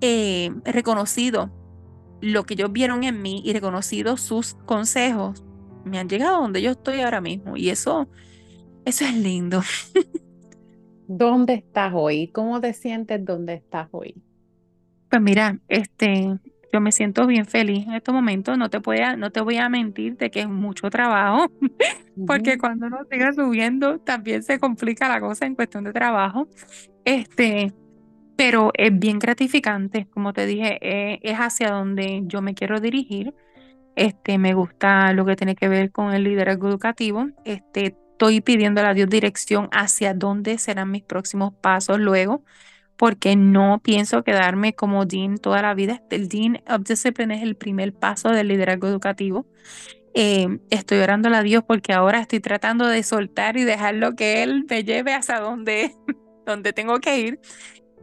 eh, 0.00 0.50
reconocido 0.64 1.52
lo 2.20 2.42
que 2.42 2.54
ellos 2.54 2.72
vieron 2.72 3.04
en 3.04 3.22
mí 3.22 3.42
y 3.44 3.52
reconocido 3.52 4.16
sus 4.16 4.54
consejos, 4.66 5.44
me 5.84 6.00
han 6.00 6.08
llegado 6.08 6.38
a 6.38 6.40
donde 6.40 6.62
yo 6.62 6.72
estoy 6.72 7.02
ahora 7.02 7.20
mismo. 7.20 7.56
Y 7.56 7.70
eso, 7.70 8.08
eso 8.84 9.04
es 9.04 9.14
lindo. 9.14 9.62
¿Dónde 11.08 11.54
estás 11.54 11.92
hoy? 11.94 12.28
¿Cómo 12.28 12.60
te 12.60 12.72
sientes 12.72 13.24
dónde 13.24 13.54
estás 13.54 13.88
hoy? 13.92 14.14
Pues 15.08 15.22
mira, 15.22 15.58
este, 15.68 16.38
yo 16.72 16.80
me 16.80 16.90
siento 16.92 17.26
bien 17.26 17.46
feliz 17.46 17.86
en 17.86 17.94
estos 17.94 18.14
momentos. 18.14 18.58
No 18.58 18.68
te 18.68 18.78
voy 18.78 18.98
a, 18.98 19.16
no 19.16 19.30
te 19.30 19.40
voy 19.40 19.56
a 19.56 19.68
mentir 19.68 20.16
de 20.16 20.30
que 20.30 20.40
es 20.40 20.48
mucho 20.48 20.90
trabajo, 20.90 21.50
porque 22.26 22.58
cuando 22.58 22.86
uno 22.86 22.98
sigue 23.10 23.32
subiendo 23.32 23.98
también 24.00 24.42
se 24.42 24.58
complica 24.58 25.08
la 25.08 25.20
cosa 25.20 25.46
en 25.46 25.54
cuestión 25.54 25.84
de 25.84 25.92
trabajo. 25.92 26.48
Este, 27.04 27.72
pero 28.36 28.70
es 28.74 28.96
bien 28.98 29.18
gratificante, 29.18 30.06
como 30.10 30.32
te 30.32 30.44
dije, 30.44 30.78
eh, 30.82 31.18
es 31.22 31.36
hacia 31.38 31.70
donde 31.70 32.22
yo 32.24 32.42
me 32.42 32.54
quiero 32.54 32.80
dirigir. 32.80 33.32
Este, 33.94 34.36
me 34.36 34.52
gusta 34.52 35.12
lo 35.14 35.24
que 35.24 35.36
tiene 35.36 35.54
que 35.54 35.68
ver 35.68 35.90
con 35.90 36.12
el 36.12 36.24
liderazgo 36.24 36.68
educativo. 36.68 37.28
Este, 37.44 37.96
estoy 38.16 38.40
pidiendo 38.40 38.80
a 38.80 38.94
Dios 38.94 39.10
dirección 39.10 39.68
hacia 39.72 40.14
dónde 40.14 40.56
serán 40.56 40.90
mis 40.90 41.02
próximos 41.02 41.52
pasos 41.60 41.98
luego, 41.98 42.42
porque 42.96 43.36
no 43.36 43.82
pienso 43.84 44.24
quedarme 44.24 44.74
como 44.74 45.04
Dean 45.04 45.36
toda 45.36 45.60
la 45.60 45.74
vida. 45.74 46.02
El 46.10 46.28
Dean 46.28 46.62
of 46.66 46.84
Discipline 46.84 47.32
es 47.32 47.42
el 47.42 47.56
primer 47.56 47.92
paso 47.92 48.30
del 48.30 48.48
liderazgo 48.48 48.88
educativo. 48.88 49.46
Eh, 50.14 50.60
estoy 50.70 51.00
orando 51.00 51.28
a 51.28 51.42
Dios 51.42 51.62
porque 51.68 51.92
ahora 51.92 52.20
estoy 52.20 52.40
tratando 52.40 52.86
de 52.86 53.02
soltar 53.02 53.58
y 53.58 53.64
dejar 53.64 53.96
lo 53.96 54.14
que 54.14 54.42
Él 54.42 54.64
me 54.66 54.82
lleve 54.82 55.12
hasta 55.12 55.38
donde, 55.38 55.94
donde 56.46 56.72
tengo 56.72 57.00
que 57.00 57.20
ir. 57.20 57.40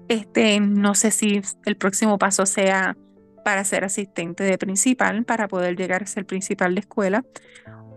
Este, 0.10 0.60
no 0.60 0.94
sé 0.94 1.10
si 1.10 1.42
el 1.66 1.76
próximo 1.76 2.20
paso 2.20 2.46
sea 2.46 2.96
para 3.44 3.64
ser 3.64 3.84
asistente 3.84 4.44
de 4.44 4.60
principal, 4.60 5.26
para 5.26 5.48
poder 5.48 5.76
llegar 5.76 6.04
a 6.04 6.06
ser 6.06 6.28
principal 6.28 6.76
de 6.76 6.82
escuela, 6.82 7.26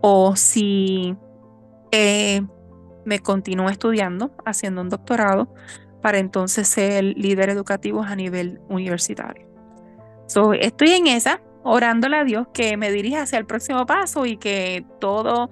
o 0.01 0.35
si 0.35 1.15
eh, 1.91 2.41
me 3.05 3.19
continúo 3.19 3.69
estudiando, 3.69 4.31
haciendo 4.45 4.81
un 4.81 4.89
doctorado, 4.89 5.53
para 6.01 6.19
entonces 6.19 6.67
ser 6.67 7.03
líder 7.03 7.49
educativo 7.49 8.03
a 8.03 8.15
nivel 8.15 8.59
universitario. 8.69 9.47
So, 10.27 10.53
estoy 10.53 10.91
en 10.91 11.07
esa, 11.07 11.41
orándole 11.63 12.17
a 12.17 12.23
Dios 12.23 12.47
que 12.53 12.77
me 12.77 12.91
dirija 12.91 13.23
hacia 13.23 13.39
el 13.39 13.45
próximo 13.45 13.85
paso 13.85 14.25
y 14.25 14.37
que 14.37 14.85
todo, 14.99 15.49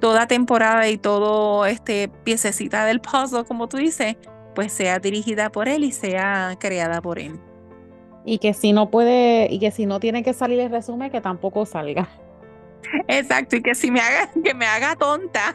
toda 0.00 0.26
temporada 0.26 0.88
y 0.88 0.98
todo 0.98 1.66
este 1.66 2.08
piececita 2.24 2.84
del 2.84 3.00
puzzle, 3.00 3.44
como 3.44 3.68
tú 3.68 3.78
dices, 3.78 4.16
pues 4.54 4.72
sea 4.72 4.98
dirigida 4.98 5.50
por 5.50 5.68
él 5.68 5.84
y 5.84 5.92
sea 5.92 6.56
creada 6.58 7.00
por 7.00 7.18
él. 7.18 7.38
Y 8.24 8.38
que 8.38 8.52
si 8.52 8.72
no 8.72 8.90
puede, 8.90 9.48
y 9.50 9.58
que 9.58 9.70
si 9.70 9.86
no 9.86 10.00
tiene 10.00 10.22
que 10.22 10.34
salir 10.34 10.60
el 10.60 10.70
resumen, 10.70 11.10
que 11.10 11.20
tampoco 11.20 11.64
salga. 11.64 12.08
Exacto, 13.08 13.56
y 13.56 13.62
que 13.62 13.74
si 13.74 13.90
me 13.90 14.00
haga, 14.00 14.30
que 14.42 14.54
me 14.54 14.66
haga 14.66 14.96
tonta. 14.96 15.54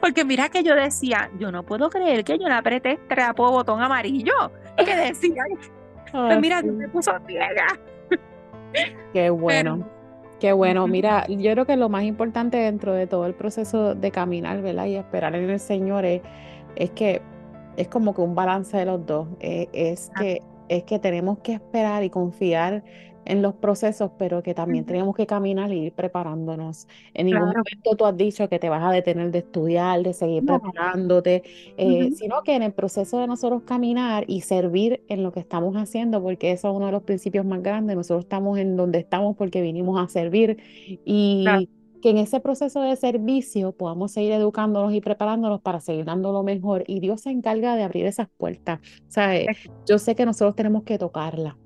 Porque 0.00 0.24
mira 0.24 0.48
que 0.48 0.62
yo 0.62 0.74
decía, 0.74 1.30
yo 1.38 1.52
no 1.52 1.62
puedo 1.62 1.90
creer 1.90 2.24
que 2.24 2.38
yo 2.38 2.48
le 2.48 2.54
apreté 2.54 2.98
trapo 3.08 3.50
botón 3.50 3.82
amarillo. 3.82 4.50
Que 4.76 4.96
decía, 4.96 5.44
pues 6.12 6.40
mira, 6.40 6.62
tú 6.62 6.72
me 6.72 6.88
puso 6.88 7.12
ciega. 7.26 7.66
Qué 9.12 9.30
bueno. 9.30 9.86
Qué 10.40 10.52
bueno, 10.52 10.86
mira, 10.86 11.26
yo 11.28 11.52
creo 11.52 11.64
que 11.64 11.76
lo 11.76 11.88
más 11.88 12.04
importante 12.04 12.58
dentro 12.58 12.92
de 12.92 13.06
todo 13.06 13.24
el 13.24 13.34
proceso 13.34 13.94
de 13.94 14.10
caminar, 14.10 14.60
¿verdad? 14.60 14.84
Y 14.84 14.96
esperar 14.96 15.34
en 15.34 15.48
el 15.48 15.58
Señor 15.58 16.04
es, 16.04 16.20
es 16.76 16.90
que 16.90 17.22
es 17.78 17.88
como 17.88 18.14
que 18.14 18.20
un 18.20 18.34
balance 18.34 18.76
de 18.76 18.84
los 18.84 19.06
dos. 19.06 19.28
Eh, 19.40 19.68
es, 19.72 20.10
que, 20.18 20.42
es 20.68 20.84
que 20.84 20.98
tenemos 20.98 21.38
que 21.38 21.54
esperar 21.54 22.04
y 22.04 22.10
confiar 22.10 22.84
en 23.26 23.42
los 23.42 23.54
procesos, 23.54 24.10
pero 24.18 24.42
que 24.42 24.54
también 24.54 24.84
tenemos 24.84 25.14
que 25.14 25.26
caminar 25.26 25.72
y 25.72 25.86
ir 25.86 25.92
preparándonos. 25.92 26.88
En 27.14 27.26
ningún 27.26 27.48
momento 27.48 27.96
tú 27.96 28.06
has 28.06 28.16
dicho 28.16 28.48
que 28.48 28.58
te 28.58 28.68
vas 28.68 28.82
a 28.82 28.90
detener 28.90 29.30
de 29.30 29.38
estudiar, 29.38 30.02
de 30.02 30.12
seguir 30.12 30.44
preparándote, 30.44 31.42
eh, 31.76 32.10
sino 32.14 32.42
que 32.42 32.54
en 32.54 32.62
el 32.62 32.72
proceso 32.72 33.18
de 33.18 33.26
nosotros 33.26 33.62
caminar 33.62 34.24
y 34.26 34.42
servir 34.42 35.04
en 35.08 35.22
lo 35.22 35.32
que 35.32 35.40
estamos 35.40 35.76
haciendo, 35.76 36.22
porque 36.22 36.52
eso 36.52 36.70
es 36.70 36.76
uno 36.76 36.86
de 36.86 36.92
los 36.92 37.02
principios 37.02 37.44
más 37.44 37.62
grandes, 37.62 37.96
nosotros 37.96 38.24
estamos 38.24 38.58
en 38.58 38.76
donde 38.76 39.00
estamos 39.00 39.36
porque 39.36 39.60
vinimos 39.60 40.02
a 40.02 40.08
servir 40.08 40.58
y 41.04 41.44
que 42.02 42.10
en 42.10 42.18
ese 42.18 42.40
proceso 42.40 42.82
de 42.82 42.94
servicio 42.96 43.72
podamos 43.72 44.12
seguir 44.12 44.32
educándonos 44.32 44.92
y 44.92 45.00
preparándonos 45.00 45.60
para 45.60 45.80
seguir 45.80 46.04
dando 46.04 46.30
lo 46.30 46.42
mejor. 46.42 46.84
Y 46.86 47.00
Dios 47.00 47.22
se 47.22 47.30
encarga 47.30 47.74
de 47.74 47.82
abrir 47.82 48.06
esas 48.06 48.28
puertas. 48.36 48.80
Yo 49.86 49.98
sé 49.98 50.14
que 50.14 50.26
nosotros 50.26 50.54
tenemos 50.54 50.84
que 50.84 50.98
tocarla 50.98 51.56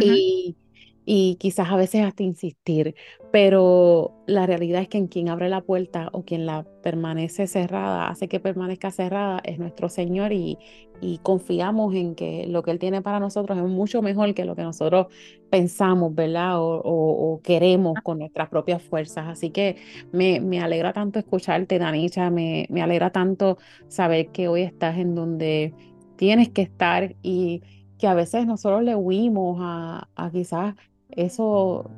y, 0.00 0.56
y 1.04 1.36
quizás 1.36 1.70
a 1.70 1.76
veces 1.76 2.04
hasta 2.04 2.22
insistir, 2.22 2.94
pero 3.30 4.12
la 4.26 4.46
realidad 4.46 4.82
es 4.82 4.88
que 4.88 4.98
en 4.98 5.08
quien 5.08 5.28
abre 5.28 5.48
la 5.48 5.62
puerta 5.62 6.08
o 6.12 6.24
quien 6.24 6.46
la 6.46 6.64
permanece 6.82 7.46
cerrada, 7.46 8.08
hace 8.08 8.28
que 8.28 8.40
permanezca 8.40 8.90
cerrada, 8.90 9.40
es 9.44 9.58
nuestro 9.58 9.88
Señor 9.88 10.32
y, 10.32 10.58
y 11.00 11.18
confiamos 11.18 11.94
en 11.96 12.14
que 12.14 12.46
lo 12.46 12.62
que 12.62 12.70
Él 12.70 12.78
tiene 12.78 13.02
para 13.02 13.18
nosotros 13.18 13.58
es 13.58 13.64
mucho 13.64 14.02
mejor 14.02 14.32
que 14.34 14.44
lo 14.44 14.54
que 14.54 14.62
nosotros 14.62 15.08
pensamos, 15.50 16.14
¿verdad? 16.14 16.54
O, 16.58 17.40
queremos 17.42 17.94
con 18.04 18.20
nuestras 18.20 18.48
propias 18.48 18.82
fuerzas. 18.82 19.26
Así 19.28 19.50
que 19.50 19.76
me, 20.12 20.40
me 20.40 20.60
alegra 20.60 20.92
tanto 20.92 21.18
escucharte, 21.18 21.78
Danicha, 21.78 22.30
me, 22.30 22.66
me 22.70 22.82
alegra 22.82 23.10
tanto 23.10 23.58
saber 23.88 24.28
que 24.28 24.46
hoy 24.46 24.62
estás 24.62 24.96
en 24.98 25.16
donde 25.16 25.74
tienes 26.16 26.50
que 26.50 26.62
estar 26.62 27.16
y 27.22 27.62
que 27.98 28.06
a 28.06 28.14
veces 28.14 28.46
nosotros 28.46 28.82
le 28.84 28.94
huimos 28.94 29.58
a, 29.60 30.08
a 30.14 30.30
quizás 30.30 30.74
eso 31.16 31.90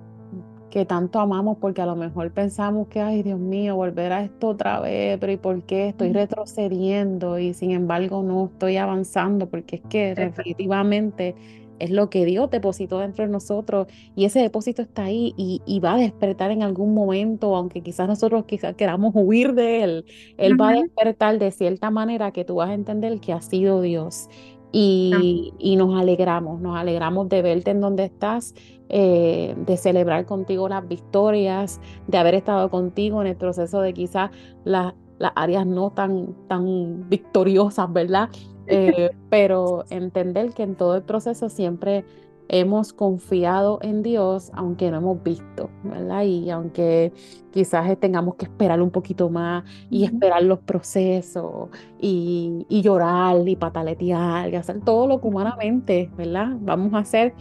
que 0.70 0.84
tanto 0.84 1.20
amamos 1.20 1.58
porque 1.60 1.82
a 1.82 1.86
lo 1.86 1.94
mejor 1.94 2.32
pensamos 2.32 2.88
que, 2.88 3.00
ay 3.00 3.22
Dios 3.22 3.38
mío, 3.38 3.76
volver 3.76 4.12
a 4.12 4.24
esto 4.24 4.48
otra 4.48 4.80
vez, 4.80 5.18
pero 5.20 5.32
¿y 5.32 5.36
por 5.36 5.62
qué 5.62 5.90
estoy 5.90 6.12
retrocediendo? 6.12 7.38
Y 7.38 7.54
sin 7.54 7.70
embargo 7.70 8.24
no 8.24 8.46
estoy 8.46 8.76
avanzando 8.76 9.48
porque 9.48 9.76
es 9.76 9.82
que 9.88 10.14
definitivamente 10.16 11.36
es 11.78 11.90
lo 11.90 12.10
que 12.10 12.24
Dios 12.24 12.50
depositó 12.50 12.98
dentro 12.98 13.24
de 13.24 13.30
nosotros 13.30 13.86
y 14.14 14.24
ese 14.24 14.40
depósito 14.40 14.82
está 14.82 15.04
ahí 15.04 15.34
y, 15.36 15.80
va 15.80 15.94
a 15.94 15.98
despertar 15.98 16.50
en 16.50 16.62
algún 16.62 16.94
momento, 16.94 17.54
aunque 17.54 17.80
quizás 17.82 18.08
nosotros 18.08 18.44
quizás 18.46 18.74
queramos 18.74 19.12
huir 19.14 19.54
de 19.54 19.82
él, 19.82 20.04
él 20.38 20.60
va 20.60 20.70
a 20.70 20.72
despertar 20.72 21.38
de 21.38 21.50
cierta 21.50 21.90
manera 21.90 22.32
que 22.32 22.44
tú 22.44 22.56
vas 22.56 22.70
a 22.70 22.74
entender 22.74 23.20
que 23.20 23.32
ha 23.32 23.40
sido 23.40 23.80
Dios. 23.80 24.28
Y, 24.76 25.76
nos 25.78 26.00
alegramos, 26.00 26.60
nos 26.60 26.76
alegramos 26.76 27.28
de 27.28 27.42
verte 27.42 27.70
en 27.70 27.80
donde 27.80 28.04
estás, 28.04 28.54
eh, 28.88 29.54
de 29.56 29.76
celebrar 29.76 30.26
contigo 30.26 30.68
las 30.68 30.86
victorias, 30.86 31.80
de 32.06 32.18
haber 32.18 32.34
estado 32.34 32.70
contigo 32.70 33.20
en 33.20 33.28
el 33.28 33.36
proceso 33.36 33.80
de 33.80 33.92
quizás 33.94 34.30
las, 34.64 34.94
las 35.18 35.32
áreas 35.36 35.66
no 35.66 35.90
tan, 35.90 36.34
tan 36.48 37.08
victoriosas, 37.08 37.92
¿verdad? 37.92 38.28
Eh, 38.66 39.10
pero 39.28 39.84
entender 39.90 40.52
que 40.52 40.62
en 40.62 40.74
todo 40.74 40.96
el 40.96 41.02
proceso 41.02 41.48
siempre 41.48 42.04
hemos 42.48 42.92
confiado 42.92 43.78
en 43.82 44.02
Dios, 44.02 44.50
aunque 44.54 44.90
no 44.90 44.98
hemos 44.98 45.22
visto, 45.22 45.70
¿verdad? 45.82 46.22
Y 46.24 46.50
aunque 46.50 47.12
quizás 47.52 47.98
tengamos 47.98 48.34
que 48.36 48.44
esperar 48.46 48.82
un 48.82 48.90
poquito 48.90 49.30
más 49.30 49.64
y 49.90 50.04
esperar 50.04 50.42
los 50.42 50.58
procesos 50.60 51.70
y, 52.00 52.66
llorar 52.68 53.48
y 53.48 53.56
pataletear 53.56 54.52
y 54.52 54.56
hacer 54.56 54.80
todo 54.80 55.06
lo 55.06 55.20
que 55.20 55.28
humanamente, 55.28 56.10
¿verdad? 56.16 56.48
Vamos 56.60 56.92
a 56.94 56.98
hacer, 56.98 57.34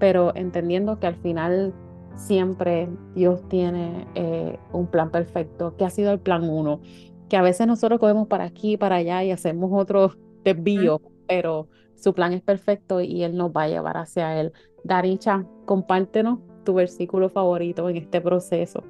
pero 0.00 0.34
entendiendo 0.34 0.98
que 0.98 1.06
al 1.06 1.14
final 1.14 1.72
siempre 2.16 2.88
Dios 3.14 3.46
tiene 3.48 4.08
eh, 4.16 4.58
un 4.72 4.88
plan 4.88 5.10
perfecto, 5.10 5.76
que 5.76 5.84
ha 5.84 5.90
sido 5.90 6.10
el 6.12 6.18
plan 6.18 6.48
uno, 6.48 6.80
que 7.28 7.36
a 7.36 7.42
veces 7.42 7.66
nosotros 7.66 8.00
cogemos 8.00 8.26
para 8.26 8.44
aquí, 8.44 8.76
para 8.76 8.96
allá 8.96 9.22
y 9.22 9.30
hacemos 9.30 9.70
otros 9.72 10.18
desvíos, 10.44 11.00
pero 11.28 11.68
su 11.94 12.14
plan 12.14 12.32
es 12.32 12.42
perfecto 12.42 13.00
y 13.00 13.22
Él 13.22 13.36
nos 13.36 13.52
va 13.52 13.64
a 13.64 13.68
llevar 13.68 13.98
hacia 13.98 14.40
Él. 14.40 14.52
Daricha, 14.82 15.44
compártenos 15.66 16.40
tu 16.64 16.74
versículo 16.74 17.28
favorito 17.28 17.88
en 17.88 17.98
este 17.98 18.20
proceso. 18.20 18.82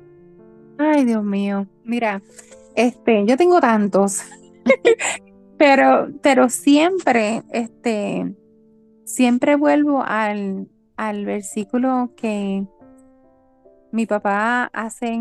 Ay, 0.79 1.05
Dios 1.05 1.23
mío. 1.25 1.67
Mira, 1.85 2.23
este, 2.77 3.27
yo 3.27 3.37
tengo 3.37 3.61
tantos, 3.61 4.23
pero, 5.59 6.09
pero 6.23 6.49
siempre, 6.49 7.43
este, 7.51 8.35
siempre 9.05 9.57
vuelvo 9.57 10.03
al, 10.03 10.69
al 11.01 11.25
versículo 11.25 12.11
que 12.15 12.67
mi 13.91 14.05
papá 14.05 14.65
hace 14.75 15.19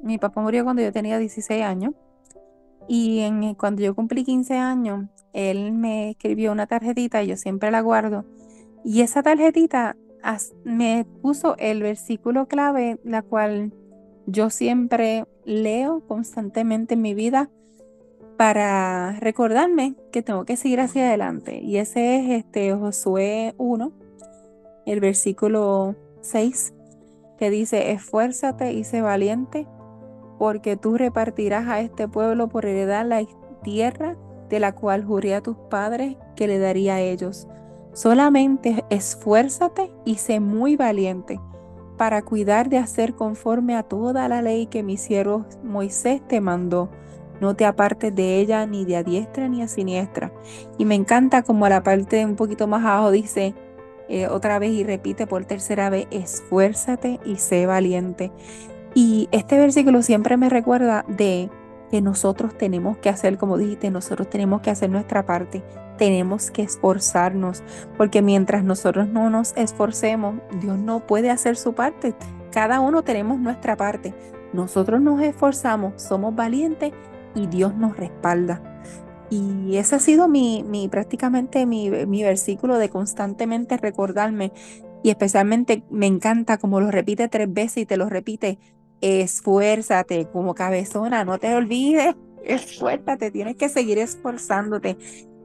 mi 0.00 0.16
papá 0.16 0.40
murió 0.40 0.64
cuando 0.64 0.80
yo 0.80 0.90
tenía 0.92 1.18
16 1.18 1.62
años 1.62 1.92
y 2.88 3.22
cuando 3.58 3.82
yo 3.82 3.94
cumplí 3.94 4.24
15 4.24 4.54
años, 4.56 5.10
él 5.34 5.72
me 5.72 6.08
escribió 6.08 6.52
una 6.52 6.66
tarjetita 6.66 7.22
y 7.22 7.26
yo 7.26 7.36
siempre 7.36 7.70
la 7.70 7.82
guardo. 7.82 8.24
Y 8.82 9.02
esa 9.02 9.22
tarjetita 9.22 9.94
me 10.64 11.04
puso 11.20 11.56
el 11.58 11.82
versículo 11.82 12.46
clave, 12.46 12.98
la 13.04 13.20
cual 13.20 13.74
yo 14.26 14.48
siempre 14.48 15.26
leo 15.44 16.00
constantemente 16.06 16.94
en 16.94 17.02
mi 17.02 17.12
vida 17.12 17.50
para 18.38 19.18
recordarme 19.20 19.96
que 20.12 20.22
tengo 20.22 20.46
que 20.46 20.56
seguir 20.56 20.80
hacia 20.80 21.08
adelante. 21.08 21.58
Y 21.58 21.76
ese 21.76 22.16
es 22.16 22.30
este 22.30 22.72
Josué 22.74 23.54
1, 23.58 24.05
el 24.86 25.00
versículo 25.00 25.94
6, 26.22 26.72
que 27.38 27.50
dice, 27.50 27.92
esfuérzate 27.92 28.72
y 28.72 28.84
sé 28.84 29.02
valiente 29.02 29.66
porque 30.38 30.76
tú 30.76 30.96
repartirás 30.96 31.66
a 31.68 31.80
este 31.80 32.08
pueblo 32.08 32.48
por 32.48 32.66
heredad 32.66 33.06
la 33.06 33.22
tierra 33.62 34.16
de 34.48 34.60
la 34.60 34.72
cual 34.72 35.04
juré 35.04 35.34
a 35.34 35.42
tus 35.42 35.56
padres 35.70 36.16
que 36.36 36.46
le 36.46 36.58
daría 36.58 36.96
a 36.96 37.00
ellos. 37.00 37.48
Solamente 37.92 38.84
esfuérzate 38.90 39.90
y 40.04 40.16
sé 40.16 40.40
muy 40.40 40.76
valiente 40.76 41.40
para 41.96 42.22
cuidar 42.22 42.68
de 42.68 42.76
hacer 42.78 43.14
conforme 43.14 43.74
a 43.74 43.82
toda 43.82 44.28
la 44.28 44.42
ley 44.42 44.66
que 44.66 44.82
mi 44.82 44.98
siervo 44.98 45.46
Moisés 45.62 46.20
te 46.28 46.40
mandó. 46.40 46.90
No 47.40 47.56
te 47.56 47.64
apartes 47.64 48.14
de 48.14 48.38
ella 48.38 48.66
ni 48.66 48.84
de 48.84 48.96
a 48.96 49.02
diestra 49.02 49.48
ni 49.48 49.62
a 49.62 49.68
siniestra. 49.68 50.32
Y 50.78 50.84
me 50.84 50.94
encanta 50.94 51.42
como 51.42 51.68
la 51.68 51.82
parte 51.82 52.24
un 52.24 52.36
poquito 52.36 52.66
más 52.66 52.84
abajo 52.84 53.10
dice 53.10 53.54
eh, 54.08 54.28
otra 54.28 54.58
vez 54.58 54.70
y 54.70 54.84
repite 54.84 55.26
por 55.26 55.44
tercera 55.44 55.90
vez, 55.90 56.06
esfuérzate 56.10 57.20
y 57.24 57.36
sé 57.36 57.66
valiente. 57.66 58.32
Y 58.94 59.28
este 59.32 59.58
versículo 59.58 60.02
siempre 60.02 60.36
me 60.36 60.48
recuerda 60.48 61.04
de 61.08 61.50
que 61.90 62.00
nosotros 62.00 62.56
tenemos 62.56 62.98
que 62.98 63.08
hacer, 63.08 63.38
como 63.38 63.58
dijiste, 63.58 63.90
nosotros 63.90 64.28
tenemos 64.28 64.60
que 64.60 64.70
hacer 64.70 64.90
nuestra 64.90 65.24
parte, 65.24 65.62
tenemos 65.98 66.50
que 66.50 66.62
esforzarnos, 66.62 67.62
porque 67.96 68.22
mientras 68.22 68.64
nosotros 68.64 69.08
no 69.08 69.30
nos 69.30 69.56
esforcemos, 69.56 70.36
Dios 70.60 70.78
no 70.78 71.06
puede 71.06 71.30
hacer 71.30 71.56
su 71.56 71.74
parte. 71.74 72.14
Cada 72.50 72.80
uno 72.80 73.02
tenemos 73.02 73.38
nuestra 73.38 73.76
parte. 73.76 74.14
Nosotros 74.52 75.00
nos 75.00 75.20
esforzamos, 75.20 76.00
somos 76.00 76.34
valientes 76.34 76.92
y 77.34 77.46
Dios 77.46 77.74
nos 77.74 77.96
respalda. 77.96 78.62
Y 79.30 79.76
ese 79.76 79.96
ha 79.96 79.98
sido 79.98 80.28
mi, 80.28 80.88
prácticamente 80.90 81.66
mi, 81.66 81.90
mi 81.90 82.22
versículo 82.22 82.78
de 82.78 82.88
constantemente 82.88 83.76
recordarme. 83.76 84.52
Y 85.02 85.10
especialmente 85.10 85.84
me 85.90 86.06
encanta 86.06 86.58
como 86.58 86.80
lo 86.80 86.90
repite 86.90 87.28
tres 87.28 87.52
veces 87.52 87.78
y 87.78 87.86
te 87.86 87.96
lo 87.96 88.08
repite, 88.08 88.58
esfuérzate 89.00 90.28
como 90.32 90.54
cabezona, 90.54 91.24
no 91.24 91.38
te 91.38 91.54
olvides, 91.54 92.14
esfuérzate, 92.44 93.30
tienes 93.30 93.56
que 93.56 93.68
seguir 93.68 93.98
esforzándote. 93.98 94.96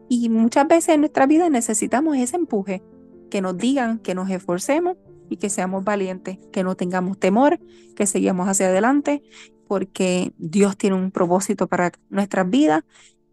Y 0.10 0.30
muchas 0.30 0.68
veces 0.68 0.96
en 0.96 1.02
nuestra 1.02 1.26
vida 1.26 1.50
necesitamos 1.50 2.18
ese 2.18 2.36
empuje, 2.36 2.84
que 3.30 3.42
nos 3.42 3.58
digan 3.58 4.00
que 4.00 4.14
nos 4.14 4.30
esforcemos 4.30 4.98
y 5.30 5.38
que 5.38 5.50
seamos 5.50 5.84
valientes, 5.84 6.38
que 6.52 6.64
no 6.64 6.76
tengamos 6.76 7.18
temor, 7.18 7.60
que 7.96 8.06
sigamos 8.06 8.50
hacia 8.50 8.68
adelante, 8.68 9.24
porque 9.68 10.34
Dios 10.38 10.76
tiene 10.76 10.98
un 10.98 11.12
propósito 11.12 11.68
para 11.68 11.94
nuestras 12.10 12.50
vidas 12.50 12.84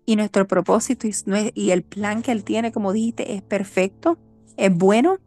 y 0.08 0.16
nuestro 0.16 0.46
propósito 0.46 1.06
y, 1.54 1.70
el 1.70 1.82
plan 1.82 2.22
que 2.22 2.32
Él 2.32 2.42
tiene, 2.42 2.72
como 2.72 2.94
dijiste, 2.94 3.34
es 3.34 3.42
perfecto, 3.42 4.16
es 4.56 4.74
bueno. 4.74 5.18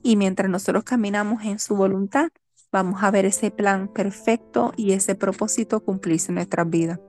Y 0.00 0.14
mientras 0.14 0.48
nosotros 0.48 0.84
caminamos 0.84 1.44
en 1.44 1.58
su 1.58 1.74
voluntad, 1.74 2.28
vamos 2.70 3.02
a 3.02 3.10
ver 3.10 3.24
ese 3.24 3.50
plan 3.50 3.88
perfecto 3.88 4.74
y 4.76 4.92
ese 4.92 5.16
propósito 5.16 5.80
cumplirse 5.80 6.30
en 6.30 6.36
nuestras 6.36 6.70
vidas. 6.70 7.00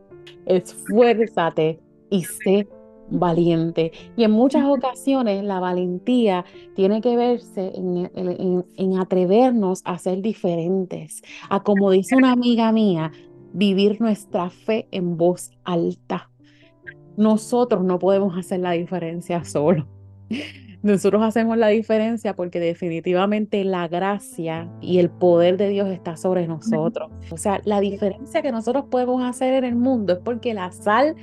Esfuérzate 0.47 1.79
y 2.09 2.23
sé 2.23 2.67
valiente. 3.11 3.91
Y 4.17 4.23
en 4.23 4.31
muchas 4.31 4.65
ocasiones 4.65 5.43
la 5.43 5.59
valentía 5.59 6.45
tiene 6.75 6.99
que 6.99 7.15
verse 7.15 7.73
en, 7.75 8.97
atrevernos 8.97 9.83
a 9.85 9.99
ser 9.99 10.23
diferentes, 10.23 11.21
a 11.47 11.61
como 11.61 11.91
dice 11.91 12.15
una 12.15 12.31
amiga 12.31 12.71
mía, 12.71 13.11
vivir 13.53 14.01
nuestra 14.01 14.49
fe 14.49 14.87
en 14.89 15.15
voz 15.15 15.51
alta. 15.63 16.31
Nosotros 17.17 17.83
no 17.83 17.99
podemos 17.99 18.37
hacer 18.37 18.59
la 18.59 18.71
diferencia 18.71 19.43
solo. 19.45 19.87
Nosotros 20.81 21.23
hacemos 21.23 21.57
la 21.57 21.69
diferencia 21.69 22.35
porque 22.35 22.59
definitivamente 22.59 23.63
la 23.63 23.87
gracia 23.87 24.69
y 24.81 24.99
el 24.99 25.09
poder 25.09 25.55
de 25.55 25.69
Dios 25.69 25.87
está 25.89 26.17
sobre 26.17 26.45
nosotros. 26.45 27.09
O 27.31 27.37
sea, 27.37 27.61
la 27.63 27.79
diferencia 27.79 28.41
que 28.41 28.51
nosotros 28.51 28.85
podemos 28.91 29.23
hacer 29.23 29.53
en 29.53 29.63
el 29.63 29.75
mundo 29.75 30.13
es 30.13 30.19
porque 30.19 30.53
la 30.53 30.71
sal 30.73 31.15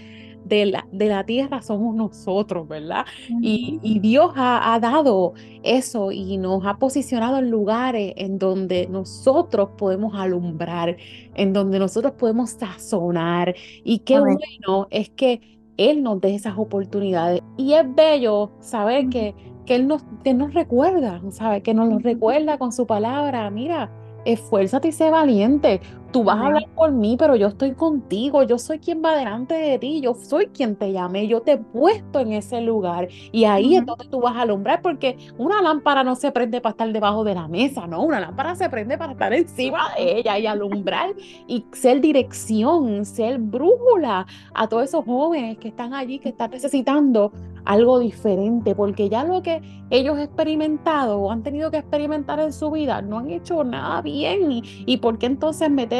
de 0.44 0.66
la, 0.66 0.86
de 0.92 1.08
la 1.08 1.24
tierra 1.24 1.62
somos 1.62 1.94
nosotros, 1.94 2.66
¿verdad? 2.68 3.04
Y, 3.42 3.98
Dios 4.00 4.32
ha, 4.34 4.78
dado 4.80 5.34
eso 5.62 6.10
y 6.10 6.38
nos 6.38 6.64
ha 6.64 6.78
posicionado 6.78 7.38
en 7.38 7.50
lugares 7.50 8.14
en 8.16 8.38
donde 8.38 8.86
nosotros 8.88 9.70
podemos 9.76 10.14
alumbrar, 10.14 10.96
en 11.34 11.52
donde 11.52 11.78
nosotros 11.78 12.14
podemos 12.14 12.50
sazonar. 12.50 13.54
Y 13.84 14.00
qué 14.00 14.20
bueno 14.20 14.88
es 14.90 15.10
que 15.10 15.59
Él 15.76 16.02
nos 16.02 16.20
dé 16.20 16.34
esas 16.34 16.58
oportunidades. 16.58 17.42
Y 17.56 17.72
es 17.72 17.94
bello 17.94 18.50
saber 18.60 19.08
que 19.08 19.34
que 19.70 19.76
Él 19.76 19.86
nos, 19.86 20.02
que 20.24 20.34
nos 20.34 20.52
recuerda, 20.52 21.20
¿sabe? 21.30 21.62
Que 21.62 21.74
nos 21.74 21.88
lo 21.88 22.00
recuerda 22.00 22.58
con 22.58 22.72
su 22.72 22.88
palabra. 22.88 23.48
Mira, 23.50 23.88
esfuérzate 24.24 24.88
y 24.88 24.92
sé 24.92 25.10
valiente. 25.10 25.80
Tú 26.12 26.24
vas 26.24 26.38
a 26.38 26.46
hablar 26.46 26.64
por 26.74 26.90
mí, 26.90 27.16
pero 27.16 27.36
yo 27.36 27.48
estoy 27.48 27.72
contigo. 27.72 28.42
Yo 28.42 28.58
soy 28.58 28.80
quien 28.80 29.02
va 29.04 29.16
delante 29.16 29.54
de 29.54 29.78
ti. 29.78 30.00
Yo 30.00 30.14
soy 30.14 30.46
quien 30.46 30.74
te 30.74 30.92
llame. 30.92 31.28
Yo 31.28 31.42
te 31.42 31.52
he 31.52 31.58
puesto 31.58 32.18
en 32.18 32.32
ese 32.32 32.60
lugar. 32.60 33.08
Y 33.30 33.44
ahí 33.44 33.76
es 33.76 33.86
donde 33.86 34.06
tú 34.06 34.20
vas 34.20 34.36
a 34.36 34.42
alumbrar, 34.42 34.82
porque 34.82 35.16
una 35.38 35.62
lámpara 35.62 36.02
no 36.02 36.16
se 36.16 36.32
prende 36.32 36.60
para 36.60 36.72
estar 36.72 36.92
debajo 36.92 37.22
de 37.22 37.34
la 37.34 37.46
mesa, 37.46 37.86
¿no? 37.86 38.02
Una 38.02 38.18
lámpara 38.18 38.56
se 38.56 38.68
prende 38.68 38.98
para 38.98 39.12
estar 39.12 39.32
encima 39.32 39.94
de 39.96 40.18
ella 40.18 40.38
y 40.38 40.46
alumbrar 40.46 41.14
y 41.46 41.64
ser 41.72 42.00
dirección, 42.00 43.04
ser 43.04 43.38
brújula 43.38 44.26
a 44.54 44.68
todos 44.68 44.84
esos 44.84 45.04
jóvenes 45.04 45.58
que 45.58 45.68
están 45.68 45.94
allí, 45.94 46.18
que 46.18 46.30
están 46.30 46.50
necesitando 46.50 47.32
algo 47.64 47.98
diferente, 47.98 48.74
porque 48.74 49.08
ya 49.08 49.22
lo 49.22 49.42
que 49.42 49.62
ellos 49.90 50.16
han 50.16 50.22
experimentado 50.22 51.18
o 51.18 51.30
han 51.30 51.42
tenido 51.42 51.70
que 51.70 51.78
experimentar 51.78 52.40
en 52.40 52.52
su 52.52 52.70
vida 52.70 53.02
no 53.02 53.18
han 53.18 53.30
hecho 53.30 53.64
nada 53.64 54.02
bien. 54.02 54.50
¿Y, 54.50 54.62
y 54.86 54.96
por 54.96 55.18
qué 55.18 55.26
entonces 55.26 55.70
meter 55.70 55.99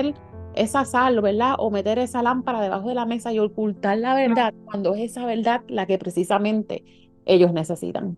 esa 0.55 0.85
sal, 0.85 1.21
¿verdad? 1.21 1.55
O 1.59 1.71
meter 1.71 1.99
esa 1.99 2.23
lámpara 2.23 2.61
debajo 2.61 2.89
de 2.89 2.95
la 2.95 3.07
mesa 3.07 3.33
y 3.33 3.39
ocultar 3.39 3.99
la 3.99 4.15
verdad 4.15 4.53
cuando 4.65 4.95
es 4.95 5.13
esa 5.13 5.25
verdad 5.25 5.63
la 5.69 5.87
que 5.87 5.99
precisamente 5.99 6.85
ellos 7.25 7.53
necesitan. 7.53 8.17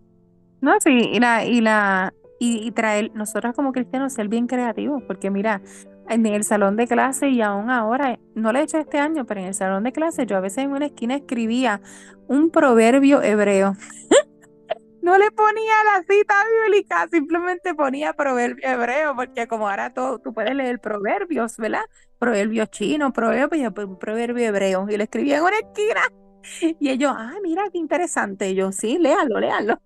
No, 0.61 0.73
sí, 0.79 1.09
y 1.13 1.19
la, 1.19 1.45
y 1.45 1.61
la, 1.61 2.13
y, 2.39 2.71
traer, 2.71 3.11
nosotros 3.13 3.53
como 3.53 3.71
cristianos 3.71 4.13
ser 4.13 4.27
bien 4.27 4.47
creativos, 4.47 5.03
porque 5.03 5.29
mira, 5.29 5.61
en 6.09 6.25
el 6.25 6.43
salón 6.43 6.75
de 6.75 6.87
clase 6.87 7.29
y 7.29 7.41
aún 7.41 7.69
ahora, 7.69 8.19
no 8.35 8.51
lo 8.51 8.59
he 8.59 8.63
hecho 8.63 8.77
este 8.77 8.97
año, 8.97 9.25
pero 9.25 9.41
en 9.41 9.47
el 9.47 9.53
salón 9.53 9.83
de 9.83 9.91
clase 9.91 10.25
yo 10.25 10.37
a 10.37 10.41
veces 10.41 10.65
en 10.65 10.71
una 10.71 10.87
esquina 10.87 11.15
escribía 11.15 11.81
un 12.27 12.49
proverbio 12.49 13.21
hebreo. 13.21 13.75
no 15.03 15.17
le 15.17 15.31
ponía 15.31 15.73
la 15.83 16.01
cita 16.09 16.33
bíblica, 16.65 17.07
simplemente 17.11 17.75
ponía 17.75 18.13
proverbio 18.13 18.65
hebreo, 18.67 19.15
porque 19.15 19.47
como 19.47 19.69
ahora 19.69 19.93
todo, 19.93 20.19
tú 20.19 20.33
puedes 20.33 20.55
leer 20.55 20.79
proverbios, 20.79 21.57
¿verdad? 21.57 21.83
Proverbios 22.17 22.69
chinos, 22.69 23.11
proverbios, 23.11 23.73
pues, 23.73 23.87
proverbio 23.99 24.45
hebreo, 24.47 24.87
y 24.89 24.95
lo 24.95 25.03
escribía 25.03 25.37
en 25.37 25.43
una 25.43 25.57
esquina. 25.57 26.01
Y 26.79 26.89
ellos, 26.89 27.13
ah, 27.15 27.35
mira 27.41 27.63
qué 27.71 27.77
interesante. 27.77 28.55
Yo, 28.55 28.71
sí, 28.71 28.97
léalo, 28.97 29.39
léalo. 29.39 29.79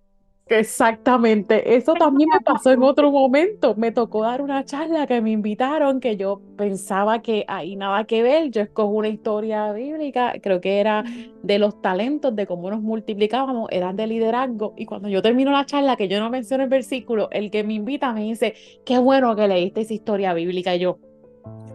Exactamente, 0.50 1.76
eso 1.76 1.92
también 1.92 2.30
me 2.32 2.40
pasó 2.40 2.70
en 2.70 2.82
otro 2.82 3.12
momento. 3.12 3.74
Me 3.76 3.92
tocó 3.92 4.22
dar 4.22 4.40
una 4.40 4.64
charla 4.64 5.06
que 5.06 5.20
me 5.20 5.30
invitaron, 5.30 6.00
que 6.00 6.16
yo 6.16 6.40
pensaba 6.56 7.20
que 7.20 7.44
ahí 7.48 7.76
nada 7.76 8.04
que 8.04 8.22
ver. 8.22 8.50
Yo 8.50 8.62
escogí 8.62 8.96
una 8.96 9.08
historia 9.08 9.72
bíblica, 9.72 10.32
creo 10.42 10.60
que 10.62 10.80
era 10.80 11.04
de 11.42 11.58
los 11.58 11.82
talentos, 11.82 12.34
de 12.34 12.46
cómo 12.46 12.70
nos 12.70 12.80
multiplicábamos, 12.80 13.68
eran 13.70 13.96
de 13.96 14.06
liderazgo. 14.06 14.72
Y 14.78 14.86
cuando 14.86 15.10
yo 15.10 15.20
termino 15.20 15.50
la 15.50 15.66
charla, 15.66 15.96
que 15.96 16.08
yo 16.08 16.18
no 16.18 16.30
menciono 16.30 16.64
el 16.64 16.70
versículo, 16.70 17.28
el 17.30 17.50
que 17.50 17.62
me 17.62 17.74
invita 17.74 18.12
me 18.14 18.22
dice, 18.22 18.54
qué 18.86 18.98
bueno 18.98 19.36
que 19.36 19.48
leíste 19.48 19.82
esa 19.82 19.92
historia 19.92 20.32
bíblica. 20.32 20.74
Y 20.74 20.78
yo, 20.80 20.98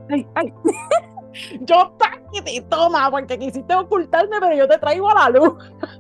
ay, 0.09 0.26
ay. 0.34 0.51
yo, 1.61 1.95
toma, 2.69 3.11
porque 3.11 3.38
quisiste 3.38 3.76
ocultarme, 3.76 4.38
pero 4.39 4.55
yo 4.55 4.67
te 4.67 4.80
traigo 4.80 5.09
a 5.11 5.30
la 5.30 5.39
luz. 5.39 5.53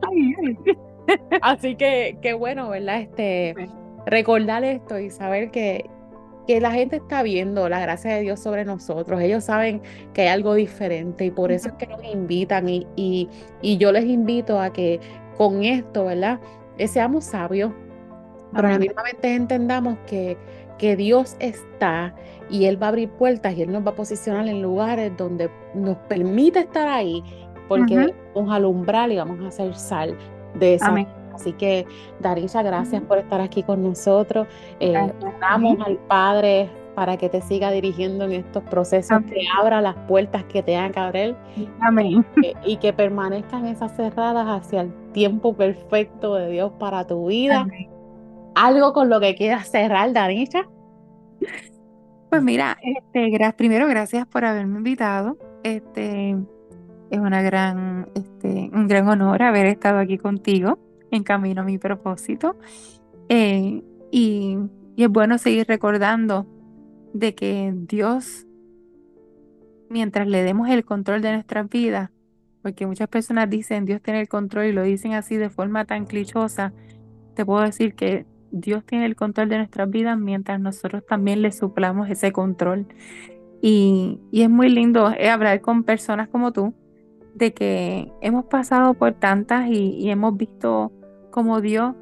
Ay, 0.09 0.33
ay. 0.65 0.92
Así 1.41 1.75
que 1.75 2.17
qué 2.21 2.33
bueno, 2.33 2.69
¿verdad? 2.69 3.01
Este, 3.01 3.55
recordar 4.05 4.63
esto 4.63 4.99
y 4.99 5.09
saber 5.09 5.51
que, 5.51 5.89
que 6.47 6.59
la 6.59 6.71
gente 6.71 6.97
está 6.97 7.23
viendo 7.23 7.69
la 7.69 7.79
gracia 7.79 8.15
de 8.15 8.21
Dios 8.21 8.39
sobre 8.39 8.65
nosotros. 8.65 9.21
Ellos 9.21 9.43
saben 9.43 9.81
que 10.13 10.23
hay 10.23 10.27
algo 10.29 10.53
diferente 10.55 11.25
y 11.25 11.31
por 11.31 11.51
eso 11.51 11.69
es 11.69 11.73
que 11.75 11.87
nos 11.87 12.03
invitan 12.03 12.67
y, 12.69 12.87
y, 12.95 13.77
yo 13.77 13.91
les 13.91 14.05
invito 14.05 14.59
a 14.59 14.71
que 14.71 14.99
con 15.37 15.63
esto, 15.63 16.05
¿verdad? 16.05 16.39
Eh, 16.77 16.87
seamos 16.87 17.25
sabios, 17.25 17.71
pero 18.53 18.67
realmente 18.67 19.33
entendamos 19.33 19.97
que, 20.05 20.37
que 20.77 20.95
Dios 20.95 21.35
está 21.39 22.13
y 22.49 22.65
Él 22.65 22.81
va 22.81 22.87
a 22.87 22.89
abrir 22.89 23.09
puertas 23.09 23.55
y 23.57 23.63
Él 23.63 23.71
nos 23.71 23.85
va 23.85 23.91
a 23.91 23.95
posicionar 23.95 24.47
en 24.47 24.61
lugares 24.61 25.11
donde 25.17 25.49
nos 25.73 25.97
permite 26.09 26.59
estar 26.59 26.87
ahí 26.87 27.23
porque 27.67 28.13
vamos 28.35 28.51
a 28.51 28.55
alumbrar 28.55 29.11
y 29.11 29.17
vamos 29.17 29.39
a 29.41 29.47
hacer 29.47 29.73
sal 29.75 30.17
de 30.55 30.75
esa 30.75 30.93
Así 31.33 31.53
que, 31.53 31.85
Darisa, 32.19 32.61
gracias 32.61 33.01
por 33.01 33.17
estar 33.17 33.41
aquí 33.41 33.63
con 33.63 33.81
nosotros. 33.81 34.47
Eh, 34.79 34.95
al 34.95 35.97
Padre 36.07 36.69
para 36.95 37.17
que 37.17 37.27
te 37.27 37.41
siga 37.41 37.71
dirigiendo 37.71 38.25
en 38.25 38.33
estos 38.33 38.63
procesos, 38.63 39.19
que 39.23 39.41
abra 39.59 39.81
las 39.81 39.95
puertas 40.07 40.43
que 40.43 40.61
te 40.61 40.73
que 40.73 40.99
abrir. 40.99 41.35
Amén. 41.79 42.25
Y 42.63 42.77
que, 42.77 42.93
permanezcan 42.93 43.65
esas 43.65 43.95
cerradas 43.95 44.45
hacia 44.47 44.81
el 44.81 44.93
tiempo 45.11 45.55
perfecto 45.55 46.35
de 46.35 46.51
Dios 46.51 46.71
para 46.79 47.05
tu 47.07 47.27
vida. 47.27 47.65
¿Algo 48.55 48.93
con 48.93 49.09
lo 49.09 49.19
que 49.19 49.33
quieras 49.33 49.69
cerrar, 49.69 50.13
Darisa? 50.13 50.67
Pues 52.29 52.43
mira, 52.43 52.77
este, 52.81 53.53
primero 53.55 53.87
gracias 53.87 54.27
por 54.27 54.45
haberme 54.45 54.77
invitado. 54.77 55.37
Este, 55.63 56.35
es 57.13 57.19
una 57.19 58.07
este, 58.15 58.71
un 58.73 58.87
gran 58.87 59.07
honor 59.07 59.43
haber 59.43 59.67
estado 59.67 59.99
aquí 59.99 60.17
contigo 60.17 60.79
en 61.11 61.23
camino 61.23 61.61
a 61.61 61.63
mi 61.63 61.77
propósito. 61.77 62.57
Eh, 63.29 63.83
y, 64.11 64.57
y 64.95 65.03
es 65.03 65.09
bueno 65.09 65.37
seguir 65.37 65.67
recordando 65.67 66.47
de 67.13 67.35
que 67.35 67.71
Dios, 67.75 68.47
mientras 69.91 70.27
le 70.27 70.41
demos 70.43 70.69
el 70.69 70.83
control 70.85 71.21
de 71.21 71.33
nuestras 71.33 71.69
vidas, 71.69 72.09
porque 72.63 72.87
muchas 72.87 73.07
personas 73.09 73.47
dicen 73.47 73.85
Dios 73.85 74.01
tiene 74.01 74.19
el 74.19 74.27
control 74.27 74.65
y 74.65 74.71
lo 74.71 74.81
dicen 74.81 75.13
así 75.13 75.37
de 75.37 75.51
forma 75.51 75.85
tan 75.85 76.05
clichosa, 76.05 76.73
te 77.35 77.45
puedo 77.45 77.61
decir 77.61 77.93
que 77.93 78.25
Dios 78.49 78.83
tiene 78.85 79.05
el 79.05 79.15
control 79.15 79.49
de 79.49 79.57
nuestras 79.57 79.87
vidas 79.87 80.17
mientras 80.17 80.59
nosotros 80.59 81.05
también 81.05 81.43
le 81.43 81.51
suplamos 81.51 82.09
ese 82.09 82.31
control. 82.31 82.87
Y, 83.61 84.19
y 84.31 84.41
es 84.41 84.49
muy 84.49 84.69
lindo 84.69 85.11
eh, 85.11 85.29
hablar 85.29 85.61
con 85.61 85.83
personas 85.83 86.27
como 86.27 86.51
tú, 86.51 86.73
de 87.35 87.53
que 87.53 88.11
hemos 88.21 88.45
pasado 88.45 88.93
por 88.93 89.13
tantas 89.13 89.67
y, 89.69 90.09
hemos 90.09 90.37
visto 90.37 90.91
cómo 91.31 91.61
Dios 91.61 91.95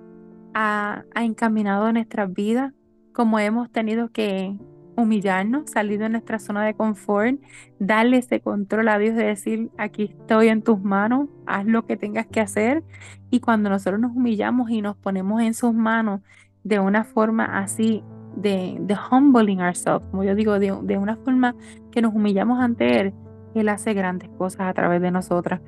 ha, 0.54 1.04
ha 1.14 1.24
encaminado 1.24 1.92
nuestras 1.94 2.32
vidas, 2.34 2.74
cómo 3.14 3.40
hemos 3.40 3.72
tenido 3.72 4.10
que 4.10 4.58
humillarnos, 4.96 5.72
salir 5.72 6.00
de 6.00 6.10
nuestra 6.10 6.40
zona 6.40 6.66
de 6.66 6.74
confort, 6.74 7.40
darle 7.80 8.18
ese 8.18 8.42
control 8.42 8.88
a 8.90 8.98
Dios 8.98 9.16
de 9.16 9.26
decir, 9.26 9.70
aquí 9.78 10.16
estoy 10.20 10.50
en 10.50 10.62
tus 10.62 10.82
manos, 10.82 11.30
haz 11.46 11.66
lo 11.66 11.86
que 11.86 11.98
tengas 11.98 12.28
que 12.28 12.42
hacer. 12.42 12.84
Y 13.30 13.40
cuando 13.40 13.70
nosotros 13.70 14.00
nos 14.00 14.16
humillamos 14.16 14.70
y 14.70 14.82
nos 14.82 14.96
ponemos 14.98 15.42
en 15.42 15.54
sus 15.54 15.74
manos 15.74 16.22
de 16.64 16.80
una 16.80 17.04
forma 17.04 17.46
así, 17.60 18.04
de, 18.36 18.78
de 18.80 18.98
humbling 19.12 19.62
ourselves, 19.62 20.08
como 20.10 20.24
yo 20.24 20.36
digo, 20.36 20.58
de, 20.60 20.78
de 20.84 20.98
una 20.98 21.18
forma 21.18 21.56
que 21.92 22.02
nos 22.02 22.14
humillamos 22.14 22.60
ante 22.60 23.02
Él, 23.02 23.14
Él 23.54 23.70
hace 23.70 23.94
grandes 23.94 24.30
cosas 24.38 24.62
a 24.62 24.74
través 24.74 25.02
de 25.02 25.12
nosotras. 25.12 25.62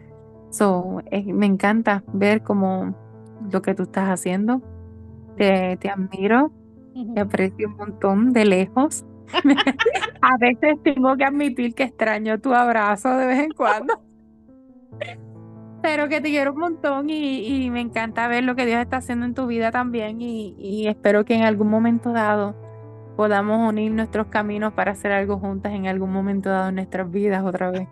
So, 0.50 1.02
eh, 1.12 1.34
me 1.34 1.46
encanta 1.46 2.04
ver 2.14 2.44
como 2.44 2.96
lo 3.52 3.62
que 3.62 3.74
tú 3.74 3.84
estás 3.84 4.10
haciendo. 4.10 4.62
Te, 5.36 5.78
te 5.78 5.90
admiro, 5.90 6.52
te 7.16 7.22
aprecio 7.22 7.70
un 7.70 7.78
montón 7.78 8.34
de 8.34 8.46
lejos. 8.46 9.06
A 10.22 10.38
veces 10.38 10.82
tengo 10.84 11.16
que 11.18 11.26
admitir 11.26 11.74
que 11.74 11.84
extraño 11.84 12.40
tu 12.40 12.54
abrazo 12.54 13.18
de 13.18 13.26
vez 13.26 13.40
en 13.40 13.52
cuando. 13.52 14.02
Pero 15.82 16.08
que 16.08 16.22
te 16.22 16.30
quiero 16.30 16.54
un 16.54 16.60
montón 16.60 17.10
y, 17.10 17.66
y 17.66 17.70
me 17.70 17.82
encanta 17.82 18.28
ver 18.30 18.46
lo 18.46 18.56
que 18.56 18.66
Dios 18.66 18.80
está 18.80 18.98
haciendo 18.98 19.26
en 19.26 19.34
tu 19.34 19.48
vida 19.48 19.72
también 19.72 20.22
y, 20.22 20.56
y 20.58 20.88
espero 20.88 21.26
que 21.26 21.36
en 21.36 21.44
algún 21.44 21.68
momento 21.68 22.14
dado 22.14 22.56
podamos 23.16 23.70
unir 23.70 23.92
nuestros 23.92 24.28
caminos 24.28 24.74
para 24.74 24.92
hacer 24.92 25.12
algo 25.12 25.38
juntas 25.40 25.74
en 25.74 25.88
algún 25.88 26.12
momento 26.12 26.50
dado 26.50 26.70
en 26.70 26.76
nuestras 26.76 27.10
vidas 27.10 27.44
otra 27.44 27.72
vez. 27.72 27.88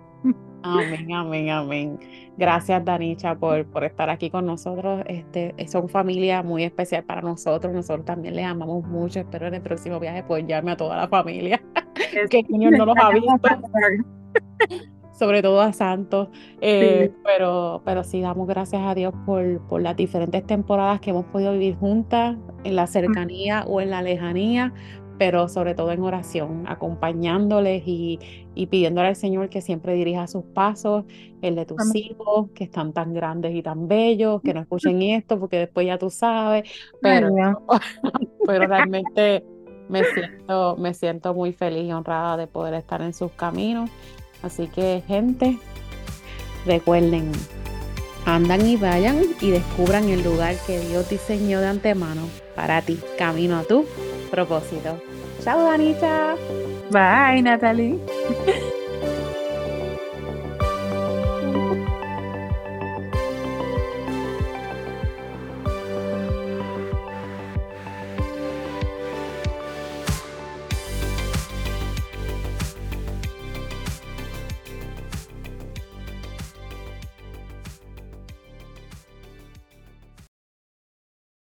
Amén, 0.63 1.11
amén, 1.13 1.49
amén. 1.49 1.99
Gracias, 2.37 2.83
Danicha, 2.85 3.35
por, 3.35 3.65
por 3.65 3.83
estar 3.83 4.09
aquí 4.09 4.29
con 4.29 4.45
nosotros. 4.45 5.03
Este, 5.07 5.55
son 5.67 5.89
familia 5.89 6.43
muy 6.43 6.63
especial 6.63 7.03
para 7.03 7.21
nosotros. 7.21 7.73
Nosotros 7.73 8.05
también 8.05 8.35
les 8.35 8.45
amamos 8.45 8.83
mucho. 8.85 9.19
Espero 9.19 9.47
en 9.47 9.55
el 9.55 9.61
próximo 9.61 9.99
viaje 9.99 10.23
llamarme 10.47 10.71
a 10.71 10.77
toda 10.77 10.97
la 10.97 11.07
familia. 11.07 11.61
que 12.29 12.43
Señor 12.43 12.77
no 12.77 12.85
los 12.85 12.95
ha 12.97 13.09
visto. 13.09 13.31
Sobre 15.11 15.41
todo 15.41 15.61
a 15.61 15.71
Santos. 15.73 16.29
Eh, 16.61 17.11
pero, 17.23 17.81
pero 17.85 18.03
sí, 18.03 18.21
damos 18.21 18.47
gracias 18.47 18.81
a 18.81 18.95
Dios 18.95 19.13
por, 19.25 19.61
por 19.67 19.81
las 19.81 19.95
diferentes 19.95 20.45
temporadas 20.45 20.99
que 20.99 21.11
hemos 21.11 21.25
podido 21.25 21.53
vivir 21.53 21.75
juntas, 21.75 22.37
en 22.63 22.75
la 22.75 22.87
cercanía 22.87 23.63
o 23.67 23.81
en 23.81 23.91
la 23.91 24.01
lejanía, 24.01 24.73
pero 25.21 25.47
sobre 25.47 25.75
todo 25.75 25.91
en 25.91 26.01
oración, 26.01 26.63
acompañándoles 26.67 27.83
y, 27.85 28.17
y 28.55 28.65
pidiéndole 28.65 29.09
al 29.09 29.15
Señor 29.15 29.49
que 29.49 29.61
siempre 29.61 29.93
dirija 29.93 30.25
sus 30.25 30.43
pasos, 30.43 31.05
el 31.43 31.53
de 31.53 31.67
tus 31.67 31.93
hijos, 31.93 32.49
que 32.55 32.63
están 32.63 32.91
tan 32.91 33.13
grandes 33.13 33.53
y 33.53 33.61
tan 33.61 33.87
bellos, 33.87 34.41
que 34.41 34.51
no 34.51 34.61
escuchen 34.61 34.99
esto 35.03 35.39
porque 35.39 35.59
después 35.59 35.85
ya 35.85 35.99
tú 35.99 36.09
sabes, 36.09 36.67
pero, 37.03 37.29
pero 38.47 38.65
realmente 38.65 39.45
me 39.89 40.03
siento, 40.05 40.77
me 40.77 40.91
siento 40.95 41.35
muy 41.35 41.53
feliz 41.53 41.85
y 41.85 41.91
honrada 41.91 42.35
de 42.35 42.47
poder 42.47 42.73
estar 42.73 43.03
en 43.03 43.13
sus 43.13 43.31
caminos. 43.33 43.91
Así 44.41 44.69
que 44.69 45.03
gente, 45.05 45.59
recuerden, 46.65 47.31
andan 48.25 48.65
y 48.65 48.75
vayan 48.75 49.21
y 49.39 49.51
descubran 49.51 50.09
el 50.09 50.23
lugar 50.23 50.55
que 50.65 50.79
Dios 50.79 51.07
diseñó 51.11 51.61
de 51.61 51.67
antemano 51.67 52.23
para 52.55 52.81
ti, 52.81 52.99
camino 53.19 53.59
a 53.59 53.63
tu 53.65 53.85
propósito. 54.31 54.97
Chao, 55.43 55.71
Anita. 55.71 56.37
Bye, 56.91 57.41
Natalie. 57.41 57.99